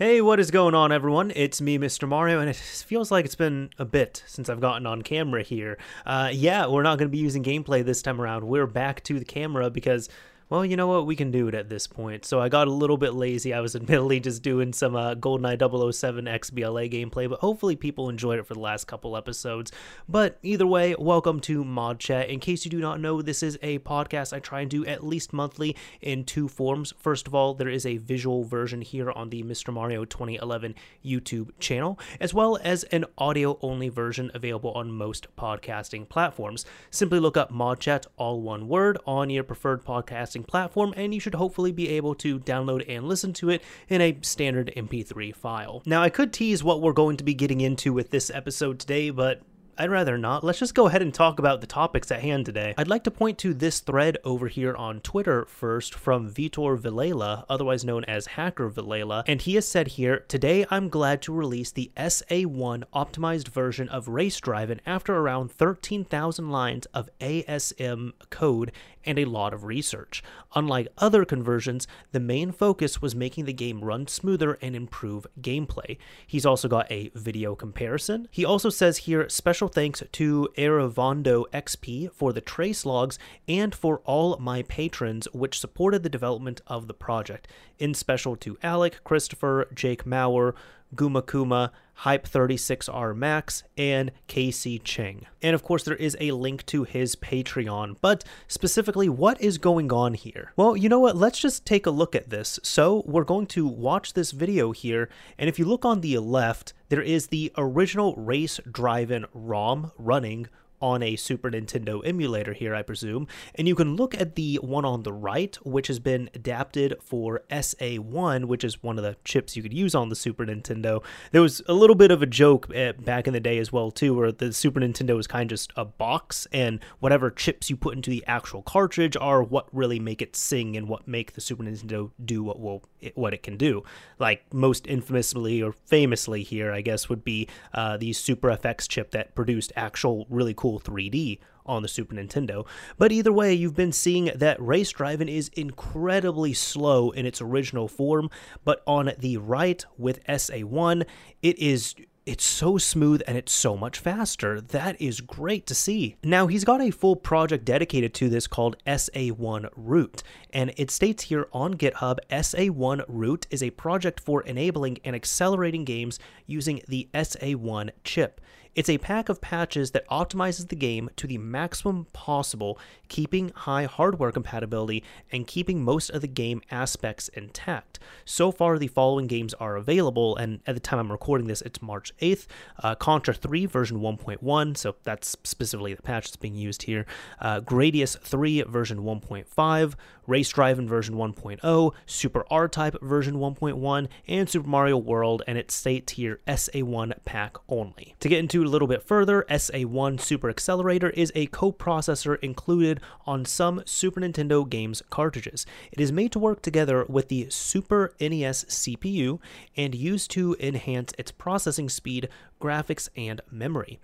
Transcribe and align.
Hey, 0.00 0.20
what 0.20 0.38
is 0.38 0.52
going 0.52 0.76
on, 0.76 0.92
everyone? 0.92 1.32
It's 1.34 1.60
me, 1.60 1.76
Mr. 1.76 2.06
Mario, 2.06 2.38
and 2.38 2.48
it 2.48 2.54
feels 2.54 3.10
like 3.10 3.24
it's 3.24 3.34
been 3.34 3.70
a 3.78 3.84
bit 3.84 4.22
since 4.28 4.48
I've 4.48 4.60
gotten 4.60 4.86
on 4.86 5.02
camera 5.02 5.42
here. 5.42 5.76
Uh, 6.06 6.30
yeah, 6.32 6.68
we're 6.68 6.84
not 6.84 6.98
going 6.98 7.08
to 7.08 7.12
be 7.12 7.18
using 7.18 7.42
gameplay 7.42 7.84
this 7.84 8.00
time 8.00 8.20
around. 8.20 8.46
We're 8.46 8.68
back 8.68 9.02
to 9.02 9.18
the 9.18 9.24
camera 9.24 9.70
because 9.70 10.08
well, 10.50 10.64
you 10.64 10.78
know 10.78 10.86
what? 10.86 11.04
We 11.04 11.14
can 11.14 11.30
do 11.30 11.46
it 11.48 11.54
at 11.54 11.68
this 11.68 11.86
point. 11.86 12.24
So 12.24 12.40
I 12.40 12.48
got 12.48 12.68
a 12.68 12.72
little 12.72 12.96
bit 12.96 13.12
lazy. 13.12 13.52
I 13.52 13.60
was 13.60 13.76
admittedly 13.76 14.18
just 14.18 14.42
doing 14.42 14.72
some 14.72 14.96
uh, 14.96 15.14
GoldenEye 15.14 15.92
007 15.92 16.24
XBLA 16.24 16.90
gameplay, 16.90 17.28
but 17.28 17.40
hopefully 17.40 17.76
people 17.76 18.08
enjoyed 18.08 18.38
it 18.38 18.46
for 18.46 18.54
the 18.54 18.60
last 18.60 18.86
couple 18.86 19.14
episodes. 19.14 19.70
But 20.08 20.38
either 20.42 20.66
way, 20.66 20.94
welcome 20.98 21.40
to 21.40 21.64
Mod 21.64 22.00
Chat. 22.00 22.30
In 22.30 22.40
case 22.40 22.64
you 22.64 22.70
do 22.70 22.80
not 22.80 22.98
know, 22.98 23.20
this 23.20 23.42
is 23.42 23.58
a 23.60 23.78
podcast 23.80 24.32
I 24.32 24.38
try 24.38 24.62
and 24.62 24.70
do 24.70 24.86
at 24.86 25.04
least 25.04 25.34
monthly 25.34 25.76
in 26.00 26.24
two 26.24 26.48
forms. 26.48 26.94
First 26.96 27.26
of 27.26 27.34
all, 27.34 27.52
there 27.52 27.68
is 27.68 27.84
a 27.84 27.98
visual 27.98 28.44
version 28.44 28.80
here 28.80 29.10
on 29.10 29.28
the 29.28 29.42
Mr. 29.42 29.70
Mario 29.70 30.06
2011 30.06 30.74
YouTube 31.04 31.50
channel, 31.60 31.98
as 32.20 32.32
well 32.32 32.58
as 32.62 32.84
an 32.84 33.04
audio 33.18 33.58
only 33.60 33.90
version 33.90 34.30
available 34.32 34.72
on 34.72 34.90
most 34.92 35.26
podcasting 35.36 36.08
platforms. 36.08 36.64
Simply 36.90 37.20
look 37.20 37.36
up 37.36 37.50
Mod 37.50 37.80
Chat, 37.80 38.06
all 38.16 38.40
one 38.40 38.66
word, 38.66 38.96
on 39.06 39.28
your 39.28 39.44
preferred 39.44 39.84
podcasting 39.84 40.37
platform, 40.44 40.94
and 40.96 41.14
you 41.14 41.20
should 41.20 41.34
hopefully 41.34 41.72
be 41.72 41.88
able 41.90 42.14
to 42.16 42.38
download 42.38 42.84
and 42.88 43.08
listen 43.08 43.32
to 43.34 43.50
it 43.50 43.62
in 43.88 44.00
a 44.00 44.18
standard 44.22 44.72
MP3 44.76 45.34
file. 45.34 45.82
Now, 45.86 46.02
I 46.02 46.10
could 46.10 46.32
tease 46.32 46.62
what 46.62 46.80
we're 46.80 46.92
going 46.92 47.16
to 47.16 47.24
be 47.24 47.34
getting 47.34 47.60
into 47.60 47.92
with 47.92 48.10
this 48.10 48.30
episode 48.30 48.78
today, 48.78 49.10
but 49.10 49.42
I'd 49.80 49.90
rather 49.90 50.18
not. 50.18 50.42
Let's 50.42 50.58
just 50.58 50.74
go 50.74 50.88
ahead 50.88 51.02
and 51.02 51.14
talk 51.14 51.38
about 51.38 51.60
the 51.60 51.66
topics 51.68 52.10
at 52.10 52.20
hand 52.20 52.46
today. 52.46 52.74
I'd 52.76 52.88
like 52.88 53.04
to 53.04 53.12
point 53.12 53.38
to 53.38 53.54
this 53.54 53.78
thread 53.78 54.18
over 54.24 54.48
here 54.48 54.74
on 54.74 54.98
Twitter 55.00 55.44
first 55.44 55.94
from 55.94 56.28
Vitor 56.28 56.76
Vilela, 56.76 57.44
otherwise 57.48 57.84
known 57.84 58.02
as 58.06 58.26
Hacker 58.26 58.68
Vilela, 58.68 59.22
and 59.28 59.40
he 59.40 59.54
has 59.54 59.68
said 59.68 59.88
here, 59.88 60.24
Today 60.26 60.66
I'm 60.68 60.88
glad 60.88 61.22
to 61.22 61.32
release 61.32 61.70
the 61.70 61.92
SA1 61.96 62.82
optimized 62.92 63.48
version 63.48 63.88
of 63.88 64.08
Race 64.08 64.40
Driving 64.40 64.80
after 64.84 65.16
around 65.16 65.52
13,000 65.52 66.50
lines 66.50 66.86
of 66.86 67.08
ASM 67.20 68.14
code 68.30 68.72
and 69.04 69.18
a 69.18 69.24
lot 69.24 69.54
of 69.54 69.64
research. 69.64 70.22
Unlike 70.54 70.88
other 70.98 71.24
conversions, 71.24 71.86
the 72.12 72.20
main 72.20 72.52
focus 72.52 73.00
was 73.00 73.14
making 73.14 73.46
the 73.46 73.52
game 73.52 73.82
run 73.82 74.06
smoother 74.06 74.58
and 74.60 74.76
improve 74.76 75.26
gameplay. 75.40 75.96
He's 76.26 76.44
also 76.44 76.68
got 76.68 76.90
a 76.90 77.10
video 77.14 77.54
comparison. 77.54 78.28
He 78.30 78.44
also 78.44 78.68
says 78.70 78.98
here 78.98 79.28
special 79.28 79.67
thanks 79.68 80.02
to 80.12 80.48
Eravondo 80.56 81.44
XP 81.52 82.12
for 82.12 82.32
the 82.32 82.40
trace 82.40 82.84
logs 82.84 83.18
and 83.46 83.74
for 83.74 84.00
all 84.04 84.36
my 84.38 84.62
patrons 84.62 85.28
which 85.32 85.60
supported 85.60 86.02
the 86.02 86.08
development 86.08 86.60
of 86.66 86.88
the 86.88 86.94
project. 86.94 87.46
In 87.78 87.94
special 87.94 88.34
to 88.36 88.58
Alec, 88.62 89.04
Christopher, 89.04 89.68
Jake 89.74 90.04
Maurer, 90.04 90.54
Gumakuma, 90.94 91.70
Hype36R 92.02 93.16
Max, 93.16 93.64
and 93.76 94.12
KC 94.28 94.82
Cheng. 94.82 95.26
And 95.42 95.54
of 95.54 95.62
course, 95.62 95.82
there 95.84 95.96
is 95.96 96.16
a 96.20 96.32
link 96.32 96.64
to 96.66 96.84
his 96.84 97.16
Patreon. 97.16 97.96
But 98.00 98.24
specifically, 98.46 99.08
what 99.08 99.40
is 99.40 99.58
going 99.58 99.92
on 99.92 100.14
here? 100.14 100.52
Well, 100.56 100.76
you 100.76 100.88
know 100.88 101.00
what? 101.00 101.16
Let's 101.16 101.38
just 101.38 101.66
take 101.66 101.86
a 101.86 101.90
look 101.90 102.14
at 102.14 102.30
this. 102.30 102.60
So, 102.62 103.02
we're 103.06 103.24
going 103.24 103.46
to 103.48 103.66
watch 103.66 104.14
this 104.14 104.30
video 104.30 104.72
here, 104.72 105.08
and 105.38 105.48
if 105.48 105.58
you 105.58 105.64
look 105.64 105.84
on 105.84 106.00
the 106.00 106.18
left, 106.18 106.72
there 106.88 107.02
is 107.02 107.26
the 107.26 107.52
original 107.56 108.14
Race 108.16 108.60
Drivin' 108.70 109.26
ROM 109.32 109.92
running 109.98 110.48
on 110.80 111.02
a 111.02 111.16
Super 111.16 111.50
Nintendo 111.50 112.00
emulator 112.04 112.52
here, 112.52 112.74
I 112.74 112.82
presume. 112.82 113.26
And 113.54 113.66
you 113.66 113.74
can 113.74 113.96
look 113.96 114.18
at 114.18 114.34
the 114.34 114.56
one 114.56 114.84
on 114.84 115.02
the 115.02 115.12
right, 115.12 115.56
which 115.64 115.88
has 115.88 115.98
been 115.98 116.30
adapted 116.34 116.96
for 117.02 117.42
SA1, 117.50 118.46
which 118.46 118.64
is 118.64 118.82
one 118.82 118.98
of 118.98 119.04
the 119.04 119.16
chips 119.24 119.56
you 119.56 119.62
could 119.62 119.74
use 119.74 119.94
on 119.94 120.08
the 120.08 120.16
Super 120.16 120.46
Nintendo. 120.46 121.02
There 121.32 121.42
was 121.42 121.62
a 121.66 121.74
little 121.74 121.96
bit 121.96 122.10
of 122.10 122.22
a 122.22 122.26
joke 122.26 122.70
eh, 122.74 122.92
back 122.92 123.26
in 123.26 123.32
the 123.32 123.40
day 123.40 123.58
as 123.58 123.72
well, 123.72 123.90
too, 123.90 124.14
where 124.14 124.32
the 124.32 124.52
Super 124.52 124.80
Nintendo 124.80 125.16
was 125.16 125.26
kind 125.26 125.50
of 125.50 125.56
just 125.56 125.72
a 125.76 125.84
box, 125.84 126.46
and 126.52 126.80
whatever 127.00 127.30
chips 127.30 127.70
you 127.70 127.76
put 127.76 127.94
into 127.94 128.10
the 128.10 128.24
actual 128.26 128.62
cartridge 128.62 129.16
are 129.20 129.42
what 129.42 129.66
really 129.72 129.98
make 129.98 130.22
it 130.22 130.36
sing 130.36 130.76
and 130.76 130.88
what 130.88 131.08
make 131.08 131.32
the 131.32 131.40
Super 131.40 131.62
Nintendo 131.64 132.10
do 132.24 132.42
what 132.42 132.60
will 132.60 132.84
what 133.14 133.34
it 133.34 133.42
can 133.42 133.56
do. 133.56 133.82
Like 134.18 134.42
most 134.52 134.86
infamously 134.86 135.62
or 135.62 135.72
famously 135.72 136.42
here, 136.42 136.72
I 136.72 136.80
guess, 136.80 137.08
would 137.08 137.24
be 137.24 137.48
uh, 137.72 137.96
the 137.96 138.12
Super 138.12 138.48
FX 138.48 138.88
chip 138.88 139.10
that 139.12 139.34
produced 139.34 139.72
actual 139.76 140.26
really 140.28 140.54
cool 140.54 140.67
cool 140.68 140.80
3D 140.80 141.38
on 141.64 141.82
the 141.82 141.88
Super 141.88 142.14
Nintendo. 142.14 142.66
But 142.98 143.12
either 143.12 143.32
way, 143.32 143.54
you've 143.54 143.76
been 143.76 143.92
seeing 143.92 144.30
that 144.34 144.60
Race 144.60 144.90
Driving 144.90 145.28
is 145.28 145.48
incredibly 145.54 146.52
slow 146.52 147.10
in 147.10 147.24
its 147.24 147.40
original 147.40 147.88
form, 147.88 148.30
but 148.64 148.82
on 148.86 149.12
the 149.18 149.38
right 149.38 149.84
with 149.96 150.24
SA1, 150.26 151.06
it 151.42 151.58
is 151.58 151.94
it's 152.26 152.44
so 152.44 152.76
smooth 152.76 153.22
and 153.26 153.38
it's 153.38 153.52
so 153.52 153.74
much 153.74 153.98
faster. 153.98 154.60
That 154.60 155.00
is 155.00 155.22
great 155.22 155.66
to 155.68 155.74
see. 155.74 156.16
Now, 156.22 156.46
he's 156.46 156.64
got 156.64 156.82
a 156.82 156.90
full 156.90 157.16
project 157.16 157.64
dedicated 157.64 158.12
to 158.14 158.28
this 158.28 158.46
called 158.46 158.76
SA1 158.86 159.70
Root, 159.74 160.22
and 160.52 160.74
it 160.76 160.90
states 160.90 161.24
here 161.24 161.48
on 161.54 161.72
GitHub 161.72 162.18
SA1 162.28 163.02
Root 163.08 163.46
is 163.50 163.62
a 163.62 163.70
project 163.70 164.20
for 164.20 164.42
enabling 164.42 164.98
and 165.06 165.16
accelerating 165.16 165.86
games 165.86 166.18
using 166.46 166.82
the 166.86 167.08
SA1 167.14 167.92
chip. 168.04 168.42
It's 168.78 168.88
a 168.88 168.98
pack 168.98 169.28
of 169.28 169.40
patches 169.40 169.90
that 169.90 170.06
optimizes 170.06 170.68
the 170.68 170.76
game 170.76 171.10
to 171.16 171.26
the 171.26 171.36
maximum 171.36 172.04
possible, 172.12 172.78
keeping 173.08 173.48
high 173.48 173.86
hardware 173.86 174.30
compatibility 174.30 175.02
and 175.32 175.48
keeping 175.48 175.82
most 175.82 176.10
of 176.10 176.20
the 176.20 176.28
game 176.28 176.62
aspects 176.70 177.26
intact. 177.26 177.98
So 178.24 178.52
far, 178.52 178.78
the 178.78 178.86
following 178.86 179.26
games 179.26 179.52
are 179.54 179.74
available, 179.74 180.36
and 180.36 180.60
at 180.64 180.76
the 180.76 180.80
time 180.80 181.00
I'm 181.00 181.10
recording 181.10 181.48
this, 181.48 181.60
it's 181.62 181.82
March 181.82 182.12
8th. 182.20 182.46
Uh, 182.80 182.94
Contra 182.94 183.34
3 183.34 183.66
version 183.66 183.98
1.1, 183.98 184.76
so 184.76 184.94
that's 185.02 185.36
specifically 185.42 185.94
the 185.94 186.02
patch 186.02 186.26
that's 186.26 186.36
being 186.36 186.54
used 186.54 186.84
here. 186.84 187.04
Uh, 187.40 187.60
Gradius 187.60 188.16
3 188.16 188.62
version 188.62 188.98
1.5, 188.98 189.94
Race 190.28 190.52
Drivin' 190.52 190.86
version 190.86 191.14
1.0, 191.14 191.92
Super 192.04 192.44
R 192.50 192.68
Type 192.68 193.00
version 193.00 193.36
1.1, 193.36 194.08
and 194.28 194.48
Super 194.48 194.68
Mario 194.68 194.98
World, 194.98 195.42
and 195.46 195.56
it's 195.56 195.74
state 195.74 196.06
tier 196.06 196.38
SA1 196.46 197.14
pack 197.24 197.56
only. 197.68 198.14
To 198.20 198.28
get 198.28 198.38
into 198.38 198.62
a 198.62 198.68
little 198.68 198.86
bit 198.86 199.02
further, 199.02 199.46
SA1 199.48 200.20
Super 200.20 200.50
Accelerator 200.50 201.08
is 201.10 201.32
a 201.34 201.46
coprocessor 201.46 202.38
included 202.40 203.00
on 203.26 203.46
some 203.46 203.82
Super 203.86 204.20
Nintendo 204.20 204.68
games 204.68 205.02
cartridges. 205.08 205.64
It 205.90 205.98
is 205.98 206.12
made 206.12 206.32
to 206.32 206.38
work 206.38 206.60
together 206.60 207.06
with 207.08 207.28
the 207.28 207.48
Super 207.48 208.14
NES 208.20 208.64
CPU 208.66 209.40
and 209.78 209.94
used 209.94 210.30
to 210.32 210.54
enhance 210.60 211.14
its 211.16 211.32
processing 211.32 211.88
speed, 211.88 212.28
graphics, 212.60 213.08
and 213.16 213.40
memory. 213.50 213.98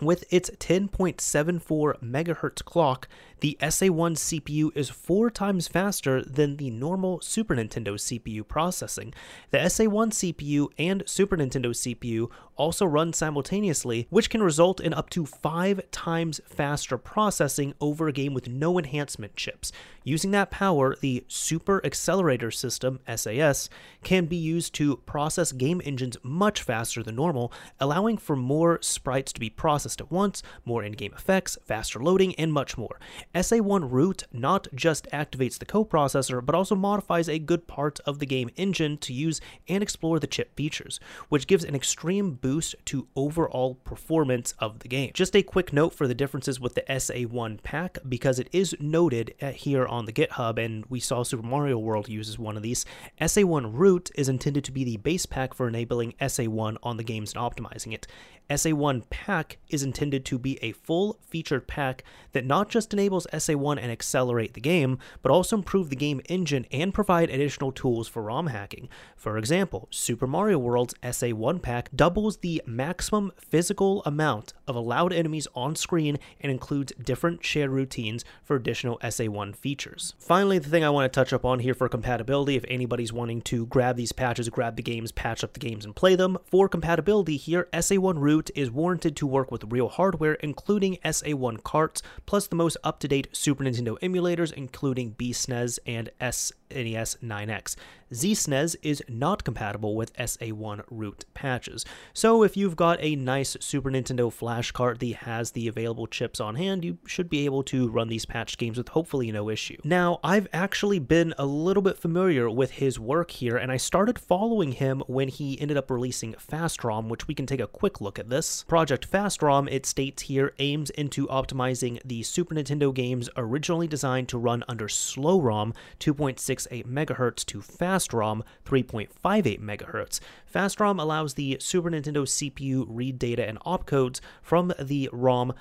With 0.00 0.32
its 0.32 0.48
10.74 0.50 2.00
MHz 2.00 2.64
clock, 2.64 3.08
the 3.40 3.56
SA1 3.60 4.16
CPU 4.16 4.70
is 4.74 4.90
four 4.90 5.30
times 5.30 5.68
faster 5.68 6.22
than 6.22 6.56
the 6.56 6.70
normal 6.70 7.20
Super 7.20 7.54
Nintendo 7.54 7.94
CPU 7.94 8.46
processing. 8.46 9.14
The 9.50 9.58
SA1 9.58 10.12
CPU 10.12 10.68
and 10.78 11.02
Super 11.06 11.36
Nintendo 11.36 11.70
CPU 11.70 12.30
also 12.58 12.84
run 12.84 13.12
simultaneously, 13.12 14.06
which 14.10 14.28
can 14.28 14.42
result 14.42 14.80
in 14.80 14.92
up 14.92 15.08
to 15.10 15.24
five 15.24 15.80
times 15.90 16.40
faster 16.46 16.98
processing 16.98 17.72
over 17.80 18.08
a 18.08 18.12
game 18.12 18.34
with 18.34 18.48
no 18.48 18.78
enhancement 18.78 19.36
chips. 19.36 19.72
Using 20.02 20.32
that 20.32 20.50
power, 20.50 20.96
the 21.00 21.24
Super 21.28 21.84
Accelerator 21.84 22.50
System, 22.50 22.98
SAS, 23.14 23.70
can 24.02 24.26
be 24.26 24.36
used 24.36 24.74
to 24.74 24.96
process 24.98 25.52
game 25.52 25.80
engines 25.84 26.16
much 26.22 26.62
faster 26.62 27.02
than 27.02 27.16
normal, 27.16 27.52
allowing 27.78 28.18
for 28.18 28.34
more 28.34 28.78
sprites 28.82 29.32
to 29.32 29.40
be 29.40 29.50
processed 29.50 30.00
at 30.00 30.10
once, 30.10 30.42
more 30.64 30.82
in 30.82 30.92
game 30.92 31.12
effects, 31.14 31.56
faster 31.64 32.02
loading, 32.02 32.34
and 32.34 32.52
much 32.52 32.76
more. 32.76 32.98
SA1 33.34 33.90
Root 33.90 34.24
not 34.32 34.66
just 34.74 35.06
activates 35.12 35.58
the 35.58 35.66
coprocessor, 35.66 36.44
but 36.44 36.54
also 36.54 36.74
modifies 36.74 37.28
a 37.28 37.38
good 37.38 37.66
part 37.66 38.00
of 38.06 38.18
the 38.18 38.26
game 38.26 38.50
engine 38.56 38.96
to 38.98 39.12
use 39.12 39.40
and 39.68 39.82
explore 39.82 40.18
the 40.18 40.26
chip 40.26 40.54
features, 40.56 40.98
which 41.28 41.46
gives 41.46 41.64
an 41.64 41.74
extreme 41.74 42.32
boost 42.32 42.74
to 42.86 43.06
overall 43.14 43.74
performance 43.84 44.54
of 44.58 44.78
the 44.80 44.88
game. 44.88 45.10
Just 45.14 45.36
a 45.36 45.42
quick 45.42 45.72
note 45.72 45.94
for 45.94 46.08
the 46.08 46.14
differences 46.14 46.58
with 46.58 46.74
the 46.74 46.84
SA1 46.88 47.62
pack, 47.62 47.98
because 48.08 48.38
it 48.38 48.48
is 48.52 48.74
noted 48.80 49.34
here 49.54 49.86
on 49.86 50.06
the 50.06 50.12
GitHub, 50.12 50.62
and 50.64 50.86
we 50.86 51.00
saw 51.00 51.22
Super 51.22 51.46
Mario 51.46 51.78
World 51.78 52.08
uses 52.08 52.38
one 52.38 52.56
of 52.56 52.62
these. 52.62 52.84
SA1 53.20 53.70
Root 53.74 54.10
is 54.14 54.28
intended 54.28 54.64
to 54.64 54.72
be 54.72 54.84
the 54.84 54.96
base 54.96 55.26
pack 55.26 55.54
for 55.54 55.68
enabling 55.68 56.12
SA1 56.20 56.76
on 56.82 56.96
the 56.96 57.04
games 57.04 57.34
and 57.34 57.42
optimizing 57.42 57.92
it. 57.92 58.06
SA1 58.48 59.02
pack 59.10 59.58
is 59.68 59.82
intended 59.82 60.24
to 60.24 60.38
be 60.38 60.58
a 60.62 60.72
full 60.72 61.18
featured 61.20 61.68
pack 61.68 62.02
that 62.32 62.46
not 62.46 62.70
just 62.70 62.94
enables 62.94 63.17
Marvel's 63.18 63.44
SA1 63.46 63.82
and 63.82 63.90
accelerate 63.90 64.54
the 64.54 64.60
game, 64.60 64.98
but 65.22 65.32
also 65.32 65.56
improve 65.56 65.90
the 65.90 65.96
game 65.96 66.20
engine 66.28 66.66
and 66.70 66.94
provide 66.94 67.30
additional 67.30 67.72
tools 67.72 68.06
for 68.06 68.22
ROM 68.22 68.48
hacking. 68.48 68.88
For 69.16 69.36
example, 69.36 69.88
Super 69.90 70.26
Mario 70.26 70.58
World's 70.58 70.94
SA1 71.02 71.60
pack 71.60 71.90
doubles 71.94 72.36
the 72.38 72.62
maximum 72.66 73.32
physical 73.36 74.02
amount 74.04 74.52
of 74.68 74.76
allowed 74.76 75.12
enemies 75.12 75.48
on 75.54 75.74
screen 75.74 76.18
and 76.40 76.52
includes 76.52 76.92
different 77.02 77.44
shared 77.44 77.70
routines 77.70 78.24
for 78.44 78.54
additional 78.54 78.98
SA1 78.98 79.56
features. 79.56 80.14
Finally, 80.18 80.58
the 80.58 80.68
thing 80.68 80.84
I 80.84 80.90
want 80.90 81.12
to 81.12 81.20
touch 81.20 81.32
up 81.32 81.44
on 81.44 81.58
here 81.58 81.74
for 81.74 81.88
compatibility, 81.88 82.54
if 82.54 82.64
anybody's 82.68 83.12
wanting 83.12 83.42
to 83.42 83.66
grab 83.66 83.96
these 83.96 84.12
patches, 84.12 84.48
grab 84.48 84.76
the 84.76 84.82
games, 84.82 85.10
patch 85.10 85.42
up 85.42 85.54
the 85.54 85.60
games, 85.60 85.84
and 85.84 85.96
play 85.96 86.14
them, 86.14 86.38
for 86.44 86.68
compatibility 86.68 87.36
here, 87.36 87.68
SA1 87.72 88.20
root 88.20 88.50
is 88.54 88.70
warranted 88.70 89.16
to 89.16 89.26
work 89.26 89.50
with 89.50 89.72
real 89.72 89.88
hardware, 89.88 90.34
including 90.34 90.98
SA1 91.04 91.64
carts, 91.64 92.02
plus 92.26 92.46
the 92.46 92.56
most 92.56 92.76
up 92.84 93.00
to 93.00 93.07
date 93.08 93.28
Super 93.32 93.64
Nintendo 93.64 93.98
emulators, 94.00 94.52
including 94.52 95.14
BSNES 95.14 95.78
and 95.86 96.10
SNES 96.20 97.18
9X. 97.18 97.76
ZSNES 98.12 98.76
is 98.82 99.02
not 99.08 99.44
compatible 99.44 99.94
with 99.94 100.14
SA1 100.14 100.82
root 100.90 101.26
patches. 101.34 101.84
So 102.14 102.42
if 102.42 102.56
you've 102.56 102.76
got 102.76 102.98
a 103.02 103.16
nice 103.16 103.56
Super 103.60 103.90
Nintendo 103.90 104.32
flash 104.32 104.70
cart 104.70 104.98
that 105.00 105.14
has 105.16 105.50
the 105.50 105.68
available 105.68 106.06
chips 106.06 106.40
on 106.40 106.54
hand, 106.54 106.84
you 106.84 106.98
should 107.06 107.28
be 107.28 107.44
able 107.44 107.62
to 107.64 107.88
run 107.88 108.08
these 108.08 108.24
patched 108.24 108.58
games 108.58 108.78
with 108.78 108.88
hopefully 108.88 109.30
no 109.30 109.50
issue. 109.50 109.76
Now, 109.84 110.20
I've 110.24 110.48
actually 110.52 110.98
been 110.98 111.34
a 111.36 111.44
little 111.44 111.82
bit 111.82 111.98
familiar 111.98 112.48
with 112.48 112.72
his 112.72 112.98
work 112.98 113.30
here, 113.30 113.56
and 113.56 113.70
I 113.70 113.76
started 113.76 114.18
following 114.18 114.72
him 114.72 115.02
when 115.06 115.28
he 115.28 115.60
ended 115.60 115.76
up 115.76 115.90
releasing 115.90 116.34
FastROM, 116.34 117.08
which 117.08 117.28
we 117.28 117.34
can 117.34 117.46
take 117.46 117.60
a 117.60 117.66
quick 117.66 118.00
look 118.00 118.18
at 118.18 118.30
this. 118.30 118.64
Project 118.64 119.10
FastROM, 119.10 119.70
it 119.70 119.84
states 119.84 120.22
here, 120.22 120.54
aims 120.58 120.90
into 120.90 121.26
optimizing 121.26 122.00
the 122.04 122.22
Super 122.22 122.54
Nintendo 122.54 122.92
games 122.98 123.30
originally 123.36 123.86
designed 123.86 124.28
to 124.28 124.36
run 124.36 124.64
under 124.66 124.88
slow 124.88 125.40
ROM 125.40 125.72
2.68 126.00 126.84
MHz 126.84 127.46
to 127.46 127.62
fast 127.62 128.12
ROM 128.12 128.42
3.58 128.64 129.60
MHz. 129.60 130.18
Fast 130.44 130.80
ROM 130.80 130.98
allows 130.98 131.34
the 131.34 131.58
Super 131.60 131.92
Nintendo 131.92 132.26
CPU 132.26 132.86
read 132.88 133.16
data 133.16 133.48
and 133.48 133.60
opcodes 133.60 134.18
from 134.42 134.72
the 134.80 135.08
ROM 135.12 135.52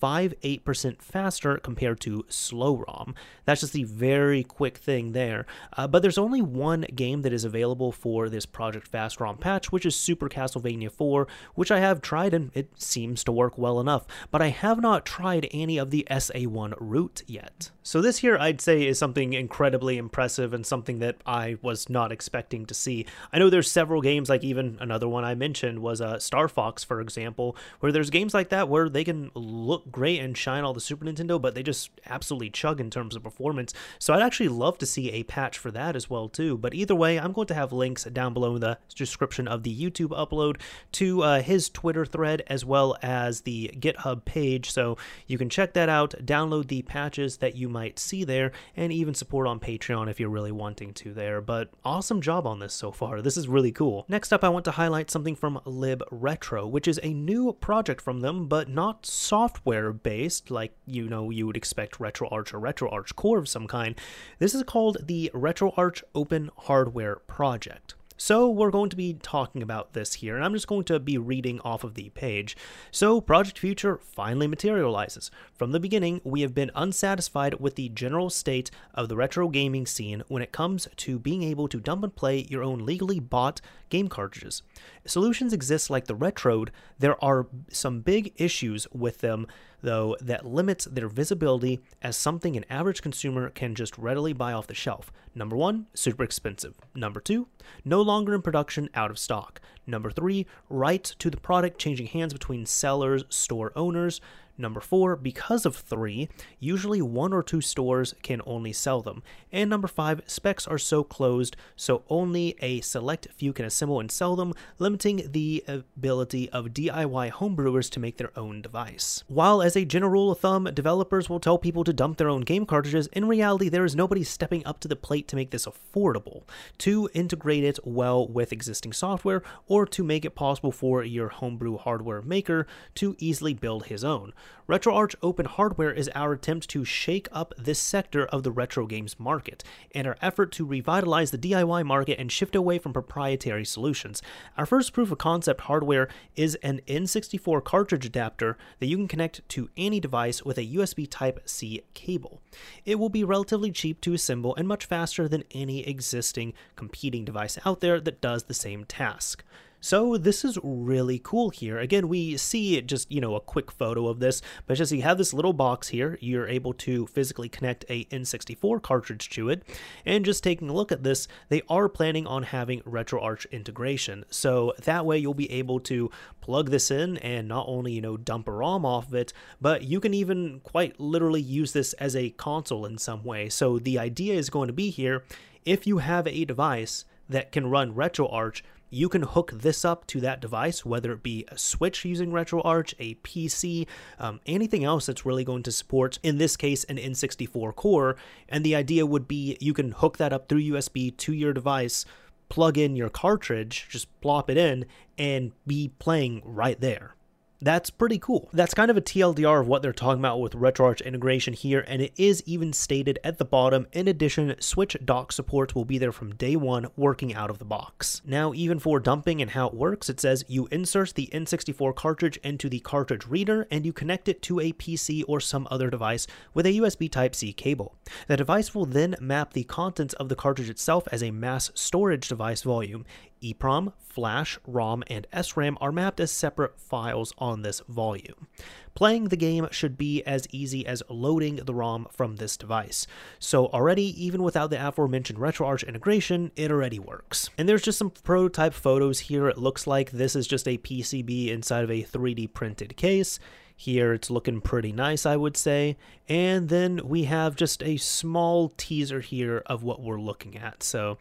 33.58% 0.00 1.02
faster 1.02 1.58
compared 1.58 2.00
to 2.00 2.24
slow 2.28 2.84
ROM. 2.88 3.14
That's 3.44 3.60
just 3.60 3.72
the 3.72 3.84
very 3.84 4.42
quick 4.42 4.78
thing 4.78 5.12
there. 5.12 5.46
Uh, 5.76 5.86
but 5.86 6.02
there's 6.02 6.18
only 6.18 6.42
one 6.42 6.86
game 6.94 7.22
that 7.22 7.32
is 7.32 7.44
available 7.44 7.92
for 7.92 8.28
this 8.28 8.46
Project 8.46 8.88
Fast 8.88 9.20
ROM 9.20 9.38
patch, 9.38 9.72
which 9.72 9.86
is 9.86 9.96
Super 9.96 10.28
Castlevania 10.28 10.90
4, 10.90 11.26
which 11.54 11.70
I 11.70 11.80
have 11.80 12.00
tried 12.00 12.34
and 12.34 12.50
it 12.54 12.70
seems 12.80 13.24
to 13.24 13.32
work 13.32 13.56
well 13.56 13.80
enough. 13.80 14.06
But 14.30 14.42
I 14.42 14.48
have 14.48 14.80
not 14.80 15.06
tried 15.06 15.48
any 15.50 15.78
of 15.78 15.90
the 15.90 16.06
SA1 16.10 16.74
root 16.78 17.22
yet. 17.26 17.70
So 17.82 18.00
this 18.00 18.18
here 18.18 18.36
I'd 18.36 18.60
say 18.60 18.84
is 18.84 18.98
something 18.98 19.32
incredibly 19.32 19.96
impressive 19.96 20.52
and 20.52 20.66
something 20.66 20.98
that 20.98 21.16
I 21.24 21.56
was 21.62 21.88
not 21.88 22.10
expecting 22.10 22.66
to 22.66 22.74
see. 22.74 23.06
I 23.32 23.38
know 23.38 23.48
there's 23.48 23.70
several 23.70 24.02
games 24.02 24.28
like 24.28 24.42
even 24.42 24.76
another 24.80 25.08
one 25.08 25.24
I 25.24 25.36
mentioned 25.36 25.78
was 25.78 26.00
uh, 26.00 26.18
Star 26.18 26.48
Fox 26.48 26.82
for 26.82 27.00
example, 27.00 27.56
where 27.78 27.92
there's 27.92 28.10
games 28.10 28.34
like 28.34 28.48
that 28.48 28.68
where 28.68 28.88
they 28.88 29.04
can 29.04 29.30
look 29.34 29.85
great 29.90 30.20
and 30.20 30.36
shine 30.36 30.64
all 30.64 30.72
the 30.72 30.80
Super 30.80 31.04
Nintendo, 31.04 31.40
but 31.40 31.54
they 31.54 31.62
just 31.62 31.90
absolutely 32.06 32.50
chug 32.50 32.80
in 32.80 32.90
terms 32.90 33.16
of 33.16 33.22
performance. 33.22 33.72
So 33.98 34.14
I'd 34.14 34.22
actually 34.22 34.48
love 34.48 34.78
to 34.78 34.86
see 34.86 35.10
a 35.10 35.22
patch 35.24 35.58
for 35.58 35.70
that 35.70 35.96
as 35.96 36.10
well 36.10 36.28
too. 36.28 36.56
But 36.56 36.74
either 36.74 36.94
way, 36.94 37.18
I'm 37.18 37.32
going 37.32 37.46
to 37.48 37.54
have 37.54 37.72
links 37.72 38.04
down 38.04 38.34
below 38.34 38.54
in 38.54 38.60
the 38.60 38.78
description 38.94 39.46
of 39.48 39.62
the 39.62 39.74
YouTube 39.74 40.10
upload 40.10 40.60
to 40.92 41.22
uh, 41.22 41.42
his 41.42 41.68
Twitter 41.68 42.04
thread 42.04 42.42
as 42.46 42.64
well 42.64 42.96
as 43.02 43.42
the 43.42 43.70
GitHub 43.74 44.24
page, 44.24 44.70
so 44.70 44.96
you 45.26 45.38
can 45.38 45.48
check 45.48 45.74
that 45.74 45.88
out, 45.88 46.14
download 46.24 46.68
the 46.68 46.82
patches 46.82 47.38
that 47.38 47.56
you 47.56 47.68
might 47.68 47.98
see 47.98 48.24
there, 48.24 48.52
and 48.76 48.92
even 48.92 49.14
support 49.14 49.46
on 49.46 49.60
Patreon 49.60 50.08
if 50.10 50.18
you're 50.18 50.28
really 50.28 50.52
wanting 50.52 50.92
to 50.94 51.12
there. 51.12 51.40
But 51.40 51.70
awesome 51.84 52.20
job 52.20 52.46
on 52.46 52.58
this 52.58 52.74
so 52.74 52.90
far. 52.90 53.22
This 53.22 53.36
is 53.36 53.48
really 53.48 53.72
cool. 53.72 54.04
Next 54.08 54.32
up, 54.32 54.42
I 54.42 54.48
want 54.48 54.64
to 54.66 54.72
highlight 54.72 55.10
something 55.10 55.36
from 55.36 55.60
LibRetro, 55.66 56.68
which 56.70 56.88
is 56.88 57.00
a 57.02 57.12
new 57.12 57.52
project 57.52 58.00
from 58.00 58.20
them, 58.20 58.48
but 58.48 58.68
not 58.68 59.06
software 59.06 59.75
based 59.92 60.50
like 60.50 60.72
you 60.86 61.08
know 61.08 61.30
you 61.30 61.46
would 61.46 61.56
expect 61.56 61.98
RetroArch 61.98 62.52
or 62.52 62.60
RetroArch 62.60 63.14
Core 63.14 63.38
of 63.38 63.48
some 63.48 63.66
kind. 63.66 63.94
This 64.38 64.54
is 64.54 64.62
called 64.62 64.98
the 65.06 65.30
RetroArch 65.34 66.02
Open 66.14 66.50
Hardware 66.56 67.16
Project. 67.26 67.94
So 68.18 68.48
we're 68.48 68.70
going 68.70 68.88
to 68.88 68.96
be 68.96 69.12
talking 69.12 69.62
about 69.62 69.92
this 69.92 70.14
here, 70.14 70.36
and 70.36 70.44
I'm 70.44 70.54
just 70.54 70.66
going 70.66 70.84
to 70.84 70.98
be 70.98 71.18
reading 71.18 71.60
off 71.60 71.84
of 71.84 71.94
the 71.94 72.08
page. 72.10 72.56
So 72.90 73.20
Project 73.20 73.58
Future 73.58 73.98
finally 73.98 74.46
materializes. 74.46 75.30
From 75.52 75.72
the 75.72 75.80
beginning, 75.80 76.22
we 76.24 76.40
have 76.40 76.54
been 76.54 76.70
unsatisfied 76.74 77.60
with 77.60 77.74
the 77.74 77.90
general 77.90 78.30
state 78.30 78.70
of 78.94 79.10
the 79.10 79.16
retro 79.16 79.48
gaming 79.48 79.84
scene 79.84 80.22
when 80.28 80.42
it 80.42 80.50
comes 80.50 80.88
to 80.96 81.18
being 81.18 81.42
able 81.42 81.68
to 81.68 81.78
dump 81.78 82.04
and 82.04 82.16
play 82.16 82.46
your 82.48 82.62
own 82.62 82.86
legally 82.86 83.20
bought 83.20 83.60
game 83.90 84.08
cartridges. 84.08 84.62
Solutions 85.06 85.52
exist 85.52 85.90
like 85.90 86.06
the 86.06 86.16
Retrode. 86.16 86.68
There 86.98 87.22
are 87.24 87.46
some 87.70 88.00
big 88.00 88.32
issues 88.36 88.86
with 88.92 89.18
them 89.18 89.46
though, 89.82 90.16
that 90.20 90.44
limits 90.44 90.86
their 90.86 91.08
visibility 91.08 91.80
as 92.02 92.16
something 92.16 92.56
an 92.56 92.64
average 92.68 93.02
consumer 93.02 93.50
can 93.50 93.74
just 93.74 93.96
readily 93.96 94.32
buy 94.32 94.52
off 94.52 94.66
the 94.66 94.74
shelf. 94.74 95.12
Number 95.34 95.56
one, 95.56 95.86
super 95.94 96.24
expensive. 96.24 96.74
Number 96.94 97.20
two, 97.20 97.46
no 97.84 98.02
longer 98.02 98.34
in 98.34 98.42
production, 98.42 98.88
out 98.94 99.10
of 99.10 99.18
stock. 99.18 99.60
Number 99.86 100.10
three, 100.10 100.46
rights 100.68 101.14
to 101.18 101.30
the 101.30 101.36
product 101.36 101.78
changing 101.78 102.08
hands 102.08 102.32
between 102.32 102.66
sellers, 102.66 103.24
store 103.28 103.72
owners. 103.76 104.20
Number 104.58 104.80
four, 104.80 105.16
because 105.16 105.66
of 105.66 105.76
three, 105.76 106.28
usually 106.58 107.02
one 107.02 107.32
or 107.32 107.42
two 107.42 107.60
stores 107.60 108.14
can 108.22 108.40
only 108.46 108.72
sell 108.72 109.02
them. 109.02 109.22
And 109.52 109.68
number 109.68 109.88
five, 109.88 110.22
specs 110.26 110.66
are 110.66 110.78
so 110.78 111.04
closed, 111.04 111.56
so 111.76 112.02
only 112.08 112.56
a 112.60 112.80
select 112.80 113.28
few 113.36 113.52
can 113.52 113.66
assemble 113.66 114.00
and 114.00 114.10
sell 114.10 114.34
them, 114.34 114.54
limiting 114.78 115.30
the 115.32 115.64
ability 115.68 116.48
of 116.50 116.66
DIY 116.66 117.32
homebrewers 117.32 117.90
to 117.90 118.00
make 118.00 118.16
their 118.16 118.36
own 118.36 118.62
device. 118.62 119.24
While, 119.28 119.60
as 119.60 119.76
a 119.76 119.84
general 119.84 120.12
rule 120.12 120.30
of 120.30 120.40
thumb, 120.40 120.64
developers 120.72 121.28
will 121.28 121.40
tell 121.40 121.58
people 121.58 121.84
to 121.84 121.92
dump 121.92 122.16
their 122.16 122.28
own 122.30 122.42
game 122.42 122.64
cartridges, 122.64 123.08
in 123.08 123.28
reality, 123.28 123.68
there 123.68 123.84
is 123.84 123.94
nobody 123.94 124.24
stepping 124.24 124.64
up 124.66 124.80
to 124.80 124.88
the 124.88 124.96
plate 124.96 125.28
to 125.28 125.36
make 125.36 125.50
this 125.50 125.66
affordable, 125.66 126.44
to 126.78 127.10
integrate 127.12 127.64
it 127.64 127.78
well 127.84 128.26
with 128.26 128.52
existing 128.52 128.92
software, 128.92 129.42
or 129.68 129.86
to 129.86 130.02
make 130.02 130.24
it 130.24 130.34
possible 130.34 130.72
for 130.72 131.04
your 131.04 131.28
homebrew 131.28 131.76
hardware 131.76 132.22
maker 132.22 132.66
to 132.94 133.14
easily 133.18 133.52
build 133.52 133.86
his 133.86 134.02
own. 134.04 134.32
RetroArch 134.68 135.14
Open 135.22 135.46
Hardware 135.46 135.92
is 135.92 136.10
our 136.12 136.32
attempt 136.32 136.68
to 136.70 136.84
shake 136.84 137.28
up 137.30 137.54
this 137.56 137.78
sector 137.78 138.26
of 138.26 138.42
the 138.42 138.50
retro 138.50 138.84
games 138.86 139.14
market, 139.16 139.62
and 139.94 140.08
our 140.08 140.16
effort 140.20 140.50
to 140.52 140.66
revitalize 140.66 141.30
the 141.30 141.38
DIY 141.38 141.86
market 141.86 142.18
and 142.18 142.32
shift 142.32 142.56
away 142.56 142.80
from 142.80 142.92
proprietary 142.92 143.64
solutions. 143.64 144.22
Our 144.58 144.66
first 144.66 144.92
proof 144.92 145.12
of 145.12 145.18
concept 145.18 145.62
hardware 145.62 146.08
is 146.34 146.56
an 146.64 146.80
N64 146.88 147.62
cartridge 147.62 148.06
adapter 148.06 148.58
that 148.80 148.86
you 148.86 148.96
can 148.96 149.06
connect 149.06 149.48
to 149.50 149.70
any 149.76 150.00
device 150.00 150.44
with 150.44 150.58
a 150.58 150.66
USB 150.74 151.06
Type 151.08 151.48
C 151.48 151.82
cable. 151.94 152.40
It 152.84 152.98
will 152.98 153.08
be 153.08 153.22
relatively 153.22 153.70
cheap 153.70 154.00
to 154.00 154.14
assemble 154.14 154.56
and 154.56 154.66
much 154.66 154.84
faster 154.84 155.28
than 155.28 155.44
any 155.52 155.86
existing 155.86 156.54
competing 156.74 157.24
device 157.24 157.56
out 157.64 157.80
there 157.80 158.00
that 158.00 158.20
does 158.20 158.44
the 158.44 158.54
same 158.54 158.84
task. 158.84 159.44
So 159.80 160.16
this 160.16 160.44
is 160.44 160.58
really 160.62 161.20
cool 161.22 161.50
here. 161.50 161.78
Again, 161.78 162.08
we 162.08 162.36
see 162.36 162.80
just, 162.82 163.10
you 163.10 163.20
know, 163.20 163.34
a 163.34 163.40
quick 163.40 163.70
photo 163.70 164.08
of 164.08 164.20
this, 164.20 164.42
but 164.66 164.76
just 164.76 164.92
you 164.92 165.02
have 165.02 165.18
this 165.18 165.34
little 165.34 165.52
box 165.52 165.88
here, 165.88 166.18
you're 166.20 166.48
able 166.48 166.72
to 166.74 167.06
physically 167.06 167.48
connect 167.48 167.84
a 167.88 168.04
N64 168.06 168.82
cartridge 168.82 169.28
to 169.30 169.48
it. 169.48 169.62
And 170.04 170.24
just 170.24 170.42
taking 170.42 170.68
a 170.68 170.72
look 170.72 170.90
at 170.92 171.02
this, 171.02 171.28
they 171.48 171.62
are 171.68 171.88
planning 171.88 172.26
on 172.26 172.44
having 172.44 172.80
RetroArch 172.82 173.50
integration. 173.50 174.24
So 174.30 174.74
that 174.82 175.06
way 175.06 175.18
you'll 175.18 175.34
be 175.34 175.52
able 175.52 175.80
to 175.80 176.10
plug 176.40 176.70
this 176.70 176.90
in 176.90 177.18
and 177.18 177.48
not 177.48 177.66
only, 177.68 177.92
you 177.92 178.00
know, 178.00 178.16
dump 178.16 178.48
a 178.48 178.52
ROM 178.52 178.84
off 178.84 179.08
of 179.08 179.14
it, 179.14 179.32
but 179.60 179.82
you 179.82 180.00
can 180.00 180.14
even 180.14 180.60
quite 180.60 180.98
literally 180.98 181.40
use 181.40 181.72
this 181.72 181.92
as 181.94 182.16
a 182.16 182.30
console 182.30 182.86
in 182.86 182.98
some 182.98 183.22
way. 183.24 183.48
So 183.48 183.78
the 183.78 183.98
idea 183.98 184.34
is 184.34 184.50
going 184.50 184.68
to 184.68 184.72
be 184.72 184.90
here, 184.90 185.24
if 185.64 185.86
you 185.86 185.98
have 185.98 186.26
a 186.26 186.44
device 186.44 187.04
that 187.28 187.50
can 187.50 187.68
run 187.68 187.92
RetroArch, 187.92 188.62
you 188.90 189.08
can 189.08 189.22
hook 189.22 189.50
this 189.52 189.84
up 189.84 190.06
to 190.08 190.20
that 190.20 190.40
device, 190.40 190.84
whether 190.84 191.12
it 191.12 191.22
be 191.22 191.44
a 191.48 191.58
Switch 191.58 192.04
using 192.04 192.30
RetroArch, 192.30 192.94
a 192.98 193.14
PC, 193.16 193.86
um, 194.18 194.40
anything 194.46 194.84
else 194.84 195.06
that's 195.06 195.26
really 195.26 195.44
going 195.44 195.62
to 195.64 195.72
support, 195.72 196.18
in 196.22 196.38
this 196.38 196.56
case, 196.56 196.84
an 196.84 196.96
N64 196.96 197.74
core. 197.74 198.16
And 198.48 198.64
the 198.64 198.76
idea 198.76 199.04
would 199.04 199.26
be 199.26 199.56
you 199.60 199.74
can 199.74 199.92
hook 199.92 200.18
that 200.18 200.32
up 200.32 200.48
through 200.48 200.62
USB 200.62 201.16
to 201.16 201.32
your 201.32 201.52
device, 201.52 202.04
plug 202.48 202.78
in 202.78 202.94
your 202.94 203.10
cartridge, 203.10 203.86
just 203.88 204.08
plop 204.20 204.48
it 204.48 204.56
in, 204.56 204.86
and 205.18 205.52
be 205.66 205.90
playing 205.98 206.42
right 206.44 206.80
there. 206.80 207.15
That's 207.60 207.90
pretty 207.90 208.18
cool. 208.18 208.50
That's 208.52 208.74
kind 208.74 208.90
of 208.90 208.96
a 208.96 209.00
TLDR 209.00 209.60
of 209.60 209.68
what 209.68 209.82
they're 209.82 209.92
talking 209.92 210.20
about 210.20 210.40
with 210.40 210.52
RetroArch 210.52 211.04
integration 211.04 211.54
here, 211.54 211.84
and 211.86 212.02
it 212.02 212.12
is 212.16 212.42
even 212.46 212.72
stated 212.72 213.18
at 213.24 213.38
the 213.38 213.44
bottom. 213.44 213.86
In 213.92 214.08
addition, 214.08 214.54
Switch 214.60 214.96
dock 215.04 215.32
support 215.32 215.74
will 215.74 215.84
be 215.84 215.98
there 215.98 216.12
from 216.12 216.34
day 216.34 216.56
one, 216.56 216.86
working 216.96 217.34
out 217.34 217.50
of 217.50 217.58
the 217.58 217.64
box. 217.64 218.20
Now, 218.24 218.52
even 218.52 218.78
for 218.78 219.00
dumping 219.00 219.40
and 219.40 219.50
how 219.50 219.68
it 219.68 219.74
works, 219.74 220.08
it 220.08 220.20
says 220.20 220.44
you 220.48 220.68
insert 220.70 221.14
the 221.14 221.30
N64 221.32 221.94
cartridge 221.94 222.36
into 222.38 222.68
the 222.68 222.80
cartridge 222.80 223.26
reader 223.26 223.66
and 223.70 223.86
you 223.86 223.92
connect 223.92 224.28
it 224.28 224.42
to 224.42 224.60
a 224.60 224.72
PC 224.72 225.22
or 225.26 225.40
some 225.40 225.66
other 225.70 225.90
device 225.90 226.26
with 226.54 226.66
a 226.66 226.78
USB 226.80 227.10
Type 227.10 227.34
C 227.34 227.52
cable. 227.52 227.94
The 228.28 228.36
device 228.36 228.74
will 228.74 228.86
then 228.86 229.16
map 229.20 229.52
the 229.52 229.64
contents 229.64 230.14
of 230.14 230.28
the 230.28 230.36
cartridge 230.36 230.70
itself 230.70 231.08
as 231.12 231.22
a 231.22 231.30
mass 231.30 231.70
storage 231.74 232.28
device 232.28 232.62
volume. 232.62 233.04
EEPROM, 233.42 233.92
Flash, 233.98 234.58
ROM, 234.66 235.04
and 235.08 235.26
SRAM 235.32 235.76
are 235.80 235.92
mapped 235.92 236.20
as 236.20 236.30
separate 236.30 236.78
files 236.80 237.32
on 237.38 237.62
this 237.62 237.80
volume. 237.88 238.46
Playing 238.94 239.24
the 239.24 239.36
game 239.36 239.68
should 239.70 239.98
be 239.98 240.22
as 240.24 240.46
easy 240.50 240.86
as 240.86 241.02
loading 241.10 241.56
the 241.56 241.74
ROM 241.74 242.06
from 242.10 242.36
this 242.36 242.56
device. 242.56 243.06
So 243.38 243.66
already, 243.66 244.04
even 244.24 244.42
without 244.42 244.70
the 244.70 244.88
aforementioned 244.88 245.38
RetroArch 245.38 245.86
integration, 245.86 246.50
it 246.56 246.70
already 246.70 246.98
works. 246.98 247.50
And 247.58 247.68
there's 247.68 247.82
just 247.82 247.98
some 247.98 248.10
prototype 248.10 248.72
photos 248.72 249.20
here. 249.20 249.48
It 249.48 249.58
looks 249.58 249.86
like 249.86 250.12
this 250.12 250.34
is 250.34 250.46
just 250.46 250.66
a 250.66 250.78
PCB 250.78 251.48
inside 251.48 251.84
of 251.84 251.90
a 251.90 252.04
3D 252.04 252.54
printed 252.54 252.96
case. 252.96 253.38
Here 253.78 254.14
it's 254.14 254.30
looking 254.30 254.62
pretty 254.62 254.92
nice, 254.92 255.26
I 255.26 255.36
would 255.36 255.58
say. 255.58 255.98
And 256.26 256.70
then 256.70 257.02
we 257.04 257.24
have 257.24 257.54
just 257.54 257.82
a 257.82 257.98
small 257.98 258.72
teaser 258.78 259.20
here 259.20 259.62
of 259.66 259.82
what 259.82 260.00
we're 260.00 260.18
looking 260.18 260.56
at. 260.56 260.82
So 260.82 261.18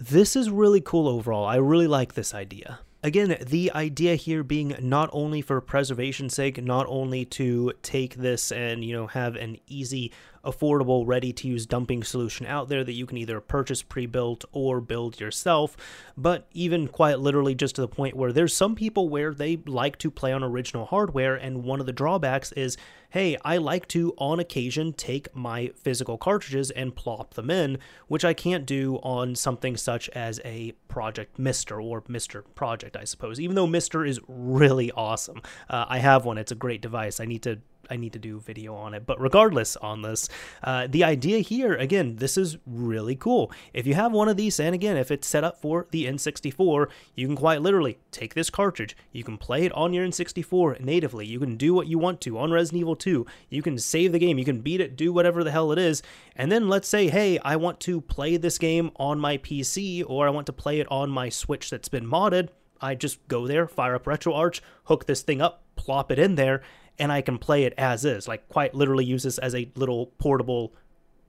this 0.00 0.34
is 0.34 0.50
really 0.50 0.80
cool 0.80 1.06
overall. 1.06 1.44
I 1.44 1.56
really 1.56 1.86
like 1.86 2.14
this 2.14 2.34
idea. 2.34 2.80
Again, 3.02 3.36
the 3.46 3.72
idea 3.72 4.14
here 4.14 4.42
being 4.42 4.76
not 4.80 5.08
only 5.12 5.40
for 5.40 5.58
preservation's 5.62 6.34
sake, 6.34 6.62
not 6.62 6.86
only 6.86 7.24
to 7.26 7.72
take 7.82 8.16
this 8.16 8.52
and, 8.52 8.84
you 8.84 8.92
know, 8.92 9.06
have 9.06 9.36
an 9.36 9.56
easy 9.66 10.12
affordable, 10.44 11.06
ready 11.06 11.32
to 11.32 11.48
use 11.48 11.64
dumping 11.64 12.02
solution 12.02 12.46
out 12.46 12.68
there 12.68 12.84
that 12.84 12.92
you 12.92 13.06
can 13.06 13.16
either 13.16 13.40
purchase 13.40 13.82
pre 13.82 14.04
built 14.04 14.44
or 14.52 14.82
build 14.82 15.18
yourself. 15.18 15.76
But 16.16 16.46
even 16.52 16.88
quite 16.88 17.20
literally, 17.20 17.54
just 17.54 17.76
to 17.76 17.80
the 17.80 17.88
point 17.88 18.16
where 18.16 18.32
there's 18.32 18.54
some 18.54 18.74
people 18.74 19.08
where 19.08 19.32
they 19.32 19.56
like 19.66 19.96
to 19.98 20.10
play 20.10 20.32
on 20.32 20.42
original 20.42 20.84
hardware, 20.84 21.36
and 21.36 21.64
one 21.64 21.80
of 21.80 21.86
the 21.86 21.92
drawbacks 21.92 22.52
is 22.52 22.76
hey, 23.10 23.36
I 23.44 23.56
like 23.58 23.86
to 23.88 24.14
on 24.16 24.40
occasion 24.40 24.92
take 24.92 25.34
my 25.34 25.72
physical 25.76 26.16
cartridges 26.16 26.70
and 26.70 26.94
plop 26.94 27.34
them 27.34 27.50
in, 27.50 27.78
which 28.08 28.24
I 28.24 28.32
can't 28.32 28.66
do 28.66 28.96
on 29.02 29.34
something 29.34 29.76
such 29.76 30.08
as 30.10 30.40
a 30.44 30.72
Project 30.88 31.38
Mister 31.38 31.80
or 31.80 32.02
Mister 32.08 32.42
Project, 32.42 32.96
I 32.96 33.04
suppose. 33.04 33.38
Even 33.40 33.56
though 33.56 33.66
Mister 33.66 34.04
is 34.04 34.20
really 34.26 34.90
awesome, 34.92 35.42
uh, 35.68 35.86
I 35.88 35.98
have 35.98 36.24
one. 36.24 36.38
It's 36.38 36.52
a 36.52 36.56
great 36.56 36.80
device. 36.80 37.20
I 37.20 37.26
need 37.26 37.42
to 37.42 37.60
I 37.88 37.96
need 37.96 38.12
to 38.12 38.18
do 38.18 38.40
video 38.40 38.74
on 38.74 38.94
it. 38.94 39.06
But 39.06 39.20
regardless 39.20 39.76
on 39.76 40.02
this, 40.02 40.28
uh, 40.62 40.86
the 40.88 41.04
idea 41.04 41.38
here, 41.38 41.74
again, 41.74 42.16
this 42.16 42.36
is 42.36 42.58
really 42.66 43.16
cool. 43.16 43.50
If 43.72 43.86
you 43.86 43.94
have 43.94 44.12
one 44.12 44.28
of 44.28 44.36
these, 44.36 44.60
and 44.60 44.74
again, 44.74 44.96
if 44.96 45.10
it's 45.10 45.26
set 45.26 45.44
up 45.44 45.60
for 45.60 45.86
the 45.90 46.06
N64, 46.06 46.88
you 47.14 47.26
can 47.26 47.36
quite 47.36 47.62
literally 47.62 47.98
take 48.10 48.34
this 48.34 48.50
cartridge. 48.50 48.96
You 49.12 49.24
can 49.24 49.38
play 49.38 49.64
it 49.64 49.72
on 49.72 49.92
your 49.92 50.06
N64 50.06 50.80
natively. 50.80 51.26
You 51.26 51.40
can 51.40 51.56
do 51.56 51.74
what 51.74 51.86
you 51.86 51.98
want 51.98 52.20
to 52.22 52.38
on 52.38 52.52
Resident 52.52 52.80
Evil 52.80 52.96
2. 52.96 53.26
You 53.48 53.62
can 53.62 53.78
save 53.78 54.12
the 54.12 54.18
game. 54.18 54.38
You 54.38 54.44
can 54.44 54.60
beat 54.60 54.80
it, 54.80 54.96
do 54.96 55.12
whatever 55.12 55.42
the 55.42 55.50
hell 55.50 55.72
it 55.72 55.78
is. 55.78 56.02
And 56.36 56.50
then 56.50 56.68
let's 56.68 56.88
say, 56.88 57.08
hey, 57.08 57.38
I 57.40 57.56
want 57.56 57.80
to 57.80 58.00
play 58.00 58.36
this 58.36 58.58
game 58.58 58.90
on 58.96 59.18
my 59.18 59.38
PC 59.38 60.04
or 60.06 60.26
I 60.26 60.30
want 60.30 60.46
to 60.46 60.52
play 60.52 60.80
it 60.80 60.90
on 60.90 61.10
my 61.10 61.28
Switch 61.28 61.70
that's 61.70 61.88
been 61.88 62.06
modded. 62.06 62.48
I 62.80 62.94
just 62.94 63.26
go 63.28 63.46
there, 63.46 63.66
fire 63.66 63.94
up 63.94 64.04
RetroArch, 64.04 64.60
hook 64.84 65.06
this 65.06 65.22
thing 65.22 65.42
up, 65.42 65.62
plop 65.76 66.10
it 66.10 66.18
in 66.18 66.34
there, 66.34 66.62
and 67.00 67.10
I 67.10 67.22
can 67.22 67.38
play 67.38 67.64
it 67.64 67.74
as 67.76 68.04
is. 68.04 68.28
Like 68.28 68.48
quite 68.48 68.74
literally 68.74 69.04
use 69.04 69.24
this 69.24 69.38
as 69.38 69.54
a 69.54 69.68
little 69.74 70.06
portable 70.18 70.72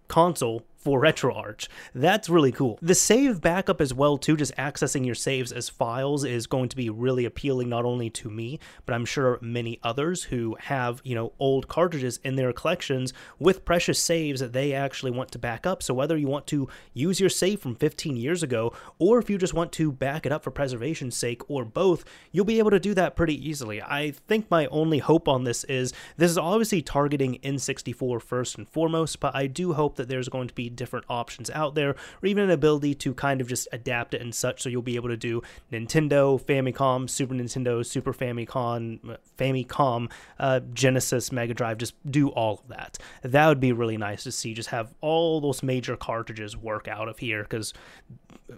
console 0.08 0.63
for 0.82 1.02
RetroArch. 1.02 1.68
That's 1.94 2.30
really 2.30 2.52
cool. 2.52 2.80
The 2.82 2.96
save 2.96 3.40
backup 3.40 3.82
as 3.82 3.94
well 3.94 4.18
too, 4.18 4.36
just 4.36 4.56
accessing 4.56 5.06
your 5.06 5.16
saves 5.16 5.52
as 5.52 5.70
files 5.70 6.24
is 6.24 6.48
going 6.48 6.70
to 6.70 6.76
be 6.76 6.90
really 6.90 7.26
appealing 7.26 7.70
not 7.70 7.86
only 7.86 8.10
to 8.10 8.30
me, 8.30 8.60
but 8.86 8.94
I'm 8.94 9.06
sure 9.06 9.38
many 9.42 9.80
others 9.84 10.24
who 10.24 10.58
have, 10.62 11.02
you 11.04 11.14
know, 11.14 11.34
old 11.40 11.68
cartridges 11.68 12.20
in 12.24 12.36
their 12.36 12.52
collections 12.52 13.14
with 13.40 13.64
precious 13.64 14.02
saves 14.02 14.40
that 14.40 14.54
they 14.54 14.74
actually 14.74 15.12
want 15.12 15.32
to 15.32 15.40
back 15.40 15.68
up. 15.68 15.84
So 15.84 15.94
whether 15.94 16.18
you 16.18 16.28
want 16.28 16.48
to 16.48 16.68
use 16.94 17.20
your 17.20 17.30
save 17.30 17.60
from 17.60 17.76
15 17.76 18.18
years 18.18 18.42
ago 18.42 18.74
or 18.98 19.20
if 19.20 19.30
you 19.30 19.38
just 19.38 19.54
want 19.54 19.72
to 19.74 19.92
back 19.92 20.26
it 20.26 20.32
up 20.32 20.44
for 20.44 20.52
preservation's 20.52 21.16
sake 21.16 21.48
or 21.50 21.64
both, 21.64 22.04
you'll 22.32 22.46
be 22.46 22.60
able 22.60 22.72
to 22.72 22.80
do 22.80 22.96
that 22.96 23.16
pretty 23.16 23.48
easily. 23.48 23.82
I 23.82 24.12
think 24.12 24.50
my 24.50 24.66
only 24.68 24.98
hope 24.98 25.28
on 25.28 25.44
this 25.44 25.64
is 25.66 25.94
this 26.18 26.32
is 26.32 26.38
obviously 26.38 26.82
targeting 26.82 27.38
N64 27.44 28.22
first 28.22 28.58
and 28.58 28.68
foremost, 28.68 29.20
but 29.20 29.36
I 29.36 29.48
do 29.48 29.74
hope 29.74 29.96
that 29.98 30.08
there's 30.08 30.30
going 30.30 30.48
to 30.48 30.56
be 30.56 30.71
different 30.75 31.06
options 31.10 31.50
out 31.50 31.75
there, 31.75 31.92
or 31.92 32.25
even 32.25 32.44
an 32.44 32.51
ability 32.51 32.96
to 32.96 33.13
kind 33.13 33.42
of 33.42 33.48
just 33.48 33.68
adapt 33.72 34.13
it 34.13 34.22
and 34.22 34.34
such. 34.34 34.62
So 34.62 34.70
you'll 34.70 34.82
be 34.82 34.96
able 34.96 35.10
to 35.10 35.18
do 35.18 35.42
Nintendo, 35.72 36.42
Famicom, 36.42 37.10
Super 37.10 37.34
Nintendo, 37.34 37.86
Super 37.86 38.13
Famicom, 38.13 39.18
Famicom, 39.38 40.12
uh, 40.40 40.60
Genesis, 40.74 41.32
Mega 41.32 41.54
Drive, 41.54 41.78
just 41.78 41.94
do 42.10 42.30
all 42.30 42.62
of 42.63 42.68
that. 42.70 42.98
That 43.22 43.48
would 43.48 43.60
be 43.60 43.72
really 43.72 43.98
nice 43.98 44.24
to 44.24 44.32
see. 44.32 44.54
Just 44.54 44.70
have 44.70 44.94
all 45.01 45.42
those 45.42 45.63
major 45.63 45.96
cartridges 45.96 46.56
work 46.56 46.88
out 46.88 47.08
of 47.08 47.20
here 47.20 47.44
because 47.44 47.74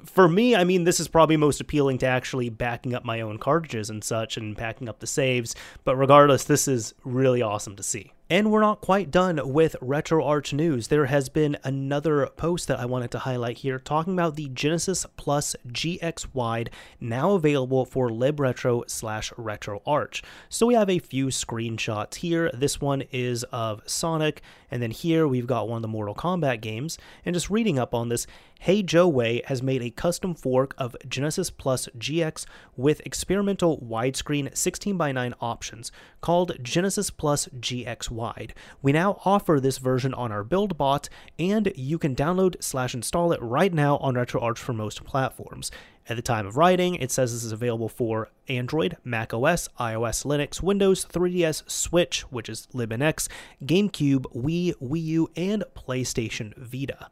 for 0.05 0.27
me, 0.27 0.55
I 0.55 0.63
mean, 0.63 0.83
this 0.83 0.99
is 0.99 1.07
probably 1.07 1.37
most 1.37 1.61
appealing 1.61 1.99
to 1.99 2.05
actually 2.05 2.49
backing 2.49 2.93
up 2.93 3.05
my 3.05 3.21
own 3.21 3.37
cartridges 3.37 3.89
and 3.89 4.03
such 4.03 4.37
and 4.37 4.55
backing 4.55 4.89
up 4.89 4.99
the 4.99 5.07
saves. 5.07 5.55
But 5.83 5.95
regardless, 5.95 6.43
this 6.43 6.67
is 6.67 6.93
really 7.03 7.41
awesome 7.41 7.75
to 7.75 7.83
see. 7.83 8.13
And 8.33 8.51
we're 8.51 8.61
not 8.61 8.81
quite 8.81 9.11
done 9.11 9.39
with 9.53 9.75
RetroArch 9.79 10.53
news. 10.53 10.87
There 10.87 11.05
has 11.05 11.29
been 11.29 11.55
another 11.63 12.25
post 12.35 12.67
that 12.67 12.79
I 12.79 12.85
wanted 12.87 13.11
to 13.11 13.19
highlight 13.19 13.59
here 13.59 13.77
talking 13.77 14.13
about 14.13 14.35
the 14.35 14.49
Genesis 14.49 15.05
Plus 15.17 15.55
GX 15.67 16.33
Wide 16.33 16.71
now 16.99 17.33
available 17.33 17.85
for 17.85 18.09
LibRetro 18.09 18.89
slash 18.89 19.31
RetroArch. 19.33 20.23
So 20.49 20.65
we 20.65 20.73
have 20.73 20.89
a 20.89 20.97
few 20.97 21.27
screenshots 21.27 22.15
here. 22.15 22.49
This 22.55 22.81
one 22.81 23.03
is 23.11 23.43
of 23.51 23.83
Sonic, 23.85 24.41
and 24.71 24.81
then 24.81 24.89
here 24.89 25.27
we've 25.27 25.45
got 25.45 25.69
one 25.69 25.75
of 25.75 25.83
the 25.83 25.87
Mortal 25.87 26.15
Kombat 26.15 26.59
games. 26.59 26.97
And 27.23 27.35
just 27.35 27.51
reading 27.51 27.77
up 27.77 27.93
on 27.93 28.09
this, 28.09 28.25
heyjoeway 28.65 29.43
has 29.45 29.61
made 29.63 29.81
a 29.81 29.89
custom 29.89 30.35
fork 30.35 30.73
of 30.77 30.95
Genesis 31.07 31.49
Plus 31.49 31.89
GX 31.97 32.45
with 32.75 33.01
experimental 33.05 33.77
widescreen 33.79 34.51
16x9 34.51 35.33
options 35.41 35.91
called 36.21 36.57
Genesis 36.61 37.09
Plus 37.09 37.47
GX 37.59 38.09
Wide. 38.09 38.53
We 38.81 38.91
now 38.91 39.19
offer 39.25 39.59
this 39.59 39.77
version 39.77 40.13
on 40.13 40.31
our 40.31 40.43
build 40.43 40.77
bot, 40.77 41.09
and 41.37 41.71
you 41.75 41.97
can 41.97 42.15
download 42.15 42.61
slash 42.63 42.93
install 42.93 43.31
it 43.31 43.41
right 43.41 43.73
now 43.73 43.97
on 43.97 44.15
RetroArch 44.15 44.57
for 44.57 44.73
most 44.73 45.03
platforms. 45.03 45.71
At 46.09 46.17
the 46.17 46.21
time 46.21 46.45
of 46.45 46.57
writing, 46.57 46.95
it 46.95 47.11
says 47.11 47.31
this 47.31 47.45
is 47.45 47.53
available 47.53 47.87
for 47.87 48.29
Android, 48.49 48.97
Mac 49.05 49.33
OS, 49.33 49.69
iOS, 49.79 50.25
Linux, 50.25 50.61
Windows, 50.61 51.05
3DS, 51.05 51.69
Switch, 51.69 52.21
which 52.23 52.49
is 52.49 52.67
LibNX, 52.73 53.29
GameCube, 53.63 54.25
Wii, 54.35 54.73
Wii 54.81 55.03
U, 55.03 55.31
and 55.37 55.63
PlayStation 55.75 56.55
Vita. 56.57 57.09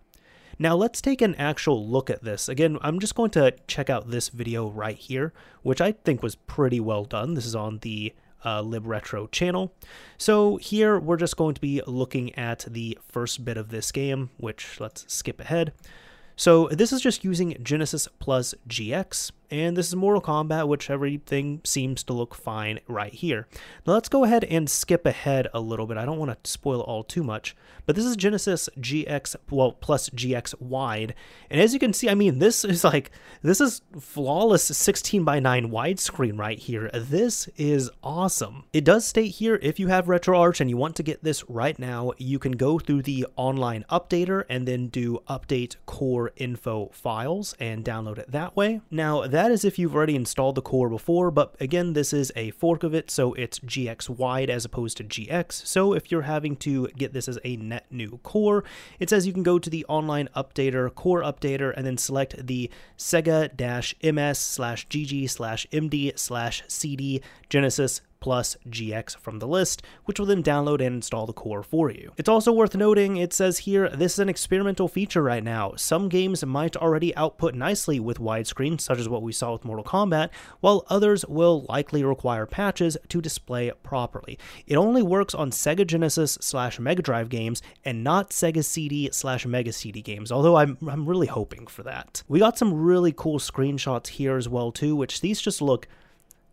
Now 0.62 0.76
let's 0.76 1.02
take 1.02 1.24
an 1.24 1.34
actual 1.40 1.88
look 1.88 2.12
at 2.12 2.24
this. 2.24 2.48
Again, 2.48 2.78
I'm 2.82 3.00
just 3.00 3.16
going 3.16 3.32
to 3.32 3.56
check 3.66 3.90
out 3.90 4.12
this 4.12 4.30
video 4.30 4.70
right 4.70 4.96
here, 4.96 5.34
which 5.64 5.82
I 5.82 5.94
think 5.94 6.22
was 6.22 6.36
pretty 6.36 6.80
well 6.80 7.04
done. 7.04 7.34
This 7.34 7.48
is 7.48 7.56
on 7.56 7.80
the 7.80 8.14
uh, 8.44 8.62
LibRetro 8.62 9.32
channel. 9.32 9.74
So 10.20 10.58
here 10.58 11.00
we're 11.00 11.18
just 11.18 11.36
going 11.36 11.56
to 11.56 11.62
be 11.62 11.82
looking 11.88 12.36
at 12.36 12.68
the 12.70 12.96
first 13.08 13.44
bit 13.44 13.58
of 13.58 13.70
this 13.70 13.92
game, 13.92 14.30
which 14.38 14.80
let's 14.80 15.12
skip 15.12 15.40
ahead. 15.40 15.74
So 16.36 16.68
this 16.68 16.94
is 16.94 17.02
just 17.02 17.24
using 17.24 17.58
Genesis 17.64 18.08
plus 18.20 18.54
GX, 18.70 19.32
and 19.52 19.76
this 19.76 19.90
is 19.90 19.96
Mortal 19.96 20.22
Kombat, 20.22 20.68
which 20.68 20.90
everything 20.90 21.60
seems 21.66 22.04
to 22.06 22.14
look 22.14 22.34
fine 22.34 22.80
right 22.88 23.14
here. 23.14 23.48
Now 23.86 23.94
let's 23.94 24.10
go 24.10 24.24
ahead 24.24 24.46
and 24.46 24.70
skip 24.70 25.06
ahead 25.06 25.48
a 25.54 25.60
little 25.60 25.86
bit. 25.86 25.98
I 25.98 26.06
don't 26.06 26.18
want 26.18 26.44
to 26.44 26.50
spoil 26.50 26.80
all 26.82 27.04
too 27.04 27.24
much, 27.24 27.56
but 27.86 27.96
this 27.96 28.06
is 28.06 28.16
Genesis 28.16 28.70
GX, 28.80 29.36
well, 29.50 29.74
plus 29.74 30.10
GX 30.10 30.60
wide. 30.62 31.14
And 31.50 31.60
as 31.60 31.74
you 31.74 31.80
can 31.80 31.92
see, 31.92 32.10
I 32.10 32.16
mean, 32.16 32.40
this 32.40 32.64
is 32.64 32.84
like, 32.86 33.12
this 33.42 33.60
is 33.60 33.82
flawless 34.00 34.64
16 34.64 35.26
by 35.26 35.40
9 35.40 35.70
widescreen 35.70 36.40
right 36.40 36.58
here. 36.58 36.90
This 36.94 37.48
is 37.58 37.90
awesome. 38.02 38.64
It 38.72 38.86
does 38.86 39.06
state 39.06 39.32
here, 39.32 39.60
if 39.62 39.80
you 39.80 39.88
have 39.88 40.06
RetroArch 40.06 40.62
and 40.62 40.70
you 40.70 40.78
want 40.78 40.96
to 40.96 41.04
get 41.04 41.24
this 41.24 41.44
right 41.50 41.78
now, 41.78 42.14
you 42.18 42.40
can 42.40 42.54
go 42.54 42.80
through 42.80 43.02
the 43.02 43.28
online 43.36 43.84
updater 43.90 44.46
and 44.48 44.66
then 44.68 44.88
do 44.88 45.20
update 45.28 45.76
core 45.86 46.32
info 46.38 46.90
files 46.94 47.56
and 47.60 47.84
download 47.84 48.18
it 48.18 48.32
that 48.32 48.56
way. 48.56 48.80
Now, 48.90 49.28
that 49.28 49.41
that 49.42 49.50
is 49.50 49.66
if 49.66 49.80
you've 49.80 49.96
already 49.96 50.16
installed 50.16 50.54
the 50.54 50.62
core 50.62 50.88
before, 50.88 51.32
but 51.32 51.56
again, 51.60 51.94
this 51.94 52.14
is 52.14 52.32
a 52.36 52.52
fork 52.52 52.84
of 52.84 52.94
it, 52.94 53.10
so 53.10 53.34
it's 53.34 53.58
GX 53.58 54.08
wide 54.08 54.52
as 54.52 54.66
opposed 54.66 54.98
to 54.98 55.04
GX. 55.04 55.66
So 55.66 55.94
if 55.94 56.12
you're 56.12 56.22
having 56.22 56.56
to 56.58 56.90
get 56.90 57.14
this 57.14 57.28
as 57.28 57.40
a 57.44 57.56
net 57.56 57.88
new 57.90 58.20
core, 58.22 58.64
it 59.00 59.10
says 59.10 59.26
you 59.26 59.34
can 59.34 59.42
go 59.42 59.58
to 59.58 59.68
the 59.68 59.84
online 59.86 60.30
updater, 60.36 60.94
core 60.94 61.24
updater, 61.24 61.74
and 61.76 61.88
then 61.88 61.98
select 61.98 62.46
the 62.46 62.70
Sega-MS 63.00 64.38
slash 64.38 64.88
GG 64.88 65.28
slash 65.32 65.66
MD 65.72 66.20
slash 66.20 66.62
CD 66.68 67.20
Genesis 67.50 68.02
plus 68.22 68.56
GX 68.70 69.18
from 69.18 69.40
the 69.40 69.48
list, 69.48 69.82
which 70.06 70.20
will 70.20 70.26
then 70.26 70.42
download 70.42 70.76
and 70.76 70.96
install 70.96 71.26
the 71.26 71.34
core 71.34 71.64
for 71.64 71.92
you. 71.92 72.14
It's 72.18 72.30
also 72.30 72.54
worth 72.54 72.76
noting, 72.76 73.18
it 73.18 73.34
says 73.34 73.60
here, 73.60 73.90
this 73.90 74.14
is 74.14 74.20
an 74.20 74.30
experimental 74.30 74.88
feature 74.88 75.22
right 75.22 75.44
now. 75.44 75.74
Some 75.76 76.08
games 76.08 76.46
might 76.46 76.78
already 76.78 77.14
output 77.18 77.56
nicely 77.56 78.00
with 78.00 78.20
widescreen, 78.20 78.80
such 78.80 79.00
as 79.00 79.10
what 79.10 79.24
we 79.24 79.34
saw 79.34 79.52
with 79.52 79.66
Mortal 79.66 79.84
Kombat, 79.84 80.30
while 80.62 80.86
others 80.88 81.26
will 81.26 81.66
likely 81.68 82.04
require 82.04 82.46
patches 82.46 82.96
to 83.10 83.20
display 83.20 83.72
properly. 83.84 84.38
It 84.68 84.78
only 84.78 85.02
works 85.02 85.34
on 85.34 85.52
Sega 85.52 85.86
Genesis 85.86 86.38
slash 86.40 86.80
Mega 86.80 87.02
Drive 87.02 87.30
games 87.30 87.62
and 87.84 88.04
not 88.04 88.30
Sega 88.30 88.64
CD 88.64 89.10
slash 89.12 89.46
Mega 89.46 89.74
CD 89.74 90.02
games, 90.02 90.32
although 90.32 90.58
I'm, 90.58 90.78
I'm 90.88 91.08
really 91.08 91.28
hoping 91.28 91.66
for 91.68 91.84
that. 91.84 92.24
We 92.28 92.40
got 92.40 92.58
some 92.58 92.74
really 92.74 93.12
cool 93.12 93.40
screenshots 93.40 94.08
here 94.08 94.38
as 94.38 94.48
well 94.48 94.72
too, 94.72 94.96
which 94.96 95.22
these 95.22 95.42
just 95.42 95.62
look 95.62 95.88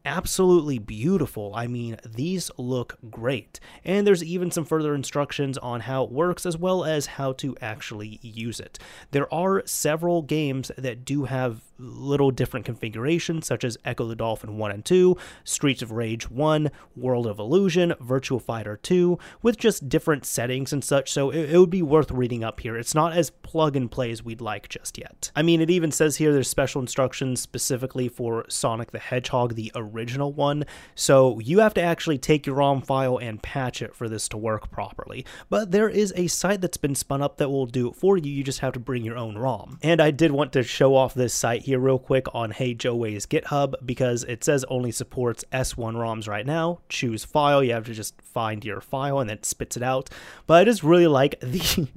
absolutely 0.09 0.79
beautiful. 0.79 1.53
I 1.55 1.67
mean, 1.67 1.99
these 2.05 2.51
look 2.57 2.99
great. 3.11 3.61
And 3.85 4.07
there's 4.07 4.25
even 4.25 4.51
some 4.51 4.65
further 4.65 4.95
instructions 4.95 5.59
on 5.59 5.81
how 5.81 6.05
it 6.05 6.11
works 6.11 6.47
as 6.47 6.57
well 6.57 6.85
as 6.85 7.07
how 7.07 7.35
to 7.35 7.55
actually 7.61 8.19
use 8.23 8.59
it. 8.59 8.79
There 9.11 9.33
are 9.33 9.63
several 9.67 10.23
games 10.23 10.73
that 10.79 11.05
do 11.05 11.25
have 11.25 11.63
little 11.79 12.31
different 12.31 12.67
configurations, 12.67 13.47
such 13.47 13.65
as 13.65 13.77
Ecco 13.85 14.09
the 14.09 14.17
Dolphin 14.17 14.59
1 14.59 14.71
and 14.71 14.85
2, 14.85 15.17
Streets 15.45 15.83
of 15.83 15.93
Rage 15.93 16.31
1, 16.31 16.71
World 16.97 17.27
of 17.27 17.39
Illusion, 17.39 17.95
Virtua 18.03 18.43
Fighter 18.43 18.77
2, 18.77 19.19
with 19.43 19.57
just 19.57 19.89
different 19.89 20.25
settings 20.25 20.73
and 20.73 20.83
such, 20.83 21.13
so 21.13 21.31
it, 21.31 21.51
it 21.51 21.59
would 21.59 21.71
be 21.71 21.83
worth 21.83 22.11
reading 22.11 22.43
up 22.43 22.61
here. 22.61 22.77
It's 22.77 22.95
not 22.95 23.13
as 23.13 23.31
plug 23.31 23.77
and 23.77 23.91
play 23.91 24.11
as 24.11 24.25
we'd 24.25 24.41
like 24.41 24.69
just 24.69 24.99
yet. 24.99 25.31
I 25.37 25.43
mean, 25.43 25.61
it 25.61 25.71
even 25.71 25.93
says 25.93 26.17
here 26.17 26.33
there's 26.33 26.49
special 26.49 26.81
instructions 26.81 27.41
specifically 27.41 28.09
for 28.09 28.45
Sonic 28.49 28.91
the 28.91 28.99
Hedgehog, 28.99 29.55
the 29.55 29.71
original 29.75 29.98
one, 30.07 30.65
so 30.95 31.39
you 31.41 31.61
have 31.61 31.75
to 31.75 31.83
actually 31.83 32.19
take 32.19 32.47
your 32.47 32.57
ROM 32.57 32.83
file 32.83 33.19
and 33.19 33.43
patch 33.43 33.83
it 33.83 33.95
for 33.95 34.09
this 34.09 34.29
to 34.31 34.37
work 34.37 34.71
properly. 34.71 35.25
But 35.49 35.71
there 35.71 35.89
is 35.89 36.13
a 36.17 36.27
site 36.27 36.61
that's 36.61 36.77
been 36.77 36.95
spun 36.95 37.23
up 37.23 37.39
that 37.39 37.51
will 37.51 37.67
do 37.67 37.89
it 37.89 37.97
for 37.97 38.17
you, 38.17 38.31
you 38.31 38.45
just 38.45 38.61
have 38.61 38.73
to 38.75 38.81
bring 38.81 39.05
your 39.05 39.17
own 39.17 39.37
ROM. 39.37 39.79
And 39.83 40.01
I 40.01 40.11
did 40.11 40.33
want 40.33 40.53
to 40.53 40.63
show 40.63 40.95
off 40.95 41.15
this 41.15 41.35
site 41.35 41.63
here 41.63 41.79
real 41.79 41.99
quick 41.99 42.27
on 42.35 42.53
heyjoeway's 42.53 43.27
GitHub 43.27 43.75
because 43.85 44.25
it 44.25 44.45
says 44.45 44.65
only 44.69 44.93
supports 44.93 45.45
S1 45.53 45.95
ROMs 45.95 46.29
right 46.29 46.47
now. 46.47 46.81
Choose 46.89 47.25
file, 47.25 47.63
you 47.63 47.73
have 47.73 47.87
to 47.87 47.95
just 47.95 48.21
find 48.23 48.65
your 48.65 48.81
file 48.81 49.21
and 49.21 49.29
then 49.29 49.39
it 49.39 49.47
spits 49.47 49.77
it 49.77 49.83
out. 49.83 50.11
But 50.47 50.61
I 50.61 50.65
just 50.65 50.83
really 50.83 51.07
like 51.07 51.41
the 51.41 51.89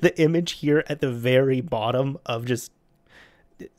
the 0.00 0.12
image 0.20 0.52
here 0.52 0.84
at 0.88 1.00
the 1.00 1.10
very 1.10 1.60
bottom 1.60 2.18
of 2.26 2.44
just 2.44 2.72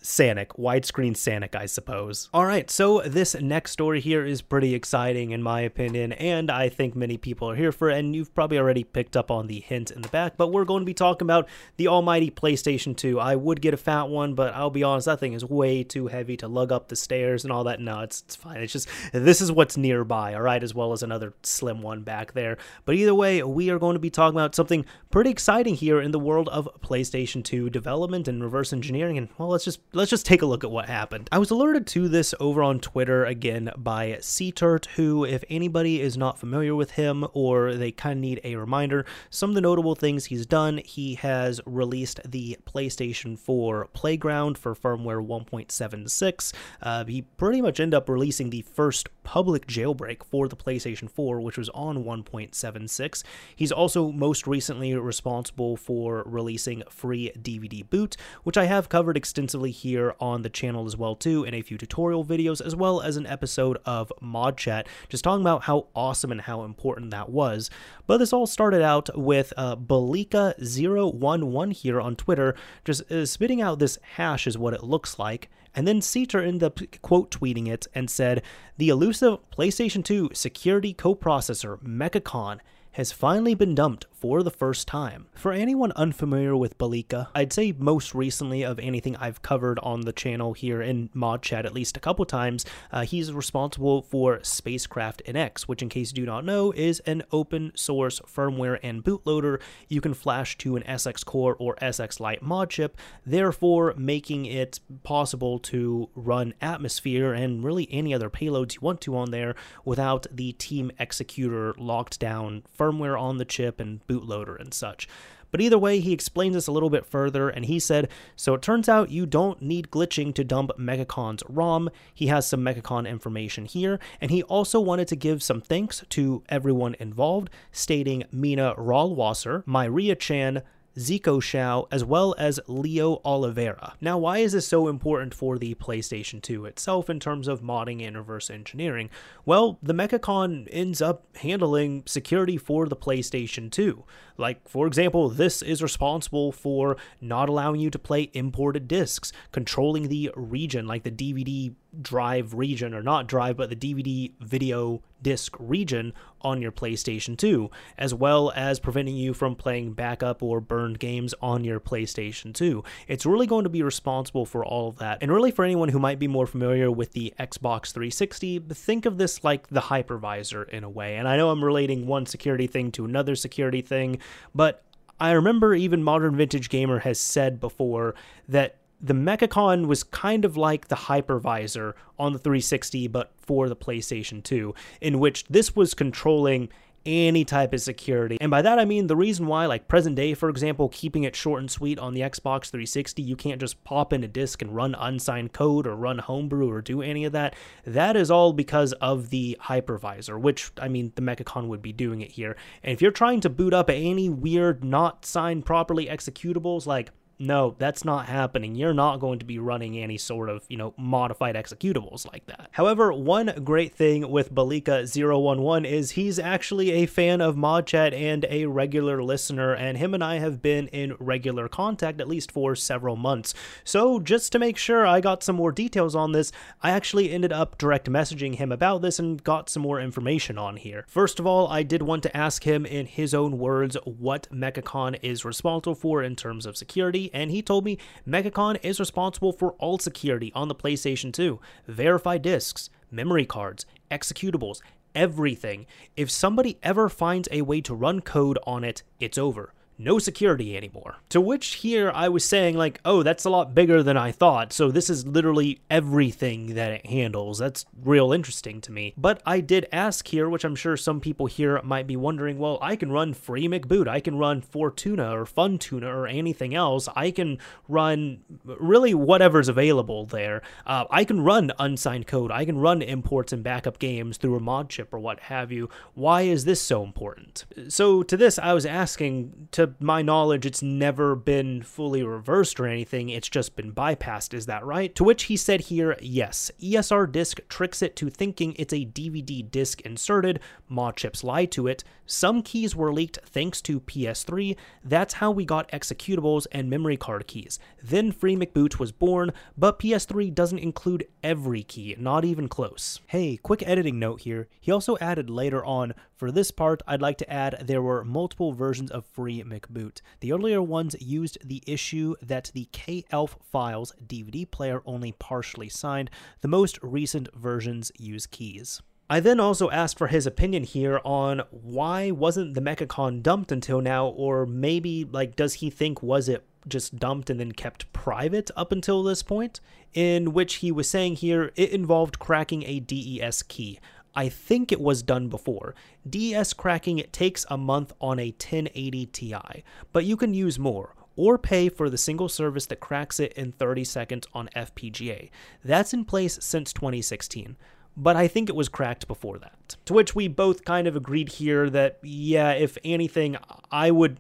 Sanic, 0.02 0.60
widescreen 0.60 1.14
Sanic, 1.14 1.56
I 1.56 1.66
suppose. 1.66 2.30
All 2.34 2.46
right, 2.46 2.70
so 2.70 3.02
this 3.02 3.36
next 3.36 3.72
story 3.72 4.00
here 4.00 4.26
is 4.26 4.42
pretty 4.42 4.76
exciting 4.76 5.32
in 5.32 5.42
my 5.42 5.62
opinion, 5.62 6.12
and 6.14 6.52
I 6.52 6.70
think 6.70 6.96
many 6.96 7.18
people 7.18 7.50
are 7.50 7.56
here 7.56 7.72
for 7.72 7.90
it, 7.90 7.98
and 7.98 8.16
you've 8.16 8.34
probably 8.34 8.58
already 8.58 8.84
picked 8.84 9.16
up 9.16 9.32
on 9.32 9.48
the 9.48 9.60
hint 9.60 9.92
in 9.92 10.02
the 10.02 10.08
back, 10.10 10.38
but 10.38 10.52
we're 10.52 10.66
going 10.66 10.82
to 10.82 10.86
be 10.86 10.94
talking 10.94 11.26
about 11.26 11.48
the 11.78 11.88
almighty 11.88 12.32
PlayStation 12.32 12.96
2. 12.96 13.20
I 13.20 13.36
would 13.36 13.62
get 13.62 13.74
a 13.74 13.78
fat 13.78 14.10
one, 14.10 14.34
but 14.34 14.54
I'll 14.54 14.70
be 14.70 14.84
honest, 14.84 15.06
that 15.06 15.20
thing 15.20 15.34
is 15.34 15.46
way 15.46 15.84
too 15.84 16.08
heavy 16.08 16.36
to 16.38 16.48
lug 16.48 16.72
up 16.72 16.88
the 16.88 16.96
stairs 16.96 17.44
and 17.44 17.52
all 17.52 17.64
that. 17.66 17.80
No, 17.80 18.02
it's, 18.02 18.22
it's 18.22 18.36
fine. 18.36 18.58
It's 18.58 18.74
just, 18.74 18.90
this 19.12 19.42
is 19.42 19.52
what's 19.52 19.78
nearby, 19.78 20.34
all 20.34 20.42
right, 20.42 20.64
as 20.64 20.74
well 20.74 20.92
as 20.94 21.04
another 21.04 21.34
slim 21.44 21.82
one 21.82 22.02
back 22.02 22.34
there. 22.34 22.58
But 22.86 22.96
either 22.96 23.14
way, 23.14 23.44
we 23.44 23.70
are 23.70 23.80
going 23.80 23.96
to 23.96 24.00
be 24.00 24.10
talking 24.10 24.38
about 24.38 24.56
something 24.56 24.86
pretty 25.10 25.30
exciting 25.30 25.76
here 25.76 26.02
in 26.02 26.12
the 26.12 26.20
world 26.20 26.50
of 26.50 26.68
PlayStation 26.82 27.44
2 27.44 27.70
development 27.70 28.28
and 28.28 28.44
reverse 28.44 28.74
engineering, 28.74 29.18
and 29.18 29.30
well, 29.38 29.50
let's 29.50 29.66
just 29.66 29.69
let's 29.94 30.10
just 30.10 30.26
take 30.26 30.42
a 30.42 30.46
look 30.46 30.64
at 30.64 30.72
what 30.72 30.88
happened. 30.88 31.30
I 31.32 31.38
was 31.38 31.52
alerted 31.52 31.86
to 31.88 32.08
this 32.08 32.34
over 32.40 32.64
on 32.64 32.80
Twitter 32.80 33.26
again 33.26 33.72
by 33.78 34.14
CTurt, 34.14 34.88
who, 34.96 35.26
if 35.26 35.44
anybody 35.50 36.02
is 36.02 36.18
not 36.18 36.40
familiar 36.40 36.74
with 36.74 36.92
him 36.92 37.28
or 37.34 37.74
they 37.74 37.92
kind 37.92 38.18
of 38.18 38.22
need 38.22 38.42
a 38.44 38.56
reminder, 38.56 39.06
some 39.30 39.50
of 39.50 39.56
the 39.56 39.62
notable 39.62 39.96
things 39.96 40.26
he's 40.26 40.46
done, 40.46 40.80
he 40.86 41.16
has 41.16 41.62
released 41.66 42.20
the 42.26 42.58
PlayStation 42.66 43.38
4 43.38 43.90
Playground 43.94 44.58
for 44.58 44.74
firmware 44.74 45.26
1.76. 45.26 46.54
Uh, 46.82 47.06
he 47.06 47.22
pretty 47.22 47.62
much 47.62 47.80
ended 47.80 47.98
up 47.98 48.10
releasing 48.10 48.50
the 48.50 48.62
first 48.62 49.10
public 49.24 49.68
jailbreak 49.68 50.24
for 50.24 50.48
the 50.48 50.56
PlayStation 50.56 51.08
4, 51.08 51.40
which 51.40 51.58
was 51.58 51.70
on 51.70 52.04
1.76. 52.04 53.24
He's 53.56 53.72
also 53.72 54.12
most 54.12 54.48
recently 54.48 54.96
responsible 54.96 55.78
for 55.78 56.24
releasing 56.26 56.82
FreeDVDBoot, 56.90 58.16
which 58.44 58.58
I 58.58 58.66
have 58.66 58.90
covered 58.90 59.18
extensively 59.18 59.59
here 59.68 60.16
on 60.20 60.42
the 60.42 60.50
channel 60.50 60.86
as 60.86 60.98
well 60.98 61.16
too 61.16 61.44
in 61.44 61.54
a 61.54 61.62
few 61.62 61.78
tutorial 61.78 62.26
videos 62.26 62.60
as 62.66 62.76
well 62.76 63.02
as 63.02 63.18
an 63.18 63.28
episode 63.28 63.78
of 63.86 64.12
Mod 64.22 64.58
Chat 64.58 64.88
just 65.10 65.24
talking 65.24 65.42
about 65.42 65.64
how 65.64 65.88
awesome 65.96 66.32
and 66.32 66.42
how 66.42 66.64
important 66.64 67.12
that 67.12 67.30
was. 67.30 67.70
But 68.08 68.18
this 68.18 68.34
all 68.34 68.48
started 68.48 68.82
out 68.82 69.10
with 69.18 69.54
uh, 69.58 69.76
Balika011 69.76 71.74
here 71.74 72.02
on 72.02 72.16
Twitter 72.16 72.56
just 72.86 73.12
uh, 73.12 73.26
spitting 73.26 73.62
out 73.62 73.80
this 73.80 73.98
hash 74.16 74.48
is 74.48 74.58
what 74.58 74.74
it 74.74 74.84
looks 74.84 75.20
like 75.20 75.50
and 75.76 75.88
then 75.88 76.02
CTurt 76.02 76.48
ended 76.48 76.64
up 76.64 76.80
quote 77.02 77.32
tweeting 77.32 77.68
it 77.68 77.88
and 77.94 78.10
said, 78.10 78.42
The 78.78 78.90
elusive 78.90 79.38
PlayStation 79.52 80.04
2 80.04 80.32
security 80.34 80.94
coprocessor 80.94 81.82
Mechacon 81.82 82.60
has 82.94 83.12
finally 83.12 83.54
been 83.54 83.76
dumped 83.76 84.06
for 84.20 84.44
the 84.44 84.52
first 84.52 84.88
time. 84.88 85.28
For 85.34 85.52
anyone 85.52 85.92
unfamiliar 85.96 86.56
with 86.56 86.78
Balika, 86.78 87.28
I'd 87.34 87.54
say 87.54 87.74
most 87.78 88.14
recently 88.14 88.64
of 88.64 88.80
anything 88.80 89.16
I've 89.16 89.42
covered 89.42 89.80
on 89.80 90.02
the 90.02 90.14
channel 90.14 90.54
here 90.54 90.82
in 90.82 91.10
Mod 91.14 91.42
Chat 91.42 91.66
at 91.66 91.74
least 91.74 91.98
a 91.98 92.00
couple 92.00 92.26
times, 92.26 92.66
uh, 92.92 93.02
he's 93.02 93.32
responsible 93.32 94.02
for 94.02 94.40
Spacecraft 94.44 95.22
NX, 95.26 95.64
which 95.64 95.82
in 95.82 95.90
case 95.90 96.12
you 96.12 96.24
do 96.24 96.26
not 96.26 96.46
know 96.46 96.72
is 96.72 97.00
an 97.02 97.24
open 97.32 97.72
source 97.76 98.20
firmware 98.22 98.80
and 98.84 99.04
bootloader 99.04 99.62
you 99.88 100.02
can 100.02 100.14
flash 100.14 100.58
to 100.58 100.76
an 100.76 100.84
SX 100.84 101.26
Core 101.26 101.56
or 101.60 101.76
SX 101.76 102.20
Lite 102.20 102.42
mod 102.42 102.70
chip, 102.70 102.98
therefore 103.26 103.94
making 103.98 104.46
it 104.46 104.80
possible 105.04 105.60
to 105.60 106.10
run 106.16 106.54
Atmosphere 106.62 107.34
and 107.34 107.64
really 107.64 107.88
any 107.92 108.14
other 108.14 108.30
payloads 108.30 108.76
you 108.76 108.82
want 108.82 109.02
to 109.02 109.16
on 109.16 109.32
there 109.32 109.56
without 109.86 110.28
the 110.32 110.52
Team 110.54 110.92
Xecuter 111.00 111.74
locked 111.78 112.20
down 112.20 112.64
firmware 112.78 113.20
on 113.20 113.38
the 113.38 113.46
chip 113.46 113.80
and 113.80 114.06
bootloader 114.10 114.60
and 114.60 114.74
such. 114.74 115.08
But 115.52 115.62
either 115.62 115.78
way, 115.78 116.00
he 116.00 116.14
explains 116.14 116.54
this 116.54 116.68
a 116.68 116.72
little 116.72 116.90
bit 116.90 117.06
further, 117.06 117.50
and 117.50 117.66
he 117.66 117.80
said, 117.80 118.10
So 118.36 118.54
it 118.54 118.62
turns 118.62 118.88
out 118.88 119.10
you 119.10 119.26
don't 119.26 119.62
need 119.62 119.90
glitching 119.90 120.34
to 120.36 120.44
dump 120.44 120.72
Mechacon's 120.78 121.44
ROM. 121.50 121.90
He 122.14 122.28
has 122.28 122.48
some 122.48 122.62
Mechacon 122.62 123.10
information 123.10 123.66
here, 123.66 124.00
and 124.22 124.32
he 124.32 124.44
also 124.44 124.80
wanted 124.80 125.08
to 125.10 125.16
give 125.16 125.42
some 125.42 125.62
thanks 125.62 126.04
to 126.10 126.44
everyone 126.50 126.96
involved, 127.00 127.50
stating 127.72 128.26
Mina 128.32 128.76
Rollwasser, 128.76 129.64
Myria 129.66 130.18
Chan, 130.18 130.62
Zico 130.98 131.42
Shao, 131.42 131.88
as 131.92 132.04
well 132.04 132.36
as 132.38 132.60
Leo 132.68 133.22
Oliveira. 133.24 133.94
Now, 134.02 134.18
why 134.18 134.40
is 134.40 134.54
this 134.54 134.68
so 134.68 134.88
important 134.88 135.34
for 135.34 135.58
the 135.58 135.76
PlayStation 135.76 136.42
2 136.42 136.66
itself 136.66 137.10
in 137.10 137.20
terms 137.20 137.48
of 137.48 137.62
modding 137.62 138.06
and 138.06 138.18
reverse 138.18 138.50
engineering? 138.50 139.10
Well, 139.46 139.80
the 139.82 139.94
Mechacon 139.94 140.68
ends 140.72 141.02
up 141.02 141.26
handling 141.38 142.04
security 142.06 142.58
for 142.58 142.88
the 142.88 142.96
PlayStation 142.96 143.72
2. 143.72 144.04
Like, 144.40 144.68
for 144.68 144.88
example, 144.88 145.30
this 145.30 145.62
is 145.62 145.84
responsible 145.84 146.52
for 146.52 146.98
not 147.22 147.50
allowing 147.50 147.82
you 147.82 147.90
to 147.90 148.00
play 148.00 148.32
imported 148.34 148.88
discs, 148.88 149.32
controlling 149.52 150.08
the 150.08 150.32
region, 150.36 150.88
like 150.88 151.04
the 151.04 151.12
DVD 151.12 151.74
drive 152.02 152.54
region, 152.54 152.94
or 152.94 153.04
not 153.04 153.28
drive, 153.28 153.58
but 153.58 153.70
the 153.70 153.76
DVD 153.76 154.32
video 154.40 155.02
disc 155.22 155.56
region 155.60 156.14
on 156.42 156.62
your 156.62 156.72
PlayStation 156.72 157.38
2, 157.38 157.70
as 157.98 158.14
well 158.14 158.54
as 158.56 158.80
preventing 158.80 159.16
you 159.16 159.34
from 159.34 159.56
playing 159.56 159.94
backup 159.94 160.42
or 160.42 160.62
burned 160.62 161.00
games 161.00 161.34
on 161.42 161.64
your 161.64 161.80
PlayStation 161.80 162.54
2. 162.54 162.84
It's 163.08 163.26
really 163.26 163.48
going 163.48 163.64
to 163.64 163.70
be 163.70 163.84
responsible 163.84 164.46
for 164.46 164.64
all 164.64 164.88
of 164.88 164.98
that. 165.00 165.18
And 165.22 165.32
really, 165.32 165.52
for 165.52 165.66
anyone 165.66 165.90
who 165.90 166.00
might 166.00 166.20
be 166.20 166.28
more 166.28 166.48
familiar 166.48 166.90
with 166.90 167.12
the 167.12 167.34
Xbox 167.40 167.92
360, 167.92 168.60
think 168.70 169.06
of 169.06 169.18
this 169.18 169.44
like 169.44 169.68
the 169.68 169.82
hypervisor 169.82 170.70
in 170.70 170.84
a 170.84 170.90
way. 170.90 171.18
And 171.18 171.28
I 171.28 171.36
know 171.36 171.50
I'm 171.50 171.64
relating 171.64 172.08
one 172.08 172.26
security 172.26 172.68
thing 172.68 172.92
to 172.94 173.04
another 173.04 173.36
security 173.36 173.82
thing, 173.82 174.20
but 174.54 174.84
I 175.20 175.32
remember 175.32 175.74
even 175.74 176.04
Modern 176.04 176.36
Vintage 176.36 176.70
Gamer 176.70 177.00
has 177.00 177.20
said 177.20 177.60
before 177.60 178.16
that 178.48 178.78
the 179.02 179.14
Mechacon 179.14 179.88
was 179.88 180.04
kind 180.04 180.44
of 180.44 180.58
like 180.58 180.88
the 180.88 180.96
hypervisor 180.96 181.94
on 182.18 182.34
the 182.34 182.40
360, 182.40 183.08
but 183.08 183.32
for 183.38 183.70
the 183.70 183.76
PlayStation 183.76 184.44
2, 184.44 184.74
in 185.02 185.20
which 185.20 185.46
this 185.46 185.76
was 185.76 185.94
controlling 185.94 186.70
any 187.06 187.46
type 187.46 187.74
of 187.74 187.82
security. 187.82 188.38
And 188.40 188.52
by 188.52 188.62
that 188.62 188.80
I 188.80 188.86
mean 188.86 189.08
the 189.08 189.16
reason 189.16 189.48
why, 189.48 189.66
like 189.66 189.88
present 189.88 190.16
day, 190.16 190.34
for 190.34 190.50
example, 190.50 190.90
keeping 190.90 191.24
it 191.24 191.36
short 191.36 191.60
and 191.60 191.70
sweet 191.70 192.00
on 192.00 192.14
the 192.14 192.22
Xbox 192.22 192.70
360, 192.70 193.22
you 193.22 193.36
can't 193.36 193.60
just 193.60 193.84
pop 193.84 194.14
in 194.14 194.24
a 194.24 194.28
disk 194.28 194.62
and 194.62 194.76
run 194.76 194.96
unsigned 194.96 195.54
code 195.54 195.88
or 195.88 195.96
run 195.96 196.20
homebrew 196.20 196.70
or 196.70 196.82
do 196.82 197.02
any 197.02 197.26
of 197.26 197.32
that. 197.34 197.56
That 197.86 198.16
is 198.16 198.32
all 198.32 198.54
because 198.54 198.94
of 198.94 199.30
the 199.30 199.58
hypervisor, 199.64 200.40
which 200.40 200.72
I 200.80 200.88
mean 200.88 201.12
the 201.16 201.22
Mechacon 201.22 201.68
would 201.68 201.82
be 201.82 201.94
doing 201.94 202.22
it 202.22 202.32
here. 202.32 202.56
And 202.84 202.94
if 202.94 203.02
you're 203.02 203.12
trying 203.12 203.42
to 203.42 203.50
boot 203.50 203.74
up 203.74 203.90
any 203.90 204.30
weird, 204.30 204.84
not 204.84 205.26
signed 205.26 205.66
properly 205.66 206.08
executables 206.08 206.86
like 206.86 207.12
no, 207.40 207.76
that's 207.80 208.04
not 208.04 208.26
happening. 208.26 208.76
You're 208.76 208.94
not 208.94 209.22
going 209.22 209.40
to 209.40 209.46
be 209.46 209.60
running 209.60 209.98
any 209.98 210.18
sort 210.18 210.50
of, 210.50 210.66
you 210.68 210.76
know, 210.76 210.94
modified 210.98 211.56
executables 211.56 212.30
like 212.30 212.46
that. 212.48 212.68
However, 212.72 213.14
one 213.14 213.54
great 213.64 213.96
thing 213.96 214.30
with 214.30 214.54
Balika011 214.54 215.86
is 215.90 216.12
he's 216.12 216.38
actually 216.38 216.92
a 216.92 217.06
fan 217.06 217.40
of 217.40 217.56
ModChat 217.56 218.14
and 218.14 218.46
a 218.50 218.66
regular 218.66 219.24
listener, 219.24 219.74
and 219.74 219.98
him 219.98 220.14
and 220.14 220.22
I 220.22 220.40
have 220.40 220.62
been 220.62 220.88
in 220.90 221.16
regular 221.18 221.70
contact 221.70 222.20
at 222.20 222.28
least 222.28 222.52
for 222.52 222.76
several 222.76 223.16
months. 223.16 223.54
So, 223.86 224.20
just 224.20 224.52
to 224.52 224.60
make 224.60 224.78
sure 224.78 225.08
I 225.08 225.22
got 225.22 225.42
some 225.42 225.56
more 225.56 225.72
details 225.72 226.16
on 226.16 226.34
this, 226.34 226.52
I 226.82 226.92
actually 226.92 227.32
ended 227.32 227.54
up 227.54 227.78
direct 227.78 228.10
messaging 228.10 228.56
him 228.56 228.72
about 228.72 229.02
this 229.02 229.18
and 229.18 229.42
got 229.42 229.70
some 229.70 229.84
more 229.84 230.02
information 230.02 230.58
on 230.58 230.76
here. 230.76 231.06
First 231.08 231.40
of 231.40 231.48
all, 231.48 231.70
I 231.70 231.84
did 231.84 232.02
want 232.02 232.24
to 232.24 232.36
ask 232.36 232.66
him 232.66 232.86
in 232.86 233.06
his 233.06 233.34
own 233.34 233.58
words 233.58 233.96
what 234.04 234.50
MechaCon 234.52 235.18
is 235.22 235.46
responsible 235.46 235.96
for 235.96 236.22
in 236.22 236.36
terms 236.36 236.66
of 236.66 236.76
security 236.76 237.29
and 237.34 237.52
he 237.52 237.62
told 237.62 237.86
me 237.86 237.98
MechaCon 238.28 238.80
is 238.84 239.00
responsible 239.00 239.52
for 239.52 239.74
all 239.74 240.00
security 240.00 240.52
on 240.56 240.68
the 240.68 240.76
PlayStation 240.76 241.32
2, 241.32 241.60
verified 241.88 242.42
disks, 242.42 242.90
memory 243.12 243.46
cards, 243.46 243.86
executables, 244.12 244.82
everything. 245.16 245.86
If 246.16 246.30
somebody 246.30 246.78
ever 246.84 247.10
finds 247.10 247.48
a 247.52 247.62
way 247.64 247.82
to 247.82 247.94
run 247.94 248.22
code 248.22 248.60
on 248.66 248.84
it, 248.84 249.04
it's 249.20 249.38
over 249.38 249.74
no 250.00 250.18
security 250.18 250.78
anymore. 250.78 251.18
To 251.30 251.42
which 251.42 251.76
here 251.76 252.12
I 252.16 252.30
was 252.30 252.46
saying, 252.46 252.78
like, 252.78 253.02
oh, 253.04 253.22
that's 253.22 253.46
a 253.46 253.50
lot 253.50 253.76
bigger 253.76 254.02
than 254.02 254.16
I 254.16 254.32
thought, 254.32 254.72
so 254.72 254.90
this 254.90 255.10
is 255.10 255.28
literally 255.28 255.82
everything 255.92 256.74
that 256.76 256.92
it 256.92 257.06
handles. 257.06 257.60
That's 257.60 257.86
real 258.02 258.32
interesting 258.32 258.80
to 258.82 258.92
me. 258.92 259.14
But 259.18 259.42
I 259.46 259.60
did 259.60 259.88
ask 259.92 260.28
here, 260.28 260.50
which 260.50 260.64
I'm 260.64 260.76
sure 260.76 260.96
some 260.96 261.20
people 261.20 261.48
here 261.48 261.82
might 261.84 262.08
be 262.08 262.16
wondering, 262.16 262.58
well, 262.58 262.80
I 262.82 262.96
can 262.96 263.12
run 263.12 263.34
Free 263.34 263.68
McBoot, 263.68 264.08
I 264.08 264.22
can 264.22 264.38
run 264.38 264.62
Fortuna 264.62 265.38
or 265.38 265.46
Funtuna 265.46 266.08
or 266.08 266.26
anything 266.26 266.74
else. 266.74 267.10
I 267.16 267.32
can 267.32 267.58
run 267.88 268.40
really 268.64 269.14
whatever's 269.14 269.68
available 269.68 270.26
there. 270.26 270.62
Uh, 270.86 271.06
I 271.12 271.26
can 271.26 271.42
run 271.42 271.74
unsigned 271.78 272.26
code, 272.26 272.52
I 272.52 272.64
can 272.64 272.78
run 272.78 273.02
imports 273.02 273.52
and 273.52 273.64
backup 273.64 274.00
games 274.00 274.38
through 274.38 274.56
a 274.56 274.62
mod 274.62 274.90
chip 274.90 275.14
or 275.14 275.20
what 275.20 275.42
have 275.42 275.74
you. 275.74 275.90
Why 276.14 276.44
is 276.44 276.64
this 276.64 276.82
so 276.82 277.04
important? 277.04 277.66
So 277.90 278.24
to 278.24 278.38
this, 278.38 278.58
I 278.58 278.74
was 278.74 278.86
asking 278.86 279.68
to 279.72 279.89
my 280.00 280.22
knowledge, 280.22 280.66
it's 280.66 280.82
never 280.82 281.36
been 281.36 281.84
fully 281.84 282.24
reversed 282.24 282.80
or 282.80 282.88
anything, 282.88 283.30
it's 283.30 283.50
just 283.50 283.76
been 283.76 283.92
bypassed. 283.92 284.54
Is 284.54 284.66
that 284.66 284.86
right? 284.86 285.14
To 285.16 285.24
which 285.24 285.44
he 285.44 285.58
said 285.58 285.82
here, 285.82 286.18
yes. 286.22 286.72
ESR 286.82 287.32
disk 287.32 287.60
tricks 287.70 288.02
it 288.02 288.16
to 288.18 288.30
thinking 288.30 288.76
it's 288.78 288.94
a 288.94 289.06
DVD 289.06 289.70
disk 289.70 290.02
inserted, 290.02 290.60
mod 290.88 291.16
chips 291.16 291.44
lie 291.44 291.66
to 291.66 291.88
it. 291.88 292.04
Some 292.26 292.62
keys 292.62 292.96
were 292.96 293.12
leaked 293.12 293.40
thanks 293.46 293.82
to 293.82 294.00
PS3. 294.02 294.78
That's 295.04 295.36
how 295.36 295.50
we 295.52 295.66
got 295.66 295.92
executables 295.92 296.68
and 296.72 296.90
memory 296.90 297.18
card 297.18 297.48
keys. 297.48 297.80
Then 298.04 298.32
Free 298.32 298.56
McBoot 298.56 299.00
was 299.00 299.12
born, 299.12 299.52
but 299.78 300.00
PS3 300.00 300.54
doesn't 300.54 300.80
include 300.80 301.28
every 301.44 301.84
key, 301.84 302.16
not 302.20 302.46
even 302.46 302.68
close. 302.68 303.20
Hey, 303.28 303.58
quick 303.58 303.82
editing 303.88 304.20
note 304.20 304.42
here. 304.42 304.68
He 304.80 304.92
also 304.92 305.18
added 305.20 305.50
later 305.50 305.84
on, 305.84 306.14
for 306.40 306.52
this 306.52 306.72
part, 306.72 307.02
I'd 307.06 307.22
like 307.22 307.38
to 307.40 307.52
add 307.52 307.84
there 307.86 308.02
were 308.02 308.24
multiple 308.24 308.72
versions 308.72 309.12
of 309.12 309.26
Free 309.26 309.62
McBoot. 309.62 310.22
The 310.40 310.54
earlier 310.54 310.82
ones 310.82 311.14
used 311.20 311.58
the 311.62 311.84
issue 311.86 312.36
that 312.42 312.72
the 312.74 312.88
KELF 312.94 313.58
files 313.62 314.14
DVD 314.26 314.70
player 314.72 315.02
only 315.06 315.34
partially 315.34 315.90
signed. 315.90 316.30
The 316.62 316.70
most 316.70 316.98
recent 317.02 317.54
versions 317.54 318.10
use 318.18 318.48
keys. 318.48 319.02
I 319.30 319.42
then 319.42 319.60
also 319.60 319.90
asked 319.90 320.18
for 320.18 320.28
his 320.28 320.48
opinion 320.48 320.86
here 320.86 321.20
on 321.26 321.62
why 321.72 322.32
wasn't 322.32 322.74
the 322.74 322.82
MechaCon 322.82 323.44
dumped 323.44 323.74
until 323.74 324.00
now, 324.00 324.28
or 324.28 324.66
maybe, 324.66 325.26
like, 325.26 325.58
does 325.58 325.76
he 325.76 325.90
think 325.90 326.24
was 326.24 326.48
it 326.48 326.64
just 326.88 327.20
dumped 327.20 327.50
and 327.50 327.60
then 327.60 327.74
kept 327.74 328.12
private 328.14 328.72
up 328.78 328.94
until 328.94 329.24
this 329.24 329.44
point? 329.44 329.82
In 330.14 330.54
which 330.54 330.76
he 330.76 330.92
was 330.92 331.10
saying 331.10 331.36
here 331.36 331.74
it 331.76 331.92
involved 331.92 332.40
cracking 332.40 332.84
a 332.84 333.02
DES 333.02 333.62
key. 333.64 334.00
I 334.36 334.50
think 334.50 334.92
it 334.92 335.02
was 335.02 335.24
done 335.24 335.48
before. 335.48 335.96
DES 336.30 336.74
cracking 336.74 337.20
it 337.20 337.34
takes 337.34 337.66
a 337.70 337.78
month 337.78 338.14
on 338.22 338.40
a 338.40 338.52
1080 338.52 339.26
Ti, 339.28 339.84
but 340.12 340.26
you 340.26 340.38
can 340.38 340.54
use 340.54 340.78
more 340.80 341.16
or 341.36 341.58
pay 341.58 341.88
for 341.88 342.10
the 342.10 342.18
single 342.18 342.50
service 342.50 342.86
that 342.88 343.00
cracks 343.00 343.40
it 343.40 343.54
in 343.54 343.72
30 343.72 344.04
seconds 344.04 344.48
on 344.54 344.70
FPGA. 344.76 345.50
That's 345.84 346.14
in 346.14 346.26
place 346.26 346.60
since 346.62 346.92
2016 346.92 347.78
but 348.20 348.36
I 348.36 348.48
think 348.50 348.68
it 348.68 348.76
was 348.76 348.90
cracked 348.90 349.28
before 349.28 349.58
that. 349.60 349.96
To 350.06 350.14
which 350.14 350.36
we 350.36 350.50
both 350.50 350.84
kind 350.84 351.08
of 351.08 351.16
agreed 351.16 351.50
here 351.50 351.90
that, 351.90 352.20
yeah, 352.22 352.72
if 352.72 352.98
anything, 353.04 353.56
I 353.92 354.12
would. 354.12 354.40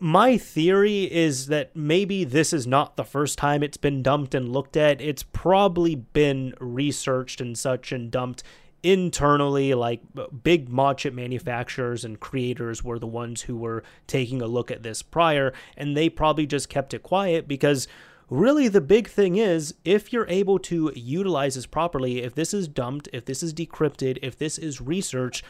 My 0.00 0.36
theory 0.36 1.04
is 1.04 1.46
that 1.46 1.74
maybe 1.74 2.24
this 2.24 2.52
is 2.52 2.66
not 2.66 2.96
the 2.96 3.04
first 3.04 3.38
time 3.38 3.62
it's 3.62 3.76
been 3.76 4.02
dumped 4.02 4.34
and 4.34 4.52
looked 4.52 4.76
at. 4.76 5.00
It's 5.00 5.22
probably 5.22 5.94
been 5.94 6.54
researched 6.60 7.40
and 7.40 7.56
such 7.56 7.92
and 7.92 8.10
dumped 8.10 8.42
internally 8.86 9.74
like 9.74 10.00
big 10.44 10.68
mod 10.68 10.96
chip 10.96 11.12
manufacturers 11.12 12.04
and 12.04 12.20
creators 12.20 12.84
were 12.84 13.00
the 13.00 13.06
ones 13.06 13.42
who 13.42 13.56
were 13.56 13.82
taking 14.06 14.40
a 14.40 14.46
look 14.46 14.70
at 14.70 14.84
this 14.84 15.02
prior 15.02 15.52
and 15.76 15.96
they 15.96 16.08
probably 16.08 16.46
just 16.46 16.68
kept 16.68 16.94
it 16.94 17.02
quiet 17.02 17.48
because 17.48 17.88
really 18.30 18.68
the 18.68 18.80
big 18.80 19.08
thing 19.08 19.34
is 19.34 19.74
if 19.84 20.12
you're 20.12 20.28
able 20.28 20.60
to 20.60 20.92
utilize 20.94 21.56
this 21.56 21.66
properly 21.66 22.22
if 22.22 22.36
this 22.36 22.54
is 22.54 22.68
dumped 22.68 23.08
if 23.12 23.24
this 23.24 23.42
is 23.42 23.52
decrypted 23.52 24.18
if 24.22 24.38
this 24.38 24.56
is 24.56 24.80
research 24.80 25.42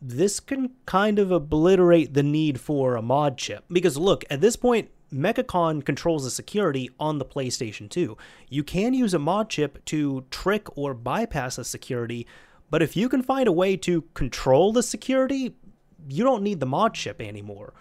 this 0.00 0.40
can 0.40 0.70
kind 0.86 1.18
of 1.18 1.30
obliterate 1.30 2.14
the 2.14 2.22
need 2.22 2.58
for 2.58 2.96
a 2.96 3.02
mod 3.02 3.36
chip 3.36 3.66
because 3.68 3.98
look 3.98 4.24
at 4.30 4.40
this 4.40 4.56
point 4.56 4.88
MechaCon 5.12 5.84
controls 5.84 6.24
the 6.24 6.30
security 6.30 6.90
on 6.98 7.18
the 7.18 7.24
PlayStation 7.24 7.88
2. 7.88 8.16
You 8.48 8.64
can 8.64 8.92
use 8.92 9.14
a 9.14 9.18
mod 9.18 9.48
chip 9.48 9.84
to 9.86 10.24
trick 10.30 10.66
or 10.76 10.94
bypass 10.94 11.56
the 11.56 11.64
security, 11.64 12.26
but 12.70 12.82
if 12.82 12.96
you 12.96 13.08
can 13.08 13.22
find 13.22 13.48
a 13.48 13.52
way 13.52 13.76
to 13.78 14.02
control 14.14 14.72
the 14.72 14.82
security, 14.82 15.56
you 16.08 16.24
don't 16.24 16.42
need 16.42 16.60
the 16.60 16.66
mod 16.66 16.94
chip 16.94 17.20
anymore. 17.20 17.74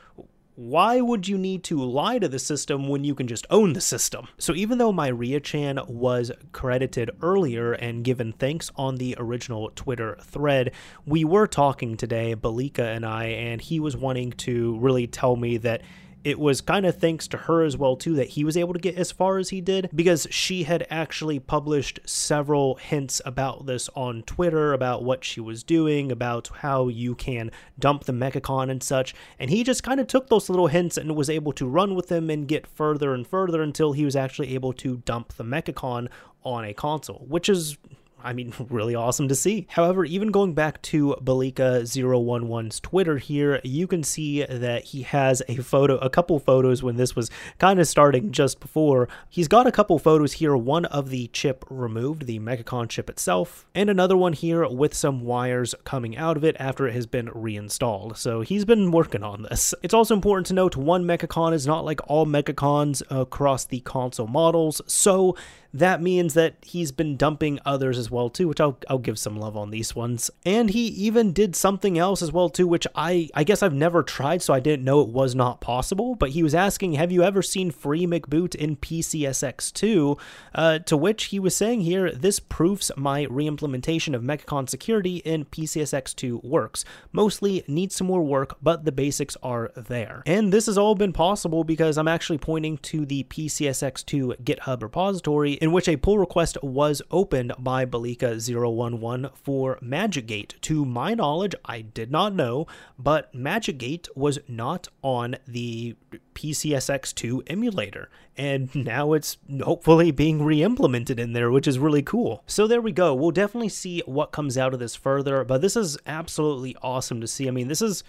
Why 0.56 1.02
would 1.02 1.28
you 1.28 1.38
need 1.38 1.66
to 1.66 1.84
lie 1.84 2.18
to 2.18 2.30
the 2.30 2.40
system 2.40 2.88
when 2.88 3.04
you 3.04 3.14
can 3.14 3.28
just 3.28 3.46
own 3.50 3.74
the 3.74 3.82
system? 3.82 4.30
So 4.38 4.54
even 4.54 4.78
though 4.78 4.94
Myria-chan 4.94 5.82
was 5.88 6.32
credited 6.54 7.12
earlier 7.22 7.74
and 7.74 8.06
given 8.06 8.32
thanks 8.32 8.72
on 8.78 8.96
the 8.96 9.16
original 9.20 9.70
Twitter 9.76 10.18
thread, 10.22 10.72
we 11.06 11.26
were 11.26 11.46
talking 11.46 11.98
today, 11.98 12.36
Balika 12.36 12.96
and 12.96 13.06
I, 13.06 13.26
and 13.26 13.60
he 13.60 13.82
was 13.82 13.98
wanting 13.98 14.32
to 14.32 14.80
really 14.80 15.08
tell 15.08 15.36
me 15.36 15.58
that 15.58 15.82
it 16.26 16.40
was 16.40 16.60
kind 16.60 16.88
of 16.88 16.98
thanks 16.98 17.28
to 17.28 17.38
her 17.38 17.62
as 17.62 17.78
well 17.78 17.96
too 17.96 18.16
that 18.16 18.30
he 18.30 18.44
was 18.44 18.58
able 18.58 18.74
to 18.74 18.80
get 18.80 18.98
as 18.98 19.12
far 19.12 19.38
as 19.38 19.50
he 19.50 19.62
did 19.62 19.90
because 19.94 20.28
she 20.32 20.64
had 20.64 20.86
actually 20.90 21.40
published 21.40 22.00
several 22.04 22.76
hints 22.76 23.22
about 23.26 23.68
this 23.68 23.88
on 23.96 24.24
Twitter 24.24 24.74
about 24.74 25.04
what 25.04 25.24
she 25.24 25.40
was 25.40 25.64
doing 25.64 26.12
about 26.12 26.50
how 26.62 26.88
you 26.88 27.14
can 27.14 27.52
dump 27.78 28.06
the 28.06 28.12
mechacon 28.12 28.72
and 28.72 28.82
such 28.82 29.14
and 29.40 29.52
he 29.52 29.64
just 29.64 29.84
kind 29.84 30.00
of 30.00 30.08
took 30.08 30.28
those 30.28 30.50
little 30.50 30.68
hints 30.68 30.98
and 30.98 31.16
was 31.16 31.30
able 31.30 31.54
to 31.54 31.68
run 31.68 31.94
with 31.94 32.08
them 32.08 32.32
and 32.32 32.48
get 32.48 32.66
further 32.66 33.14
and 33.14 33.28
further 33.28 33.62
until 33.62 33.94
he 33.94 34.04
was 34.04 34.16
actually 34.16 34.56
able 34.56 34.74
to 34.74 34.98
dump 35.06 35.32
the 35.34 35.44
mechacon 35.44 36.10
on 36.44 36.66
a 36.66 36.74
console 36.74 37.24
which 37.28 37.48
is 37.48 37.78
I 38.26 38.34
mean, 38.34 38.52
really 38.70 38.96
awesome 38.96 39.28
to 39.28 39.36
see. 39.36 39.68
However, 39.70 40.04
even 40.04 40.32
going 40.32 40.54
back 40.54 40.82
to 40.84 41.16
Balika011's 41.22 42.80
Twitter 42.80 43.18
here, 43.18 43.62
you 43.64 43.88
can 43.88 44.04
see 44.04 44.44
that 44.44 44.86
he 44.86 45.04
has 45.04 45.42
a 45.48 45.58
photo, 45.58 45.98
a 45.98 46.10
couple 46.10 46.40
photos 46.40 46.82
when 46.82 46.98
this 46.98 47.16
was 47.16 47.30
kind 47.60 47.80
of 47.80 47.88
starting 47.88 48.32
just 48.32 48.60
before. 48.60 49.08
He's 49.30 49.48
got 49.48 49.68
a 49.68 49.72
couple 49.72 50.00
photos 50.00 50.34
here, 50.34 50.58
one 50.58 50.86
of 50.86 51.10
the 51.10 51.28
chip 51.28 51.64
removed, 51.70 52.26
the 52.26 52.40
Mechacon 52.40 52.90
chip 52.90 53.10
itself, 53.10 53.66
and 53.76 53.90
another 53.90 54.18
one 54.18 54.34
here 54.34 54.68
with 54.68 54.94
some 54.94 55.22
wires 55.22 55.76
coming 55.84 56.18
out 56.18 56.36
of 56.36 56.44
it 56.44 56.56
after 56.60 56.88
it 56.88 56.94
has 56.94 57.06
been 57.06 57.30
reinstalled. 57.34 58.18
So 58.18 58.42
he's 58.42 58.66
been 58.66 58.92
working 58.92 59.24
on 59.24 59.44
this. 59.44 59.74
It's 59.84 59.94
also 59.94 60.16
important 60.16 60.48
to 60.48 60.54
note 60.54 60.76
one 60.76 61.06
Mechacon 61.06 61.54
is 61.54 61.68
not 61.68 61.86
like 61.86 62.00
all 62.08 62.26
Mechacons 62.26 63.04
across 63.10 63.66
the 63.66 63.82
console 63.82 64.28
models, 64.28 64.82
so 64.88 65.36
that 65.76 66.02
means 66.02 66.36
that 66.36 66.56
he's 66.62 66.94
been 66.94 67.18
dumping 67.18 67.60
others 67.66 67.98
as 67.98 68.10
well 68.10 68.30
too, 68.30 68.48
which 68.48 68.62
I'll 68.62 68.78
I'll 68.90 68.98
give 68.98 69.20
some 69.20 69.38
love 69.38 69.58
on 69.58 69.72
these 69.72 69.94
ones. 69.94 70.32
And 70.46 70.70
he 70.70 70.88
even 70.88 71.34
did 71.34 71.54
something 71.54 71.98
else 71.98 72.22
as 72.22 72.32
well 72.32 72.50
too, 72.50 72.66
which 72.66 72.88
I 72.96 73.30
I 73.34 73.44
guess 73.44 73.62
I've 73.62 73.74
never 73.74 74.02
tried, 74.02 74.42
so 74.42 74.54
I 74.54 74.62
didn't 74.62 74.86
know 74.86 75.02
it 75.02 75.10
was 75.10 75.36
not 75.36 75.60
possible. 75.60 76.16
But 76.16 76.30
he 76.30 76.44
was 76.44 76.56
asking, 76.56 76.94
"Have 76.94 77.12
you 77.12 77.24
ever 77.24 77.42
seen 77.42 77.72
Free 77.72 78.08
McBoot 78.08 78.56
in 78.56 78.78
PCSX2?" 78.78 80.18
Uh, 80.54 80.80
to 80.80 80.96
which 80.96 81.26
he 81.26 81.40
was 81.40 81.56
saying 81.56 81.82
here, 81.82 82.10
"This 82.10 82.40
proofs 82.40 82.90
my 82.96 83.26
reimplementation 83.26 84.16
of 84.16 84.24
Mechacon 84.24 84.70
security 84.70 85.18
in 85.18 85.44
PCSX2 85.44 86.40
works. 86.42 86.86
Mostly 87.12 87.66
needs 87.68 87.96
some 87.96 88.08
more 88.08 88.24
work, 88.24 88.58
but 88.64 88.86
the 88.86 88.94
basics 88.94 89.36
are 89.44 89.74
there." 89.76 90.24
And 90.26 90.54
this 90.54 90.68
has 90.68 90.78
all 90.78 90.96
been 90.96 91.12
possible 91.12 91.66
because 91.66 91.98
I'm 91.98 92.08
actually 92.08 92.38
pointing 92.38 92.78
to 92.78 93.06
the 93.06 93.24
PCSX2 93.24 94.36
GitHub 94.42 94.82
repository 94.82 95.60
in 95.66 95.72
which 95.72 95.90
a 95.90 95.98
pull 95.98 96.20
request 96.20 96.60
was 96.62 97.02
opened 97.10 97.52
by 97.58 97.88
Balika011 97.88 99.32
for 99.34 99.80
Magic 99.82 100.28
Gate. 100.28 100.54
To 100.62 100.86
my 100.86 101.16
knowledge, 101.16 101.56
I 101.66 101.82
did 101.82 102.12
not 102.12 102.36
know, 102.36 102.68
but 103.00 103.34
Magic 103.34 103.80
Gate 103.80 104.08
was 104.16 104.38
not 104.48 104.90
on 105.02 105.38
the 105.48 105.96
PCSX2 106.36 107.42
emulator, 107.48 108.12
and 108.38 108.76
now 108.86 109.14
it's 109.14 109.38
hopefully 109.64 110.12
being 110.12 110.44
re 110.44 110.62
implemented 110.62 111.20
in 111.20 111.34
there, 111.34 111.50
which 111.50 111.68
is 111.68 111.80
really 111.80 112.04
cool. 112.04 112.44
So 112.46 112.68
there 112.68 112.80
we 112.80 112.92
go. 112.92 113.16
We'll 113.16 113.32
definitely 113.32 113.70
see 113.70 114.04
what 114.06 114.32
comes 114.32 114.60
out 114.60 114.76
of 114.76 114.80
this 114.80 114.96
further, 114.96 115.44
but 115.44 115.62
this 115.62 115.76
is 115.76 115.98
absolutely 116.06 116.76
awesome 116.84 117.22
to 117.22 117.28
see. 117.28 117.48
I 117.48 117.52
mean, 117.52 117.70
this 117.70 117.82
is 117.82 118.04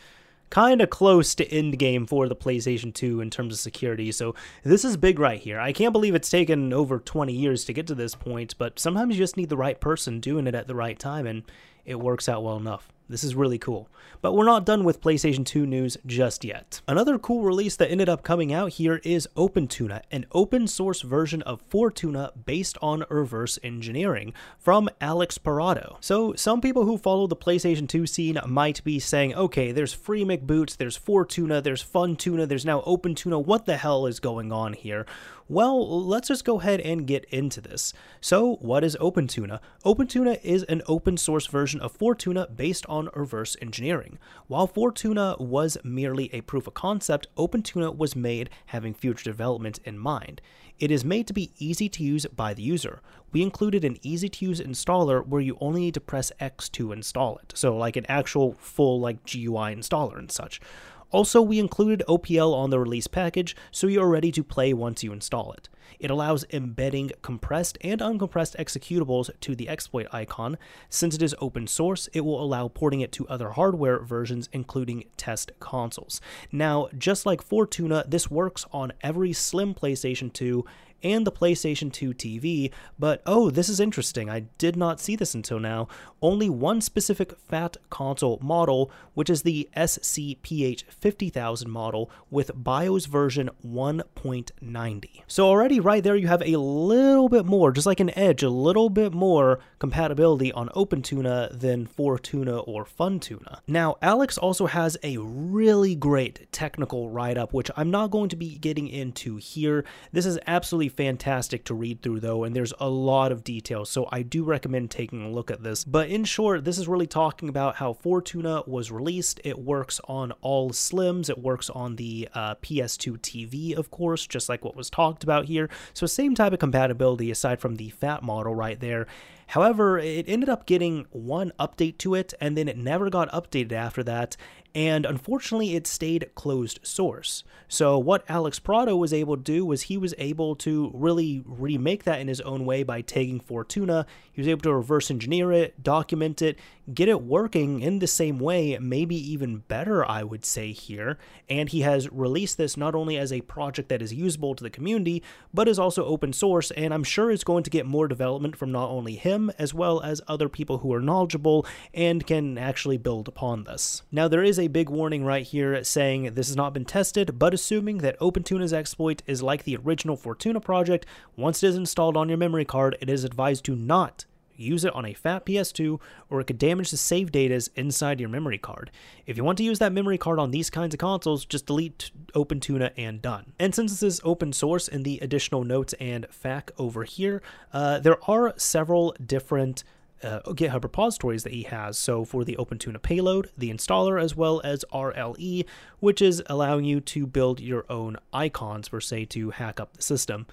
kind 0.51 0.81
of 0.81 0.91
close 0.91 1.35
to 1.35 1.53
end 1.53 1.79
game 1.79 2.07
for 2.07 2.29
the 2.29 2.37
PlayStation 2.37 2.95
2 2.95 3.21
in 3.21 3.31
terms 3.31 3.55
of 3.55 3.61
security. 3.61 4.13
So 4.13 4.35
this 4.63 4.85
is 4.85 4.97
big 4.97 5.19
right 5.19 5.41
here. 5.41 5.59
I 5.59 5.73
can't 5.73 5.93
believe 5.93 6.15
it's 6.15 6.31
taken 6.31 6.73
over 6.73 6.99
20 6.99 7.33
years 7.33 7.65
to 7.65 7.73
get 7.73 7.87
to 7.89 7.95
this 7.95 8.15
point, 8.15 8.55
but 8.59 8.79
sometimes 8.79 9.15
you 9.15 9.23
just 9.23 9.37
need 9.37 9.49
the 9.49 9.57
right 9.57 9.81
person 9.81 10.21
doing 10.21 10.47
it 10.47 10.55
at 10.55 10.67
the 10.67 10.75
right 10.75 10.99
time 10.99 11.27
and 11.27 11.43
it 11.85 12.01
works 12.01 12.29
out 12.29 12.43
well 12.43 12.57
enough. 12.57 12.93
This 13.09 13.23
is 13.23 13.35
really 13.37 13.59
cool. 13.59 13.88
But 14.21 14.33
we're 14.33 14.45
not 14.45 14.66
done 14.66 14.83
with 14.83 15.01
PlayStation 15.01 15.47
2 15.47 15.64
news 15.64 15.97
just 16.05 16.45
yet. 16.45 16.81
Another 16.88 17.19
cool 17.19 17.42
release 17.42 17.77
that 17.77 17.90
ended 17.90 18.09
up 18.09 18.25
coming 18.25 18.53
out 18.53 18.73
here 18.73 19.01
is 19.05 19.29
OpenTuna, 19.37 20.03
an 20.11 20.27
open 20.33 20.66
source 20.66 21.03
version 21.03 21.42
of 21.42 21.62
Fortuna 21.69 22.33
based 22.45 22.77
on 22.83 23.05
reverse 23.09 23.59
engineering 23.62 24.35
from 24.59 24.88
Alex 25.01 25.38
Parrado. 25.38 25.97
So 26.01 26.35
some 26.35 26.61
people 26.61 26.85
who 26.85 26.99
follow 26.99 27.27
the 27.29 27.37
PlayStation 27.37 27.88
2 27.88 28.07
scene 28.07 28.40
might 28.47 28.83
be 28.83 28.99
saying, 28.99 29.35
okay, 29.35 29.71
there's 29.71 29.92
Free 29.92 30.25
McBoots, 30.25 30.77
there's 30.77 30.97
Fortuna, 30.97 31.61
there's 31.61 31.85
FunTuna, 31.85 32.49
there's 32.49 32.66
now 32.66 32.81
OpenTuna, 32.81 33.45
what 33.45 33.66
the 33.66 33.77
hell 33.77 34.07
is 34.07 34.19
going 34.19 34.51
on 34.51 34.73
here? 34.73 35.07
Well, 35.49 36.05
let's 36.05 36.27
just 36.27 36.45
go 36.45 36.59
ahead 36.59 36.81
and 36.81 37.07
get 37.07 37.25
into 37.27 37.61
this. 37.61 37.93
So, 38.21 38.57
what 38.57 38.83
is 38.83 38.97
OpenTuna? 39.01 39.61
OpenTuna 39.85 40.43
is 40.43 40.65
an 40.65 40.83
open 40.89 41.17
source 41.17 41.47
version 41.47 41.81
of 41.81 41.93
Fortuna 41.93 42.49
based 42.49 42.85
on 42.87 43.11
reverse 43.15 43.57
engineering. 43.63 44.19
While 44.49 44.67
Fortuna 44.67 45.37
was 45.39 45.79
merely 45.85 46.35
a 46.35 46.41
proof 46.41 46.67
of 46.67 46.75
concept, 46.75 47.29
OpenTuna 47.37 47.97
was 47.97 48.17
made 48.17 48.51
having 48.67 48.93
future 48.93 49.23
development 49.23 49.79
in 49.85 50.01
mind. 50.01 50.41
It 50.81 50.91
is 50.91 51.05
made 51.05 51.29
to 51.29 51.33
be 51.33 51.53
easy 51.59 51.89
to 51.91 52.03
use 52.03 52.27
by 52.27 52.53
the 52.53 52.63
user. 52.63 53.01
We 53.31 53.43
included 53.43 53.85
an 53.85 53.99
easy 54.03 54.29
to 54.29 54.45
use 54.45 54.61
installer 54.61 55.25
where 55.25 55.41
you 55.41 55.57
only 55.61 55.83
need 55.83 55.95
to 55.95 56.01
press 56.01 56.33
X 56.41 56.69
to 56.71 56.91
install 56.91 57.39
it. 57.39 57.53
So 57.55 57.77
like 57.77 57.95
an 57.95 58.07
actual 58.09 58.55
full 58.59 58.99
like 58.99 59.25
GUI 59.25 59.75
installer 59.75 60.19
and 60.19 60.31
such. 60.31 60.61
Also, 61.11 61.40
we 61.40 61.59
included 61.59 62.03
OPL 62.09 62.53
on 62.53 62.71
the 62.71 62.79
release 62.79 63.07
package, 63.07 63.55
so 63.71 63.87
you're 63.87 64.09
ready 64.09 64.33
to 64.33 64.42
play 64.42 64.73
once 64.73 65.05
you 65.05 65.12
install 65.12 65.53
it. 65.53 65.69
It 65.99 66.11
allows 66.11 66.45
embedding 66.53 67.12
compressed 67.23 67.79
and 67.81 68.01
uncompressed 68.01 68.57
executables 68.57 69.31
to 69.40 69.55
the 69.55 69.69
exploit 69.69 70.07
icon. 70.12 70.59
Since 70.88 71.14
it 71.14 71.23
is 71.23 71.35
open 71.40 71.66
source, 71.69 72.09
it 72.12 72.23
will 72.23 72.42
allow 72.42 72.69
porting 72.69 73.01
it 73.01 73.12
to 73.12 73.29
other 73.29 73.51
hardware 73.51 74.01
versions, 74.01 74.49
including 74.53 75.05
test 75.16 75.53
consoles. 75.61 76.21
Now, 76.51 76.88
just 76.99 77.25
like 77.25 77.40
Fortuna, 77.40 78.05
this 78.07 78.31
works 78.31 78.66
on 78.73 78.92
every 79.03 79.33
slim 79.33 79.75
PlayStation 79.75 80.33
2 80.33 80.64
and 81.03 81.27
the 81.27 81.33
PlayStation 81.33 81.93
2 81.93 82.15
TV, 82.15 82.71
but 82.99 83.23
oh, 83.27 83.51
this 83.51 83.69
is 83.69 83.81
interesting. 83.81 84.29
I 84.29 84.41
did 84.59 84.77
not 84.77 85.01
see 85.01 85.17
this 85.17 85.35
until 85.35 85.59
now. 85.59 85.89
Only 86.23 86.49
one 86.49 86.81
specific 86.81 87.39
fat 87.39 87.77
console 87.91 88.39
model, 88.43 88.91
which 89.15 89.31
is 89.31 89.43
the 89.43 89.69
SCPH 89.77 90.85
50000 90.91 91.71
model 91.71 92.11
with 92.31 92.51
BIOS 92.55 93.07
version 93.07 93.51
1.90. 93.67 95.23
So 95.27 95.47
already 95.47 95.81
right 95.81 96.03
there 96.03 96.17
you 96.17 96.29
have 96.29 96.43
a 96.43 96.57
little 96.57 97.29
bit 97.29 97.47
more, 97.47 97.73
just 97.73 97.87
like 97.87 98.01
an 98.01 98.17
Edge, 98.17 98.43
a 98.43 98.51
little 98.51 98.91
bit 98.91 99.13
more 99.13 99.61
compatibility 99.79 100.53
on 100.53 100.69
OpenTuna 100.71 101.59
than 101.59 101.87
Fortuna 101.87 102.59
or 102.61 102.85
FunTuna. 102.85 103.61
Now, 103.67 103.97
Alex 104.01 104.39
also 104.39 104.67
has 104.67 104.97
a 105.03 105.19
really 105.19 105.95
great 105.95 106.51
technical 106.53 107.11
write-up, 107.11 107.53
which 107.53 107.71
I'm 107.77 107.91
not 107.91 108.11
going 108.11 108.29
to 108.31 108.37
be 108.37 108.57
getting 108.57 108.89
into 108.89 109.37
here. 109.37 109.85
This 110.13 110.27
is 110.27 110.39
absolutely 110.47 110.86
fantastic 110.88 111.64
to 111.64 111.75
read 111.75 112.03
through, 112.03 112.20
though, 112.20 112.44
and 112.44 112.55
there's 112.55 112.72
a 112.79 112.88
lot 112.88 113.33
of 113.33 113.44
details, 113.44 113.90
so 113.90 114.09
I 114.11 114.22
do 114.22 114.44
recommend 114.44 114.90
taking 114.90 115.25
a 115.25 115.31
look 115.31 115.51
at 115.51 115.62
this. 115.62 115.85
But 115.85 116.09
in 116.09 116.25
short, 116.25 116.64
this 116.64 116.79
is 116.79 116.88
really 116.88 117.07
talking 117.07 117.49
about 117.49 117.77
how 117.77 117.92
Fortuna 117.92 118.62
was 118.66 118.90
released. 118.90 119.40
It 119.44 119.59
works 119.59 120.01
on 120.09 120.33
all 120.40 120.70
Slims, 120.70 121.31
it 121.31 121.38
works 121.38 121.70
on 121.70 121.96
the 121.96 122.29
uh, 122.35 122.55
PS2 122.57 123.18
TV, 123.18 123.77
of 123.77 123.90
course, 123.90 124.27
just 124.27 124.49
like 124.49 124.64
what 124.64 124.77
was 124.77 124.90
talked 124.90 125.25
about 125.25 125.46
here. 125.46 125.68
So, 125.94 126.07
same 126.07 126.35
type 126.35 126.53
of 126.53 126.59
compatibility 126.59 127.31
aside 127.31 127.61
from 127.61 127.77
the 127.77 127.90
fat 127.90 128.22
model 128.22 128.55
right 128.55 128.79
there. 128.79 129.07
However, 129.49 129.99
it 129.99 130.29
ended 130.29 130.49
up 130.49 130.66
getting 130.66 131.07
one 131.11 131.53
update 131.59 131.99
to 131.99 132.14
it, 132.14 132.35
and 132.40 132.57
then 132.57 132.68
it 132.68 132.77
never 132.77 133.11
got 133.11 133.31
updated 133.31 133.72
after 133.72 134.03
that, 134.03 134.37
and 134.77 135.07
unfortunately 135.07 135.75
it 135.75 135.87
stayed 135.87 136.29
closed 136.35 136.79
source. 136.83 137.45
So 137.67 137.99
what 137.99 138.27
Alex 138.29 138.61
Parrado 138.61 138.97
was 138.97 139.11
able 139.11 139.39
to 139.39 139.43
do 139.43 139.65
was 139.65 139.83
he 139.83 139.97
was 139.97 140.15
able 140.19 140.55
to 140.57 140.91
really 140.93 141.43
remake 141.47 142.05
that 142.05 142.21
in 142.21 142.29
his 142.29 142.43
own 142.43 142.67
way 142.67 142.83
by 142.83 143.01
taking 143.01 143.41
Fortuna. 143.41 144.05
He 144.31 144.41
was 144.43 144.49
able 144.49 144.61
to 144.61 144.75
reverse 144.75 145.11
engineer 145.11 145.51
it, 145.51 145.83
document 145.83 146.43
it, 146.43 146.59
get 146.93 147.09
it 147.09 147.23
working 147.23 147.81
in 147.81 147.99
the 147.99 148.07
same 148.07 148.39
way, 148.39 148.79
maybe 148.79 149.17
even 149.17 149.59
better, 149.67 150.09
I 150.09 150.23
would 150.23 150.45
say 150.45 150.73
here. 150.73 151.19
And 151.49 151.71
he 151.71 151.81
has 151.81 152.12
released 152.12 152.59
this 152.59 152.77
not 152.77 152.95
only 152.95 153.17
as 153.17 153.33
a 153.33 153.41
project 153.41 153.89
that 153.89 154.03
is 154.03 154.12
usable 154.12 154.55
to 154.55 154.62
the 154.62 154.71
community, 154.71 155.23
but 155.53 155.69
is 155.69 155.79
also 155.79 156.05
open 156.05 156.33
source, 156.33 156.71
and 156.73 156.93
I'm 156.93 157.03
sure 157.03 157.31
it's 157.31 157.45
going 157.45 157.65
to 157.65 157.71
get 157.71 157.87
more 157.87 158.07
development 158.07 158.57
from 158.57 158.73
not 158.73 158.91
only 158.91 159.17
him 159.17 159.51
as 159.59 159.75
well 159.75 160.01
as 160.03 160.21
other 160.29 160.49
people 160.49 160.79
who 160.79 160.93
are 160.93 161.01
knowledgeable 161.01 161.67
and 161.95 162.27
can 162.27 162.59
actually 162.59 162.99
build 162.99 163.27
upon 163.27 163.65
this. 163.65 164.03
Now 164.12 164.29
there 164.29 164.45
is 164.45 164.59
a 164.59 164.66
big 164.69 164.89
warning 164.89 165.25
right 165.25 165.47
here 165.47 165.83
saying 165.85 166.35
this 166.35 166.49
has 166.49 166.57
not 166.57 166.73
been 166.73 166.85
tested, 166.85 167.39
but 167.39 167.55
assuming 167.55 167.99
that 167.99 168.19
OpenTuna's 168.21 168.73
exploit 168.73 169.23
is 169.27 169.43
like 169.43 169.65
the 169.65 169.77
original 169.77 170.17
Fortuna 170.17 170.61
project, 170.61 171.07
once 171.37 171.63
it 171.63 171.69
is 171.69 171.77
installed 171.77 172.17
on 172.17 172.29
your 172.29 172.39
memory 172.39 172.65
card, 172.65 172.97
it 173.01 173.09
is 173.09 173.25
advised 173.25 173.65
to 173.65 173.77
not 173.77 174.25
use 174.59 174.85
it 174.85 174.95
on 174.95 175.05
a 175.05 175.15
fat 175.15 175.45
PS2 175.47 176.01
or 176.31 176.41
it 176.41 176.47
could 176.47 176.59
damage 176.59 176.91
the 176.91 176.97
save 176.97 177.31
data 177.33 177.69
inside 177.77 178.21
your 178.21 178.29
memory 178.29 178.59
card. 178.59 178.91
If 179.27 179.37
you 179.37 179.45
want 179.45 179.59
to 179.59 179.65
use 179.65 179.79
that 179.79 179.93
memory 179.93 180.19
card 180.19 180.39
on 180.39 180.51
these 180.51 180.71
kinds 180.71 180.95
of 180.95 180.99
consoles, 180.99 181.45
just 181.45 181.67
delete 181.67 182.11
OpenTuna 182.35 182.93
and 182.97 183.21
done. 183.23 183.53
And 183.59 183.75
since 183.75 183.93
this 183.93 184.03
is 184.03 184.21
open 184.25 184.53
source 184.53 184.89
in 184.89 185.03
the 185.03 185.19
additional 185.21 185.65
notes 185.65 185.95
and 186.01 186.27
FAQ 186.29 186.71
over 186.79 187.05
here, 187.05 187.43
uh, 187.73 188.01
there 188.01 188.19
are 188.29 188.55
several 188.57 189.15
different 189.25 189.85
uh, 190.23 190.41
GitHub 190.47 190.83
repositories 190.83 191.43
that 191.45 191.53
he 191.53 191.65
has. 191.65 191.99
So 191.99 192.25
for 192.25 192.45
the 192.45 192.57
OpenTuna 192.57 193.03
payload, 193.03 193.51
the 193.57 193.71
installer, 193.71 194.21
as 194.21 194.37
well 194.37 194.61
as 194.65 194.85
RLE, 194.93 195.65
which 196.01 196.23
is 196.23 196.43
allowing 196.47 196.85
you 196.85 197.01
to 197.01 197.27
build 197.27 197.61
your 197.61 197.85
own 197.89 198.17
icons 198.33 198.89
per 198.89 199.01
se 199.01 199.27
to 199.27 199.51
hack 199.51 199.81
up 199.81 199.93
the 199.95 200.03
system. 200.03 200.47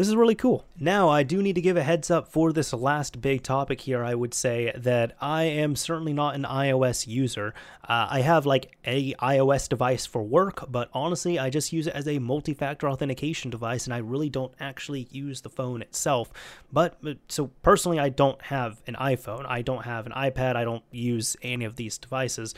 This 0.00 0.08
is 0.08 0.16
really 0.16 0.34
cool. 0.34 0.64
Now, 0.78 1.10
I 1.10 1.22
do 1.22 1.42
need 1.42 1.56
to 1.56 1.60
give 1.60 1.76
a 1.76 1.82
heads 1.82 2.10
up 2.10 2.26
for 2.26 2.54
this 2.54 2.72
last 2.72 3.20
big 3.20 3.42
topic 3.42 3.82
here. 3.82 4.02
I 4.02 4.14
would 4.14 4.32
say 4.32 4.72
that 4.74 5.14
I 5.20 5.42
am 5.42 5.76
certainly 5.76 6.14
not 6.14 6.34
an 6.34 6.44
iOS 6.44 7.06
user. 7.06 7.52
Uh, 7.86 8.08
I 8.08 8.22
have 8.22 8.46
like 8.46 8.78
a 8.86 9.12
iOS 9.16 9.68
device 9.68 10.06
for 10.06 10.22
work, 10.22 10.64
but 10.70 10.88
honestly, 10.94 11.38
I 11.38 11.50
just 11.50 11.70
use 11.70 11.86
it 11.86 11.92
as 11.92 12.08
a 12.08 12.18
multi-factor 12.18 12.88
authentication 12.88 13.50
device, 13.50 13.84
and 13.84 13.92
I 13.92 13.98
really 13.98 14.30
don't 14.30 14.54
actually 14.58 15.06
use 15.10 15.42
the 15.42 15.50
phone 15.50 15.82
itself. 15.82 16.32
But 16.72 16.96
so 17.28 17.48
personally, 17.60 17.98
I 17.98 18.08
don't 18.08 18.40
have 18.40 18.80
an 18.86 18.94
iPhone. 18.94 19.44
I 19.46 19.60
don't 19.60 19.84
have 19.84 20.06
an 20.06 20.12
iPad. 20.12 20.56
I 20.56 20.64
don't 20.64 20.84
use 20.90 21.36
any 21.42 21.66
of 21.66 21.76
these 21.76 21.98
devices. 21.98 22.54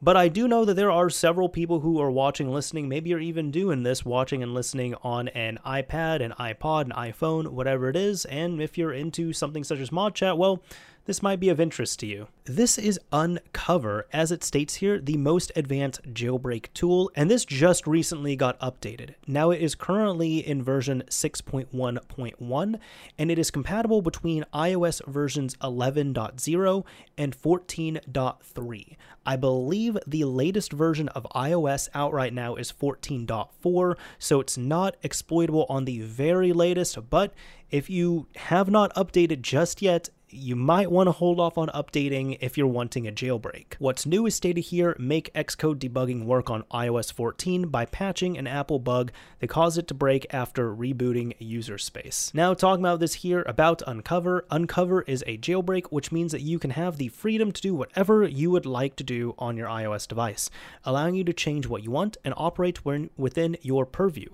But 0.00 0.16
I 0.16 0.28
do 0.28 0.46
know 0.46 0.64
that 0.64 0.74
there 0.74 0.92
are 0.92 1.10
several 1.10 1.48
people 1.48 1.80
who 1.80 2.00
are 2.00 2.10
watching, 2.10 2.52
listening, 2.52 2.88
maybe 2.88 3.10
you're 3.10 3.18
even 3.18 3.50
doing 3.50 3.82
this, 3.82 4.04
watching 4.04 4.44
and 4.44 4.54
listening 4.54 4.94
on 5.02 5.26
an 5.28 5.58
iPad, 5.66 6.22
an 6.22 6.32
iPod, 6.38 6.82
an 6.84 6.92
iPhone, 6.92 7.48
whatever 7.48 7.88
it 7.88 7.96
is. 7.96 8.24
And 8.26 8.62
if 8.62 8.78
you're 8.78 8.92
into 8.92 9.32
something 9.32 9.64
such 9.64 9.80
as 9.80 9.90
Mod 9.90 10.14
Chat, 10.14 10.38
well, 10.38 10.62
this 11.08 11.22
might 11.22 11.40
be 11.40 11.48
of 11.48 11.58
interest 11.58 11.98
to 11.98 12.06
you. 12.06 12.28
This 12.44 12.76
is 12.76 13.00
Uncover, 13.12 14.06
as 14.12 14.30
it 14.30 14.44
states 14.44 14.74
here, 14.74 15.00
the 15.00 15.16
most 15.16 15.50
advanced 15.56 16.02
jailbreak 16.12 16.66
tool, 16.74 17.10
and 17.16 17.30
this 17.30 17.46
just 17.46 17.86
recently 17.86 18.36
got 18.36 18.60
updated. 18.60 19.14
Now 19.26 19.50
it 19.50 19.62
is 19.62 19.74
currently 19.74 20.46
in 20.46 20.62
version 20.62 21.02
6.1.1, 21.08 22.80
and 23.18 23.30
it 23.30 23.38
is 23.38 23.50
compatible 23.50 24.02
between 24.02 24.44
iOS 24.52 25.02
versions 25.06 25.56
11.0 25.62 26.84
and 27.16 27.34
14.3. 27.34 28.96
I 29.24 29.36
believe 29.36 29.98
the 30.06 30.24
latest 30.24 30.72
version 30.74 31.08
of 31.08 31.26
iOS 31.34 31.88
out 31.94 32.12
right 32.12 32.34
now 32.34 32.54
is 32.56 32.70
14.4, 32.70 33.96
so 34.18 34.40
it's 34.40 34.58
not 34.58 34.98
exploitable 35.02 35.64
on 35.70 35.86
the 35.86 36.00
very 36.02 36.52
latest, 36.52 36.98
but 37.08 37.32
if 37.70 37.88
you 37.88 38.26
have 38.36 38.70
not 38.70 38.94
updated 38.94 39.40
just 39.42 39.80
yet, 39.80 40.10
you 40.30 40.56
might 40.56 40.90
want 40.90 41.06
to 41.06 41.12
hold 41.12 41.40
off 41.40 41.56
on 41.56 41.68
updating 41.68 42.36
if 42.40 42.58
you're 42.58 42.66
wanting 42.66 43.06
a 43.06 43.12
jailbreak. 43.12 43.74
What's 43.78 44.06
new 44.06 44.26
is 44.26 44.34
stated 44.34 44.62
here 44.62 44.94
make 44.98 45.32
Xcode 45.34 45.78
debugging 45.78 46.24
work 46.24 46.50
on 46.50 46.64
iOS 46.64 47.12
14 47.12 47.68
by 47.68 47.86
patching 47.86 48.36
an 48.36 48.46
Apple 48.46 48.78
bug 48.78 49.10
that 49.40 49.48
caused 49.48 49.78
it 49.78 49.88
to 49.88 49.94
break 49.94 50.26
after 50.30 50.74
rebooting 50.74 51.34
user 51.38 51.78
space. 51.78 52.30
Now, 52.34 52.54
talking 52.54 52.84
about 52.84 53.00
this 53.00 53.14
here 53.14 53.42
about 53.46 53.82
Uncover, 53.86 54.44
Uncover 54.50 55.02
is 55.02 55.24
a 55.26 55.38
jailbreak, 55.38 55.86
which 55.86 56.12
means 56.12 56.32
that 56.32 56.42
you 56.42 56.58
can 56.58 56.70
have 56.70 56.96
the 56.96 57.08
freedom 57.08 57.52
to 57.52 57.62
do 57.62 57.74
whatever 57.74 58.24
you 58.24 58.50
would 58.50 58.66
like 58.66 58.96
to 58.96 59.04
do 59.04 59.34
on 59.38 59.56
your 59.56 59.68
iOS 59.68 60.06
device, 60.06 60.50
allowing 60.84 61.14
you 61.14 61.24
to 61.24 61.32
change 61.32 61.66
what 61.66 61.82
you 61.82 61.90
want 61.90 62.16
and 62.24 62.34
operate 62.36 62.84
within 62.84 63.56
your 63.62 63.86
purview. 63.86 64.28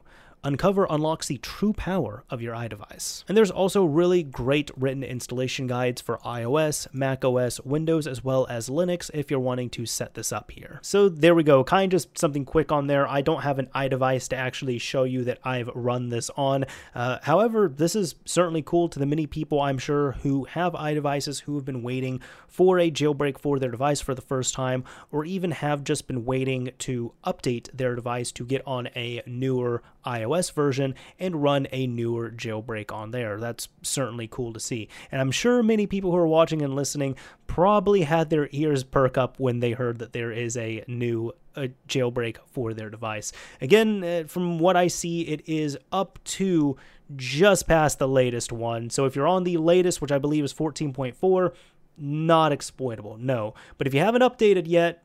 Uncover 0.45 0.87
unlocks 0.91 1.27
the 1.27 1.39
true 1.39 1.73
power 1.73 2.23
of 2.29 2.43
your 2.43 2.55
iDevice. 2.55 3.25
And 3.27 3.37
there's 3.37 3.51
also 3.51 3.87
really 3.87 4.23
great 4.23 4.71
written 4.77 5.03
installation 5.03 5.67
guides 5.67 6.03
for 6.03 6.19
iOS, 6.19 6.87
macOS, 6.93 7.61
Windows, 7.61 8.07
as 8.07 8.23
well 8.23 8.47
as 8.51 8.69
Linux 8.69 9.11
if 9.15 9.31
you're 9.31 9.41
wanting 9.41 9.71
to 9.71 9.87
set 9.87 10.13
this 10.13 10.33
up 10.33 10.51
here. 10.51 10.81
So 10.83 11.09
there 11.09 11.35
we 11.35 11.45
go, 11.45 11.65
kind 11.65 11.91
of 11.91 11.97
just 11.97 12.19
something 12.19 12.45
quick 12.45 12.71
on 12.71 12.89
there. 12.89 13.09
I 13.09 13.23
don't 13.23 13.41
have 13.41 13.59
an 13.59 13.71
iDevice 13.75 14.29
to 14.29 14.37
actually 14.37 14.77
show 14.77 15.05
you 15.05 15.25
that 15.25 15.39
I've 15.45 15.71
run 15.75 16.11
this 16.11 16.29
on. 16.37 16.67
Uh, 16.95 17.21
however, 17.23 17.73
this 17.75 17.97
is 17.97 18.15
certainly 18.27 18.61
cool 18.61 18.91
to 18.91 18.99
the 18.99 19.07
many 19.07 19.27
people 19.27 19.63
I'm 19.63 19.79
sure 19.79 20.13
who 20.23 20.45
have 20.45 20.75
iDevices 20.75 21.41
who 21.41 21.55
have 21.55 21.65
been 21.65 21.83
waiting 21.83 22.21
for 22.47 22.79
a 22.79 22.91
jailbreak 22.91 23.39
for 23.39 23.59
their 23.59 23.71
device 23.71 24.03
for 24.03 24.15
the 24.15 24.21
first 24.21 24.53
time, 24.53 24.85
or 25.11 25.25
even 25.25 25.53
have 25.53 25.85
just 25.85 26.07
been 26.07 26.27
waiting 26.27 26.71
to 26.81 27.13
update 27.25 27.71
their 27.73 27.95
device 27.95 28.31
to 28.33 28.45
get 28.45 28.63
on 28.67 28.89
a 28.95 29.23
newer 29.27 29.83
iOS 30.05 30.53
version 30.53 30.95
and 31.19 31.43
run 31.43 31.67
a 31.73 31.87
newer 31.87 32.31
jailbreak 32.31 32.93
on 32.93 33.11
there. 33.11 33.39
That's 33.39 33.69
certainly 33.83 34.29
cool 34.29 34.53
to 34.53 34.61
see. 34.61 34.89
And 35.11 35.21
I'm 35.21 35.31
sure 35.31 35.63
many 35.63 35.87
people 35.87 36.11
who 36.11 36.17
are 36.17 36.27
watching 36.27 36.63
and 36.63 36.75
listening 36.75 37.17
probably 37.47 38.03
had 38.03 38.31
their 38.31 38.49
ears 38.53 38.85
perk 38.85 39.19
up 39.19 39.39
when 39.39 39.61
they 39.61 39.73
heard 39.73 39.99
that 39.99 40.13
there 40.13 40.33
is 40.33 40.57
a 40.57 40.85
new 40.87 41.33
a 41.57 41.71
jailbreak 41.89 42.37
for 42.47 42.75
their 42.75 42.91
device. 42.91 43.33
Again, 43.61 44.03
uh, 44.03 44.25
from 44.27 44.59
what 44.59 44.77
I 44.77 44.89
see, 44.89 45.23
it 45.23 45.49
is 45.49 45.79
up 45.93 46.19
to 46.25 46.77
just 47.15 47.69
past 47.69 47.99
the 47.99 48.09
latest 48.09 48.53
one. 48.53 48.91
So 48.91 49.05
if 49.05 49.15
you're 49.15 49.29
on 49.29 49.45
the 49.45 49.57
latest, 49.59 50.01
which 50.01 50.11
I 50.11 50.19
believe 50.19 50.45
is 50.45 50.53
14.4, 50.53 51.53
not 51.97 52.51
exploitable, 52.51 53.19
no. 53.19 53.55
But 53.79 53.87
if 53.87 53.95
you 53.95 54.01
haven't 54.01 54.23
updated 54.23 54.65
yet, 54.67 55.04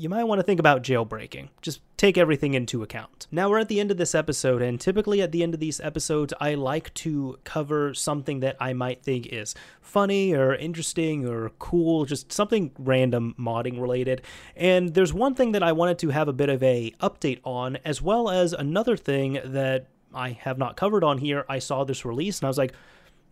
you 0.00 0.08
might 0.08 0.24
want 0.24 0.38
to 0.38 0.42
think 0.42 0.58
about 0.58 0.82
jailbreaking. 0.82 1.50
Just 1.60 1.82
take 1.98 2.16
everything 2.16 2.54
into 2.54 2.82
account. 2.82 3.26
Now 3.30 3.50
we're 3.50 3.58
at 3.58 3.68
the 3.68 3.80
end 3.80 3.90
of 3.90 3.98
this 3.98 4.14
episode, 4.14 4.62
and 4.62 4.80
typically 4.80 5.20
at 5.20 5.30
the 5.30 5.42
end 5.42 5.52
of 5.52 5.60
these 5.60 5.78
episodes, 5.78 6.32
I 6.40 6.54
like 6.54 6.94
to 6.94 7.38
cover 7.44 7.92
something 7.92 8.40
that 8.40 8.56
I 8.58 8.72
might 8.72 9.02
think 9.02 9.26
is 9.26 9.54
funny 9.82 10.34
or 10.34 10.54
interesting 10.54 11.26
or 11.28 11.50
cool, 11.58 12.06
just 12.06 12.32
something 12.32 12.70
random 12.78 13.34
modding 13.38 13.78
related. 13.78 14.22
And 14.56 14.94
there's 14.94 15.12
one 15.12 15.34
thing 15.34 15.52
that 15.52 15.62
I 15.62 15.72
wanted 15.72 15.98
to 15.98 16.08
have 16.08 16.28
a 16.28 16.32
bit 16.32 16.48
of 16.48 16.62
a 16.62 16.94
update 17.00 17.40
on, 17.44 17.76
as 17.84 18.00
well 18.00 18.30
as 18.30 18.54
another 18.54 18.96
thing 18.96 19.38
that 19.44 19.86
I 20.14 20.30
have 20.30 20.56
not 20.56 20.76
covered 20.76 21.04
on 21.04 21.18
here. 21.18 21.44
I 21.46 21.58
saw 21.58 21.84
this 21.84 22.06
release 22.06 22.38
and 22.38 22.46
I 22.46 22.48
was 22.48 22.58
like, 22.58 22.72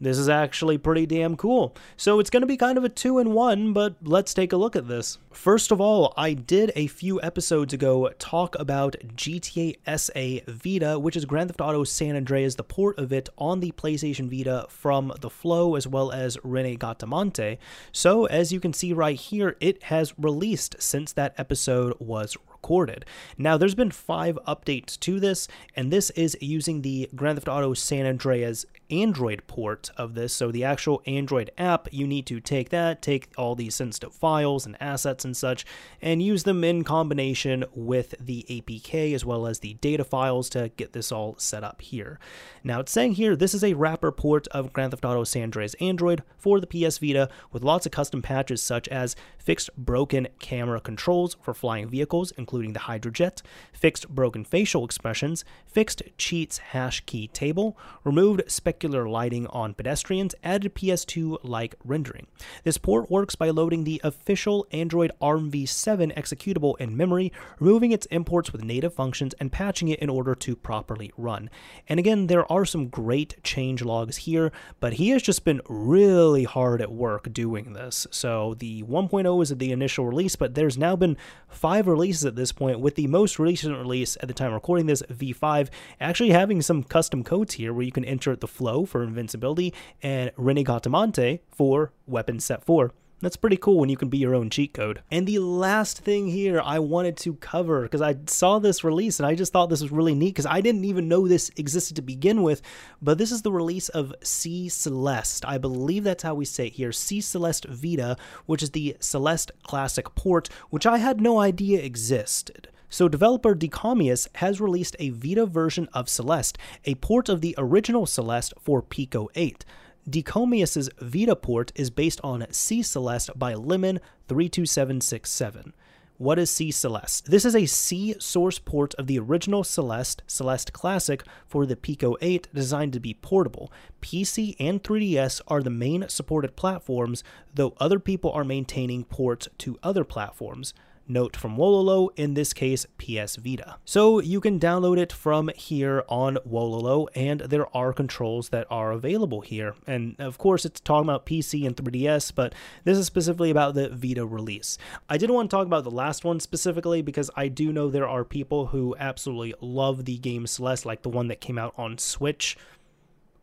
this 0.01 0.19
is 0.19 0.29
actually 0.29 0.79
pretty 0.79 1.07
damn 1.07 1.37
cool. 1.37 1.75
So 1.97 2.21
it's 2.21 2.31
going 2.31 2.43
to 2.43 2.47
be 2.47 2.57
kind 2.57 2.79
of 2.79 2.85
a 2.85 2.89
two 2.89 3.19
in 3.19 3.33
one, 3.33 3.73
but 3.73 3.97
let's 4.03 4.33
take 4.33 4.53
a 4.53 4.57
look 4.57 4.77
at 4.77 4.89
this. 4.89 5.19
First 5.33 5.71
of 5.71 5.81
all, 5.81 6.15
I 6.17 6.35
did 6.35 6.73
a 6.77 6.87
few 6.87 7.21
episodes 7.23 7.73
ago 7.73 8.11
talk 8.19 8.57
about 8.59 8.97
GTA 9.15 9.77
SA 9.99 10.45
Vita, 10.51 10.99
which 10.99 11.17
is 11.17 11.25
Grand 11.25 11.51
Theft 11.51 11.61
Auto 11.61 11.85
San 11.85 12.17
Andreas, 12.17 12.55
the 12.55 12.65
port 12.65 12.99
of 12.99 13.13
it 13.13 13.29
on 13.39 13.61
the 13.61 13.73
PlayStation 13.73 14.31
Vita 14.31 14.67
from 14.69 15.11
TheFloW 15.11 15.77
as 15.77 15.87
well 15.87 16.13
as 16.13 16.37
Rinnegatamante. 16.39 17.59
So 17.93 18.27
as 18.27 18.53
you 18.53 18.61
can 18.61 18.73
see 18.73 18.93
right 18.93 19.19
here, 19.19 19.57
it 19.61 19.85
has 19.85 20.15
released 20.19 20.77
since 20.79 21.13
that 21.13 21.35
episode 21.39 21.95
was 21.99 22.37
recorded. 22.59 23.05
Now, 23.37 23.57
there's 23.57 23.75
been 23.75 23.91
five 23.91 24.39
updates 24.47 24.99
to 25.01 25.21
this, 25.21 25.49
and 25.77 25.93
this 25.93 26.11
is 26.11 26.37
using 26.41 26.83
the 26.83 27.09
Grand 27.15 27.39
Theft 27.39 27.49
Auto 27.49 27.75
San 27.75 28.05
Andreas 28.05 28.67
Android 28.91 29.43
port 29.47 29.91
of 29.97 30.15
this. 30.15 30.33
So, 30.33 30.51
the 30.51 30.65
actual 30.65 31.03
Android 31.07 31.51
app, 31.57 31.89
you 31.93 32.07
need 32.07 32.27
to 32.27 32.41
take 32.41 32.71
that, 32.71 33.01
take 33.01 33.31
all 33.37 33.55
these 33.55 33.75
sensitive 33.75 34.13
files 34.13 34.67
and 34.67 34.77
assets 34.81 35.25
and 35.25 35.37
such, 35.37 35.65
and 36.03 36.23
use 36.23 36.43
them 36.45 36.65
in 36.65 36.85
combination 36.85 37.65
with 37.75 38.15
the 38.19 38.45
APK 38.51 39.15
as 39.15 39.25
well 39.25 39.47
as 39.47 39.61
the 39.61 39.75
data 39.75 40.05
files 40.05 40.49
to 40.51 40.71
get 40.77 40.93
this 40.93 41.13
all 41.13 41.37
set 41.39 41.63
up 41.63 41.81
here. 41.81 42.19
Now, 42.65 42.81
it's 42.81 42.93
saying 42.93 43.15
here 43.15 43.37
this 43.37 43.55
is 43.55 43.63
a 43.63 43.75
wrapper 43.75 44.11
port 44.11 44.49
of 44.49 44.73
Grand 44.73 44.91
Theft 44.91 45.05
Auto 45.05 45.25
San 45.25 45.45
Andreas 45.45 45.75
Android 45.75 46.23
for 46.37 46.61
the 46.61 46.67
PS 46.67 46.99
Vita 46.99 47.29
with 47.53 47.63
lots 47.63 47.87
of 47.87 47.93
custom 47.93 48.23
patches 48.23 48.63
such 48.63 48.89
as 48.89 49.15
fixed 49.39 49.71
broken 49.77 50.29
camera 50.39 50.81
controls 50.81 51.37
for 51.41 51.55
flying 51.55 51.89
vehicles, 51.89 52.33
including 52.37 52.48
the 52.49 52.81
Hydrojet, 52.81 53.43
fixed 53.73 54.09
broken 54.09 54.43
facial 54.45 54.85
expressions, 54.85 55.45
fixed 55.67 56.03
cheats 56.17 56.59
hash 56.59 57.03
key 57.03 57.29
table, 57.29 57.77
removed 58.05 58.41
specular 58.47 59.09
lighting 59.09 59.47
on 59.49 59.75
pedestrians, 59.75 60.35
added 60.43 60.75
PS2 60.75 61.39
like 61.43 61.75
rendering. 61.85 62.27
This 62.65 62.79
port 62.79 63.11
works 63.11 63.35
by 63.35 63.51
loading 63.51 63.85
the 63.85 64.01
official 64.03 64.67
Android 64.73 65.13
ARMv7 65.21 66.15
executable 66.17 66.79
in 66.79 66.97
memory, 66.97 67.33
removing 67.61 67.93
its 67.93 68.07
imports 68.07 68.53
with 68.53 68.65
native 68.65 68.95
functions, 68.95 69.35
and 69.35 69.53
patching 69.53 69.89
it 69.89 69.99
in 69.99 70.09
order 70.09 70.35
to 70.35 70.57
properly 70.57 71.13
run. 71.17 71.51
And 71.87 72.01
again, 72.01 72.29
there 72.29 72.51
are 72.51 72.65
some 72.65 72.89
great 72.89 73.43
change 73.45 73.85
logs 73.85 74.19
here, 74.19 74.53
but 74.81 74.95
he 74.95 75.11
has 75.11 75.23
just 75.23 75.45
been 75.45 75.61
really 75.69 76.45
hard 76.45 76.81
at 76.81 76.91
work 76.91 77.33
doing 77.33 77.75
this. 77.75 78.07
So 78.11 78.55
the 78.55 78.83
1.0 78.85 79.37
was 79.37 79.51
the 79.51 79.71
initial 79.71 80.07
release, 80.07 80.35
but 80.35 80.55
there's 80.55 80.79
now 80.79 80.97
been 80.97 81.17
five 81.49 81.87
releases 81.87 82.25
at 82.25 82.37
this 82.39 82.53
point, 82.53 82.81
with 82.81 82.95
the 82.95 83.07
most 83.07 83.39
recent 83.39 83.77
release 83.77 84.17
at 84.21 84.29
the 84.29 84.35
time 84.35 84.53
recording 84.53 84.87
this, 84.87 85.03
V5, 85.03 85.69
actually 86.01 86.31
having 86.31 86.63
some 86.63 86.83
custom 86.83 87.23
codes 87.23 87.55
here 87.55 87.73
where 87.73 87.85
you 87.85 87.93
can 87.93 88.05
enter 88.05 88.35
the 88.35 88.49
flow 88.49 88.87
for 88.87 89.03
invincibility 89.03 89.75
and 90.03 90.31
Rinnegatamante 90.37 91.41
for 91.51 91.93
weapon 92.07 92.41
set 92.41 92.65
4. 92.65 92.93
That's 93.21 93.37
pretty 93.37 93.57
cool 93.57 93.79
when 93.79 93.89
you 93.89 93.97
can 93.97 94.09
be 94.09 94.19
your 94.19 94.35
own 94.35 94.49
cheat 94.49 94.73
code. 94.73 95.03
And 95.11 95.27
the 95.27 95.41
last 95.41 95.99
thing 95.99 96.29
here 96.29 96.61
I 96.65 96.79
wanted 96.79 97.17
to 97.19 97.35
cover, 97.35 97.83
because 97.83 98.01
I 98.01 98.17
saw 98.27 98.61
this 98.61 98.85
release 98.85 99.19
and 99.19 99.27
I 99.27 99.35
just 99.35 99.53
thought 99.53 99.71
this 99.71 99.83
was 99.83 99.91
really 99.91 100.15
neat, 100.15 100.35
because 100.35 100.47
I 100.47 100.61
didn't 100.61 100.85
even 100.85 101.09
know 101.09 101.27
this 101.27 101.51
existed 101.57 101.97
to 101.97 102.03
begin 102.03 102.45
with, 102.45 102.63
but 103.03 103.19
this 103.19 103.33
is 103.33 103.43
the 103.43 103.51
release 103.51 103.89
of 103.89 104.15
C 104.23 104.69
Celeste. 104.69 105.45
I 105.45 105.59
believe 105.59 106.05
that's 106.05 106.23
how 106.23 106.35
we 106.35 106.45
say 106.45 106.69
it 106.69 106.75
here, 106.75 106.93
C 106.93 107.21
Celeste 107.21 107.67
Vita, 107.67 108.17
which 108.47 108.63
is 108.63 108.71
the 108.71 108.97
Celeste 109.01 109.51
Classic 109.65 110.15
port, 110.15 110.49
which 110.71 110.87
I 110.87 110.99
had 110.99 111.21
no 111.21 111.41
idea 111.41 111.83
existed. 111.83 112.69
So, 112.91 113.09
developer 113.09 113.55
Decomius 113.55 114.29
has 114.37 114.63
released 114.63 114.97
a 114.99 115.11
Vita 115.11 115.45
version 115.45 115.89
of 115.93 116.09
Celeste, 116.09 116.57
a 116.85 116.95
port 116.95 117.29
of 117.29 117.41
the 117.41 117.55
original 117.59 118.07
Celeste 118.07 118.55
for 118.61 118.81
Pico 118.81 119.29
8. 119.35 119.65
Decomius's 120.09 120.89
Vita 121.01 121.37
port 121.37 121.71
is 121.75 121.91
based 121.91 122.21
on 122.25 122.47
C 122.51 122.83
Celeste 122.83 123.39
by 123.39 123.53
Lemon 123.53 124.01
32767. 124.29 125.75
What 126.17 126.39
is 126.39 126.51
C 126.51 126.71
Celeste? 126.71 127.27
This 127.31 127.45
is 127.45 127.55
a 127.55 127.67
C 127.67 128.15
source 128.19 128.59
port 128.59 128.95
of 128.95 129.07
the 129.07 129.19
original 129.19 129.63
Celeste, 129.65 130.23
Celeste 130.27 130.73
Classic, 130.73 131.23
for 131.47 131.67
the 131.67 131.77
Pico 131.77 132.17
8, 132.23 132.49
designed 132.55 132.95
to 132.95 133.01
be 133.01 133.15
portable. 133.15 133.71
PC 134.01 134.57
and 134.59 134.83
3DS 134.83 135.43
are 135.47 135.63
the 135.63 135.69
main 135.69 136.09
supported 136.09 136.57
platforms, 136.57 137.23
though 137.55 137.75
other 137.79 137.99
people 137.99 138.33
are 138.33 138.45
maintaining 138.45 139.05
ports 139.05 139.47
to 139.59 139.79
other 139.83 140.05
platforms 140.05 140.73
note 141.09 141.37
from 141.37 141.57
Wololo, 141.57 142.11
in 142.17 142.35
this 142.35 142.53
case 142.53 142.87
PS 142.99 143.37
Vita. 143.37 143.79
So 143.85 144.21
you 144.21 144.41
can 144.41 144.61
download 144.61 144.99
it 144.99 145.13
from 145.13 145.51
here 145.57 146.05
on 146.09 146.39
Wololo, 146.49 147.09
and 147.15 147.41
there 147.41 147.75
are 147.77 147.93
controls 147.93 148.51
that 148.51 148.67
are 148.71 148.93
available 148.93 149.41
here. 149.41 149.75
And 149.87 150.17
of 150.19 150.39
course, 150.39 150.65
it's 150.65 150.81
talking 150.81 151.09
about 151.09 151.27
PC 151.27 151.67
and 151.67 151.77
3DS, 151.77 152.35
but 152.35 152.55
this 152.85 152.99
is 152.99 153.07
specifically 153.07 153.51
about 153.51 153.75
the 153.75 153.89
Vita 153.89 154.27
release. 154.27 154.79
I 155.09 155.19
didn't 155.19 155.35
want 155.35 155.51
to 155.51 155.57
talk 155.57 155.67
about 155.67 155.85
the 155.85 155.91
last 155.91 156.25
one 156.25 156.41
specifically 156.41 157.03
because 157.03 157.31
I 157.37 157.49
do 157.49 157.73
know 157.73 157.89
there 157.89 158.09
are 158.09 158.25
people 158.25 158.67
who 158.67 158.97
absolutely 158.99 159.55
love 159.61 160.05
the 160.05 160.19
game 160.19 160.47
Celeste, 160.47 160.87
like 160.87 161.03
the 161.03 161.09
one 161.09 161.29
that 161.29 161.41
came 161.41 161.59
out 161.59 161.75
on 161.77 161.99
Switch. 161.99 162.57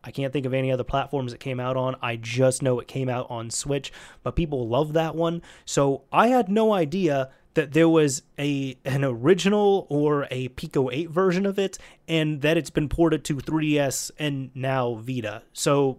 I 0.06 0.12
can't 0.12 0.32
think 0.32 0.46
of 0.46 0.54
any 0.54 0.70
other 0.70 0.84
platforms 0.84 1.32
it 1.32 1.40
came 1.40 1.58
out 1.58 1.76
on. 1.76 1.96
I 2.00 2.14
just 2.14 2.62
know 2.62 2.78
it 2.78 2.86
came 2.86 3.08
out 3.08 3.28
on 3.28 3.50
Switch, 3.50 3.92
but 4.22 4.36
people 4.36 4.68
love 4.68 4.92
that 4.92 5.16
one. 5.16 5.42
So 5.64 6.04
I 6.12 6.28
had 6.28 6.48
no 6.48 6.72
idea 6.72 7.30
that 7.56 7.72
there 7.72 7.88
was 7.88 8.22
a 8.38 8.76
an 8.84 9.02
original 9.02 9.86
or 9.88 10.28
a 10.30 10.48
Pico 10.48 10.90
8 10.90 11.10
version 11.10 11.46
of 11.46 11.58
it 11.58 11.78
and 12.06 12.42
that 12.42 12.56
it's 12.56 12.70
been 12.70 12.88
ported 12.88 13.24
to 13.24 13.36
3DS 13.36 14.10
and 14.18 14.50
now 14.54 14.94
Vita. 14.96 15.42
So 15.52 15.98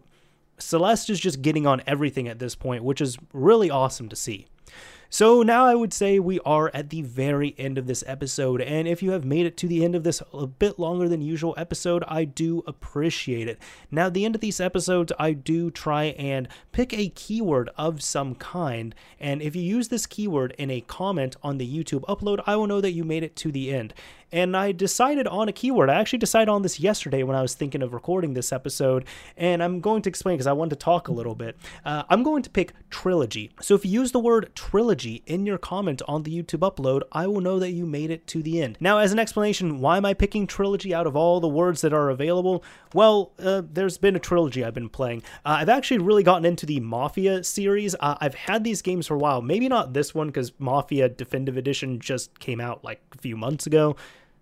Celeste 0.59 1.09
is 1.09 1.19
just 1.19 1.41
getting 1.41 1.67
on 1.67 1.81
everything 1.85 2.27
at 2.27 2.39
this 2.39 2.55
point, 2.55 2.83
which 2.83 3.01
is 3.01 3.17
really 3.33 3.69
awesome 3.69 4.07
to 4.09 4.15
see. 4.15 4.47
So 5.09 5.41
now 5.41 5.65
I 5.65 5.73
would 5.73 5.93
say 5.93 6.19
we 6.19 6.39
are 6.41 6.69
at 6.73 6.89
the 6.89 7.01
very 7.01 7.55
end 7.57 7.77
of 7.77 7.87
this 7.87 8.03
episode, 8.05 8.61
and 8.61 8.89
if 8.89 9.01
you 9.01 9.11
have 9.11 9.23
made 9.23 9.45
it 9.45 9.55
to 9.57 9.67
the 9.67 9.85
end 9.85 9.95
of 9.95 10.03
this 10.03 10.21
a 10.33 10.45
bit 10.45 10.77
longer 10.77 11.07
than 11.07 11.21
usual 11.21 11.53
episode, 11.57 12.03
I 12.09 12.25
do 12.25 12.61
appreciate 12.67 13.47
it. 13.47 13.57
Now, 13.89 14.07
at 14.07 14.13
the 14.13 14.25
end 14.25 14.35
of 14.35 14.41
these 14.41 14.59
episodes, 14.59 15.13
I 15.17 15.31
do 15.31 15.71
try 15.71 16.05
and 16.05 16.49
pick 16.73 16.93
a 16.93 17.07
keyword 17.09 17.69
of 17.77 18.03
some 18.03 18.35
kind, 18.35 18.93
and 19.17 19.41
if 19.41 19.55
you 19.55 19.61
use 19.61 19.87
this 19.87 20.05
keyword 20.05 20.53
in 20.57 20.69
a 20.69 20.81
comment 20.81 21.37
on 21.41 21.57
the 21.57 21.67
YouTube 21.67 22.01
upload, 22.01 22.43
I 22.45 22.57
will 22.57 22.67
know 22.67 22.81
that 22.81 22.91
you 22.91 23.05
made 23.05 23.23
it 23.23 23.37
to 23.37 23.51
the 23.51 23.73
end 23.73 23.93
and 24.31 24.55
I 24.55 24.71
decided 24.71 25.27
on 25.27 25.47
a 25.47 25.51
keyword. 25.51 25.89
I 25.89 25.95
actually 25.95 26.19
decided 26.19 26.49
on 26.49 26.61
this 26.61 26.79
yesterday 26.79 27.23
when 27.23 27.35
I 27.35 27.41
was 27.41 27.53
thinking 27.53 27.81
of 27.81 27.93
recording 27.93 28.33
this 28.33 28.51
episode, 28.51 29.05
and 29.35 29.63
I'm 29.63 29.79
going 29.79 30.01
to 30.03 30.09
explain 30.09 30.35
because 30.35 30.47
I 30.47 30.53
wanted 30.53 30.71
to 30.71 30.75
talk 30.77 31.07
a 31.07 31.11
little 31.13 31.35
bit. 31.35 31.57
Uh, 31.85 32.03
I'm 32.09 32.23
going 32.23 32.43
to 32.43 32.49
pick 32.49 32.73
trilogy. 32.89 33.51
So 33.61 33.75
if 33.75 33.85
you 33.85 33.91
use 33.91 34.11
the 34.11 34.19
word 34.19 34.51
trilogy 34.55 35.23
in 35.25 35.45
your 35.45 35.57
comment 35.57 36.01
on 36.07 36.23
the 36.23 36.43
YouTube 36.43 36.59
upload, 36.59 37.01
I 37.11 37.27
will 37.27 37.41
know 37.41 37.59
that 37.59 37.71
you 37.71 37.85
made 37.85 38.11
it 38.11 38.27
to 38.27 38.43
the 38.43 38.61
end. 38.61 38.77
Now, 38.79 38.97
as 38.99 39.11
an 39.11 39.19
explanation, 39.19 39.79
why 39.79 39.97
am 39.97 40.05
I 40.05 40.13
picking 40.13 40.47
trilogy 40.47 40.93
out 40.93 41.07
of 41.07 41.15
all 41.15 41.39
the 41.39 41.47
words 41.47 41.81
that 41.81 41.93
are 41.93 42.09
available? 42.09 42.63
Well, 42.93 43.33
uh, 43.39 43.61
there's 43.71 43.97
been 43.97 44.15
a 44.15 44.19
trilogy 44.19 44.63
I've 44.63 44.73
been 44.73 44.89
playing. 44.89 45.23
Uh, 45.45 45.57
I've 45.59 45.69
actually 45.69 45.99
really 45.99 46.23
gotten 46.23 46.45
into 46.45 46.65
the 46.65 46.79
Mafia 46.79 47.43
series. 47.43 47.95
Uh, 47.99 48.17
I've 48.19 48.35
had 48.35 48.63
these 48.63 48.81
games 48.81 49.07
for 49.07 49.15
a 49.15 49.19
while. 49.19 49.41
Maybe 49.41 49.67
not 49.67 49.93
this 49.93 50.13
one 50.13 50.27
because 50.27 50.51
Mafia 50.59 51.09
Definitive 51.09 51.57
Edition 51.57 51.99
just 51.99 52.39
came 52.39 52.59
out 52.59 52.83
like 52.83 53.01
a 53.13 53.17
few 53.17 53.37
months 53.37 53.65
ago. 53.67 53.95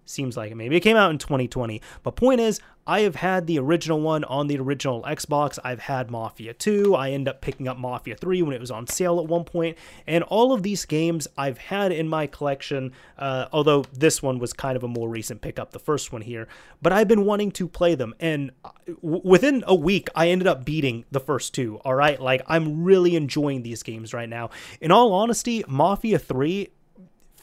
Seems 0.06 0.38
like. 0.38 0.56
Maybe 0.56 0.76
it 0.76 0.82
came 0.82 0.98
out 0.98 1.12
in 1.12 1.18
2020. 1.18 1.82
But 2.04 2.16
point 2.16 2.40
is, 2.40 2.60
I 2.88 3.00
have 3.02 3.16
had 3.16 3.48
the 3.48 3.58
original 3.58 4.00
one 4.00 4.24
on 4.26 4.46
the 4.46 4.60
original 4.60 5.02
Xbox. 5.02 5.58
I've 5.64 5.80
had 5.80 6.12
Mafia 6.12 6.54
2. 6.54 6.94
I 6.94 7.10
end 7.10 7.28
up 7.28 7.42
picking 7.42 7.68
up 7.68 7.78
Mafia 7.78 8.16
3 8.16 8.44
when 8.44 8.54
it 8.54 8.62
was 8.62 8.70
on 8.70 8.86
sale 8.86 9.20
at 9.20 9.26
one 9.26 9.44
point. 9.44 9.76
And 10.06 10.24
all 10.26 10.54
of 10.54 10.62
these 10.62 10.86
games 10.86 11.28
I've 11.36 11.58
had 11.58 11.92
in 11.92 12.08
my 12.08 12.28
collection, 12.28 12.94
uh, 13.18 13.48
although 13.52 13.86
this 13.92 14.22
one 14.22 14.38
was 14.38 14.54
kind 14.54 14.78
of 14.78 14.84
a 14.84 14.88
more 14.88 15.10
recent 15.10 15.42
pickup, 15.42 15.72
the 15.72 15.80
first 15.80 16.14
one 16.14 16.22
here. 16.22 16.48
But 16.84 16.94
I've 16.94 17.08
been 17.08 17.26
wanting 17.26 17.50
to 17.54 17.68
play 17.68 17.96
them. 17.96 18.14
And 18.20 18.52
w- 19.02 19.22
within 19.24 19.64
a 19.66 19.74
week, 19.74 20.10
I 20.14 20.30
ended 20.30 20.48
up 20.48 20.64
beating 20.64 21.06
the 21.10 21.20
first 21.20 21.56
two. 21.56 21.78
All 21.84 21.96
right. 21.96 22.22
Like, 22.22 22.44
I'm 22.46 22.84
really 22.84 23.16
enjoying 23.16 23.64
these 23.64 23.82
games 23.82 24.14
right 24.14 24.30
now. 24.30 24.52
In 24.80 24.92
all 24.92 25.12
honesty, 25.12 25.64
Mafia 25.68 26.20
3 26.20 26.70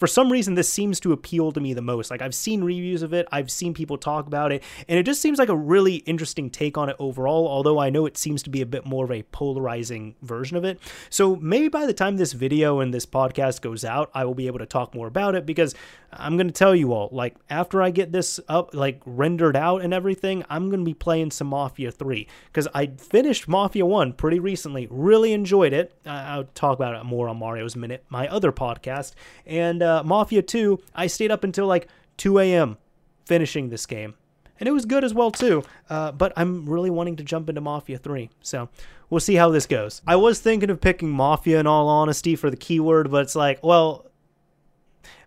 for 0.03 0.09
some 0.09 0.33
reason 0.33 0.55
this 0.55 0.69
seems 0.69 0.99
to 0.99 1.13
appeal 1.13 1.53
to 1.53 1.61
me 1.61 1.75
the 1.75 1.81
most. 1.81 2.11
Like 2.11 2.23
I've 2.23 2.35
seen 2.35 2.65
reviews 2.65 3.03
of 3.03 3.13
it, 3.13 3.29
I've 3.31 3.53
seen 3.53 3.73
people 3.73 3.97
talk 3.97 4.27
about 4.27 4.51
it, 4.51 4.65
and 4.89 4.99
it 4.99 5.05
just 5.05 5.23
seems 5.23 5.39
like 5.39 5.49
a 5.49 5.55
really 5.55 5.95
interesting 5.95 6.51
take 6.51 6.77
on 6.77 6.89
it 6.89 6.97
overall, 6.99 7.47
although 7.47 7.79
I 7.79 7.89
know 7.89 8.05
it 8.07 8.19
seems 8.19 8.43
to 8.43 8.51
be 8.51 8.63
a 8.63 8.67
bit 8.67 8.85
more 8.85 9.05
of 9.05 9.13
a 9.13 9.23
polarizing 9.23 10.17
version 10.21 10.57
of 10.57 10.65
it. 10.65 10.81
So 11.09 11.37
maybe 11.37 11.69
by 11.69 11.87
the 11.87 11.95
time 11.95 12.17
this 12.17 12.33
video 12.33 12.81
and 12.81 12.93
this 12.93 13.07
podcast 13.07 13.61
goes 13.61 13.85
out, 13.85 14.11
I 14.13 14.25
will 14.25 14.35
be 14.35 14.49
able 14.49 14.59
to 14.59 14.67
talk 14.67 14.93
more 14.93 15.07
about 15.07 15.37
it 15.37 15.47
because 15.47 15.73
I'm 16.13 16.37
going 16.37 16.47
to 16.47 16.53
tell 16.53 16.75
you 16.75 16.93
all, 16.93 17.09
like 17.13 17.35
after 17.49 17.83
I 17.83 17.91
get 17.91 18.13
this 18.13 18.39
up 18.49 18.75
like 18.75 19.01
rendered 19.07 19.57
out 19.57 19.83
and 19.83 19.95
everything, 19.95 20.45
I'm 20.51 20.69
going 20.69 20.81
to 20.81 20.85
be 20.85 20.95
playing 20.95 21.31
some 21.31 21.49
Mafia 21.49 21.91
3 21.91 22.27
cuz 22.53 22.69
I 22.75 22.87
finished 22.87 23.49
Mafia 23.49 23.87
1 23.87 24.13
pretty 24.15 24.39
recently, 24.39 24.87
really 24.91 25.33
enjoyed 25.33 25.73
it. 25.73 25.95
I'll 26.07 26.45
talk 26.55 26.77
about 26.77 26.95
it 26.95 27.05
more 27.05 27.29
on 27.29 27.39
Mario's 27.39 27.77
Minute, 27.77 28.05
my 28.09 28.29
other 28.29 28.53
podcast, 28.53 29.13
and 29.47 29.83
uh, 29.83 30.03
Mafia 30.05 30.43
2, 30.43 30.79
I 30.95 31.07
stayed 31.07 31.31
up 31.31 31.45
until 31.45 31.67
like 31.67 31.89
2 32.19 32.39
a.m. 32.39 32.79
finishing 33.25 33.69
this 33.69 33.87
game. 33.87 34.15
And 34.61 34.69
it 34.69 34.73
was 34.73 34.85
good 34.85 35.03
as 35.03 35.13
well, 35.13 35.33
too. 35.33 35.65
Uh, 35.91 36.13
but 36.13 36.33
I'm 36.37 36.69
really 36.69 36.89
wanting 36.89 37.17
to 37.17 37.25
jump 37.25 37.49
into 37.49 37.61
Mafia 37.61 37.99
3. 37.99 38.31
So 38.43 38.69
we'll 39.11 39.19
see 39.19 39.35
how 39.35 39.51
this 39.51 39.67
goes. 39.67 40.03
I 40.07 40.15
was 40.15 40.39
thinking 40.39 40.71
of 40.71 40.81
picking 40.81 41.11
Mafia 41.11 41.59
in 41.59 41.67
all 41.67 41.89
honesty 41.89 42.37
for 42.37 42.49
the 42.49 42.57
keyword, 42.57 43.11
but 43.11 43.23
it's 43.23 43.35
like, 43.35 43.59
well, 43.65 44.07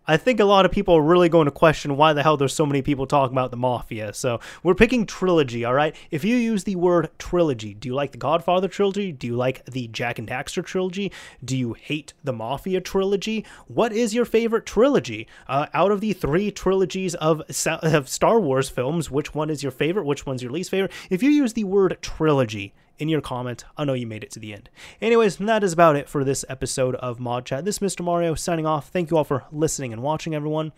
I 0.08 0.18
think 0.18 0.39
a 0.39 0.45
lot 0.45 0.66
of 0.66 0.72
people 0.72 0.95
are 0.95 1.01
really 1.01 1.30
going 1.30 1.45
to 1.45 1.51
question 1.51 1.97
why 1.97 2.14
the 2.14 2.22
hell 2.22 2.38
there's 2.38 2.53
so 2.53 2.66
many 2.66 2.84
people 2.84 3.08
talking 3.08 3.34
about 3.34 3.49
the 3.49 3.58
Mafia. 3.58 4.14
So 4.14 4.39
we're 4.62 4.76
picking 4.76 5.08
trilogy, 5.08 5.66
all 5.66 5.74
right? 5.74 5.95
If 6.12 6.24
you 6.24 6.36
use 6.36 6.64
the 6.64 6.76
word 6.76 7.10
trilogy, 7.18 7.74
do 7.74 7.89
you 7.89 7.95
like 7.95 8.12
the 8.12 8.20
Godfather 8.20 8.68
trilogy? 8.68 9.12
Do 9.12 9.26
you 9.26 9.36
like 9.36 9.66
the 9.66 9.88
Jak 9.88 10.20
and 10.20 10.28
Daxter 10.28 10.64
trilogy? 10.64 11.12
Do 11.43 11.58
you 11.58 11.74
hate 11.74 12.14
the 12.24 12.34
Mafia 12.34 12.82
trilogy? 12.82 13.45
What 13.68 13.93
is 13.93 14.14
your 14.14 14.26
favorite 14.26 14.68
trilogy? 14.68 15.28
Uh, 15.47 15.68
out 15.74 15.91
of 15.91 16.01
the 16.01 16.14
three 16.14 16.51
trilogies 16.51 17.16
of, 17.16 17.41
of 17.68 18.08
Star 18.08 18.39
Wars 18.39 18.70
films, 18.70 19.10
which 19.10 19.34
one 19.34 19.49
is 19.49 19.64
your 19.64 19.72
favorite? 19.72 20.06
Which 20.06 20.26
one's 20.26 20.43
your 20.43 20.51
least 20.51 20.70
favorite? 20.70 20.91
If 21.10 21.24
you 21.24 21.32
use 21.32 21.53
the 21.53 21.64
word 21.64 21.97
trilogy, 22.01 22.76
in 22.98 23.10
your 23.10 23.22
comment. 23.22 23.66
I 23.78 23.86
know 23.86 23.93
you 23.93 24.08
made 24.08 24.24
it 24.24 24.32
to 24.32 24.39
the 24.39 24.54
end. 24.54 24.70
Anyways, 25.02 25.38
that 25.38 25.64
is 25.64 25.74
about 25.74 25.96
it 25.96 26.10
for 26.10 26.24
this 26.24 26.46
episode 26.50 26.96
of 26.96 27.20
Mod 27.20 27.46
Chat. 27.46 27.66
This 27.66 27.82
is 27.82 27.96
Mr. 27.96 28.04
Mario 28.04 28.36
signing 28.36 28.66
off. 28.66 28.89
Thank 28.89 29.12
you 29.12 29.18
all 29.18 29.24
for 29.24 29.46
listening 29.52 29.93
and 29.93 30.02
watching, 30.02 30.34
everyone. 30.34 30.72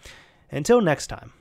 Until 0.51 0.81
next 0.81 1.07
time. 1.07 1.33